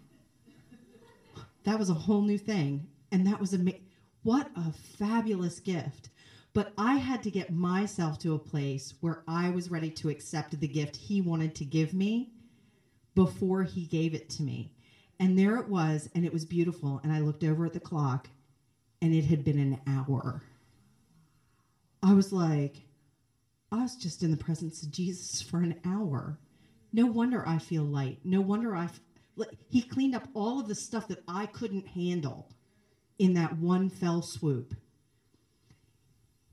that 1.65 1.79
was 1.79 1.91
a 1.91 1.95
whole 1.95 2.23
new 2.23 2.39
thing. 2.39 2.87
And 3.13 3.27
that 3.27 3.41
was 3.41 3.55
amazing. 3.55 3.83
What 4.23 4.51
a 4.55 4.73
fabulous 4.73 5.61
gift. 5.61 6.11
But 6.53 6.73
I 6.77 6.97
had 6.97 7.23
to 7.23 7.31
get 7.31 7.53
myself 7.53 8.19
to 8.21 8.35
a 8.35 8.39
place 8.39 8.95
where 9.01 9.23
I 9.29 9.51
was 9.51 9.71
ready 9.71 9.91
to 9.93 10.09
accept 10.09 10.59
the 10.59 10.69
gift 10.69 10.97
he 10.97 11.21
wanted 11.21 11.55
to 11.55 11.65
give 11.65 11.95
me 11.95 12.33
before 13.15 13.63
he 13.63 13.87
gave 13.87 14.15
it 14.15 14.29
to 14.31 14.43
me. 14.43 14.73
And 15.21 15.39
there 15.39 15.57
it 15.57 15.69
was, 15.69 16.09
and 16.15 16.25
it 16.25 16.33
was 16.33 16.45
beautiful. 16.45 17.01
And 17.05 17.13
I 17.13 17.21
looked 17.21 17.45
over 17.45 17.67
at 17.67 17.73
the 17.73 17.81
clock, 17.81 18.29
and 19.01 19.15
it 19.15 19.25
had 19.25 19.45
been 19.45 19.59
an 19.59 19.81
hour. 19.87 20.43
I 22.03 22.15
was 22.15 22.33
like, 22.33 22.83
I 23.71 23.83
was 23.83 23.95
just 23.97 24.23
in 24.23 24.31
the 24.31 24.37
presence 24.37 24.83
of 24.83 24.91
Jesus 24.91 25.41
for 25.41 25.59
an 25.61 25.79
hour. 25.85 26.39
No 26.93 27.07
wonder 27.07 27.47
I 27.47 27.59
feel 27.59 27.85
light. 27.85 28.19
No 28.25 28.41
wonder 28.41 28.75
I. 28.75 28.85
F- 28.85 29.01
he 29.69 29.83
cleaned 29.83 30.17
up 30.17 30.29
all 30.35 30.59
of 30.59 30.69
the 30.69 30.75
stuff 30.75 31.07
that 31.09 31.23
I 31.29 31.47
couldn't 31.47 31.87
handle 31.87 32.51
in 33.21 33.35
that 33.35 33.57
one 33.59 33.91
fell 33.91 34.23
swoop. 34.23 34.75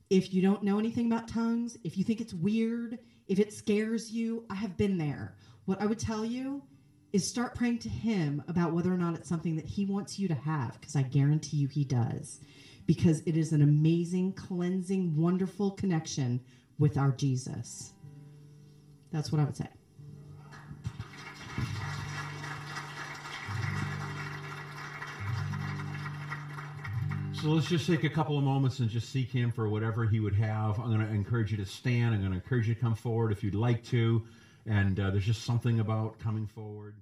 If 0.09 0.33
you 0.33 0.41
don't 0.41 0.63
know 0.63 0.77
anything 0.77 1.05
about 1.05 1.27
tongues, 1.27 1.77
if 1.85 1.97
you 1.97 2.03
think 2.03 2.19
it's 2.19 2.33
weird, 2.33 2.99
if 3.27 3.39
it 3.39 3.53
scares 3.53 4.11
you, 4.11 4.45
I 4.49 4.55
have 4.55 4.75
been 4.75 4.97
there. 4.97 5.35
What 5.63 5.81
I 5.81 5.85
would 5.85 5.97
tell 5.97 6.25
you 6.25 6.61
is 7.13 7.25
start 7.25 7.55
praying 7.55 7.79
to 7.79 7.89
him 7.89 8.43
about 8.49 8.73
whether 8.73 8.93
or 8.93 8.97
not 8.97 9.15
it's 9.15 9.29
something 9.29 9.55
that 9.55 9.65
he 9.65 9.85
wants 9.85 10.19
you 10.19 10.27
to 10.27 10.35
have, 10.35 10.79
because 10.79 10.97
I 10.97 11.03
guarantee 11.03 11.55
you 11.55 11.69
he 11.69 11.85
does. 11.85 12.41
Because 12.85 13.21
it 13.25 13.37
is 13.37 13.53
an 13.53 13.61
amazing, 13.61 14.33
cleansing, 14.33 15.15
wonderful 15.15 15.71
connection 15.71 16.41
with 16.79 16.97
our 16.97 17.11
Jesus. 17.11 17.93
That's 19.13 19.31
what 19.31 19.39
I 19.39 19.45
would 19.45 19.55
say. 19.55 19.69
So 27.47 27.53
let's 27.53 27.69
just 27.69 27.87
take 27.87 28.03
a 28.03 28.09
couple 28.09 28.37
of 28.37 28.43
moments 28.43 28.79
and 28.79 28.89
just 28.89 29.07
seek 29.07 29.31
Him 29.31 29.53
for 29.53 29.69
whatever 29.69 30.05
He 30.05 30.19
would 30.19 30.35
have. 30.35 30.77
I'm 30.81 30.93
going 30.93 30.99
to 30.99 31.13
encourage 31.13 31.49
you 31.49 31.55
to 31.55 31.65
stand. 31.65 32.13
I'm 32.13 32.19
going 32.19 32.33
to 32.33 32.39
encourage 32.39 32.67
you 32.67 32.75
to 32.75 32.81
come 32.81 32.93
forward 32.93 33.31
if 33.31 33.41
you'd 33.41 33.55
like 33.55 33.85
to. 33.85 34.21
And 34.65 34.99
uh, 34.99 35.11
there's 35.11 35.25
just 35.25 35.43
something 35.43 35.79
about 35.79 36.19
coming 36.19 36.45
forward. 36.45 36.95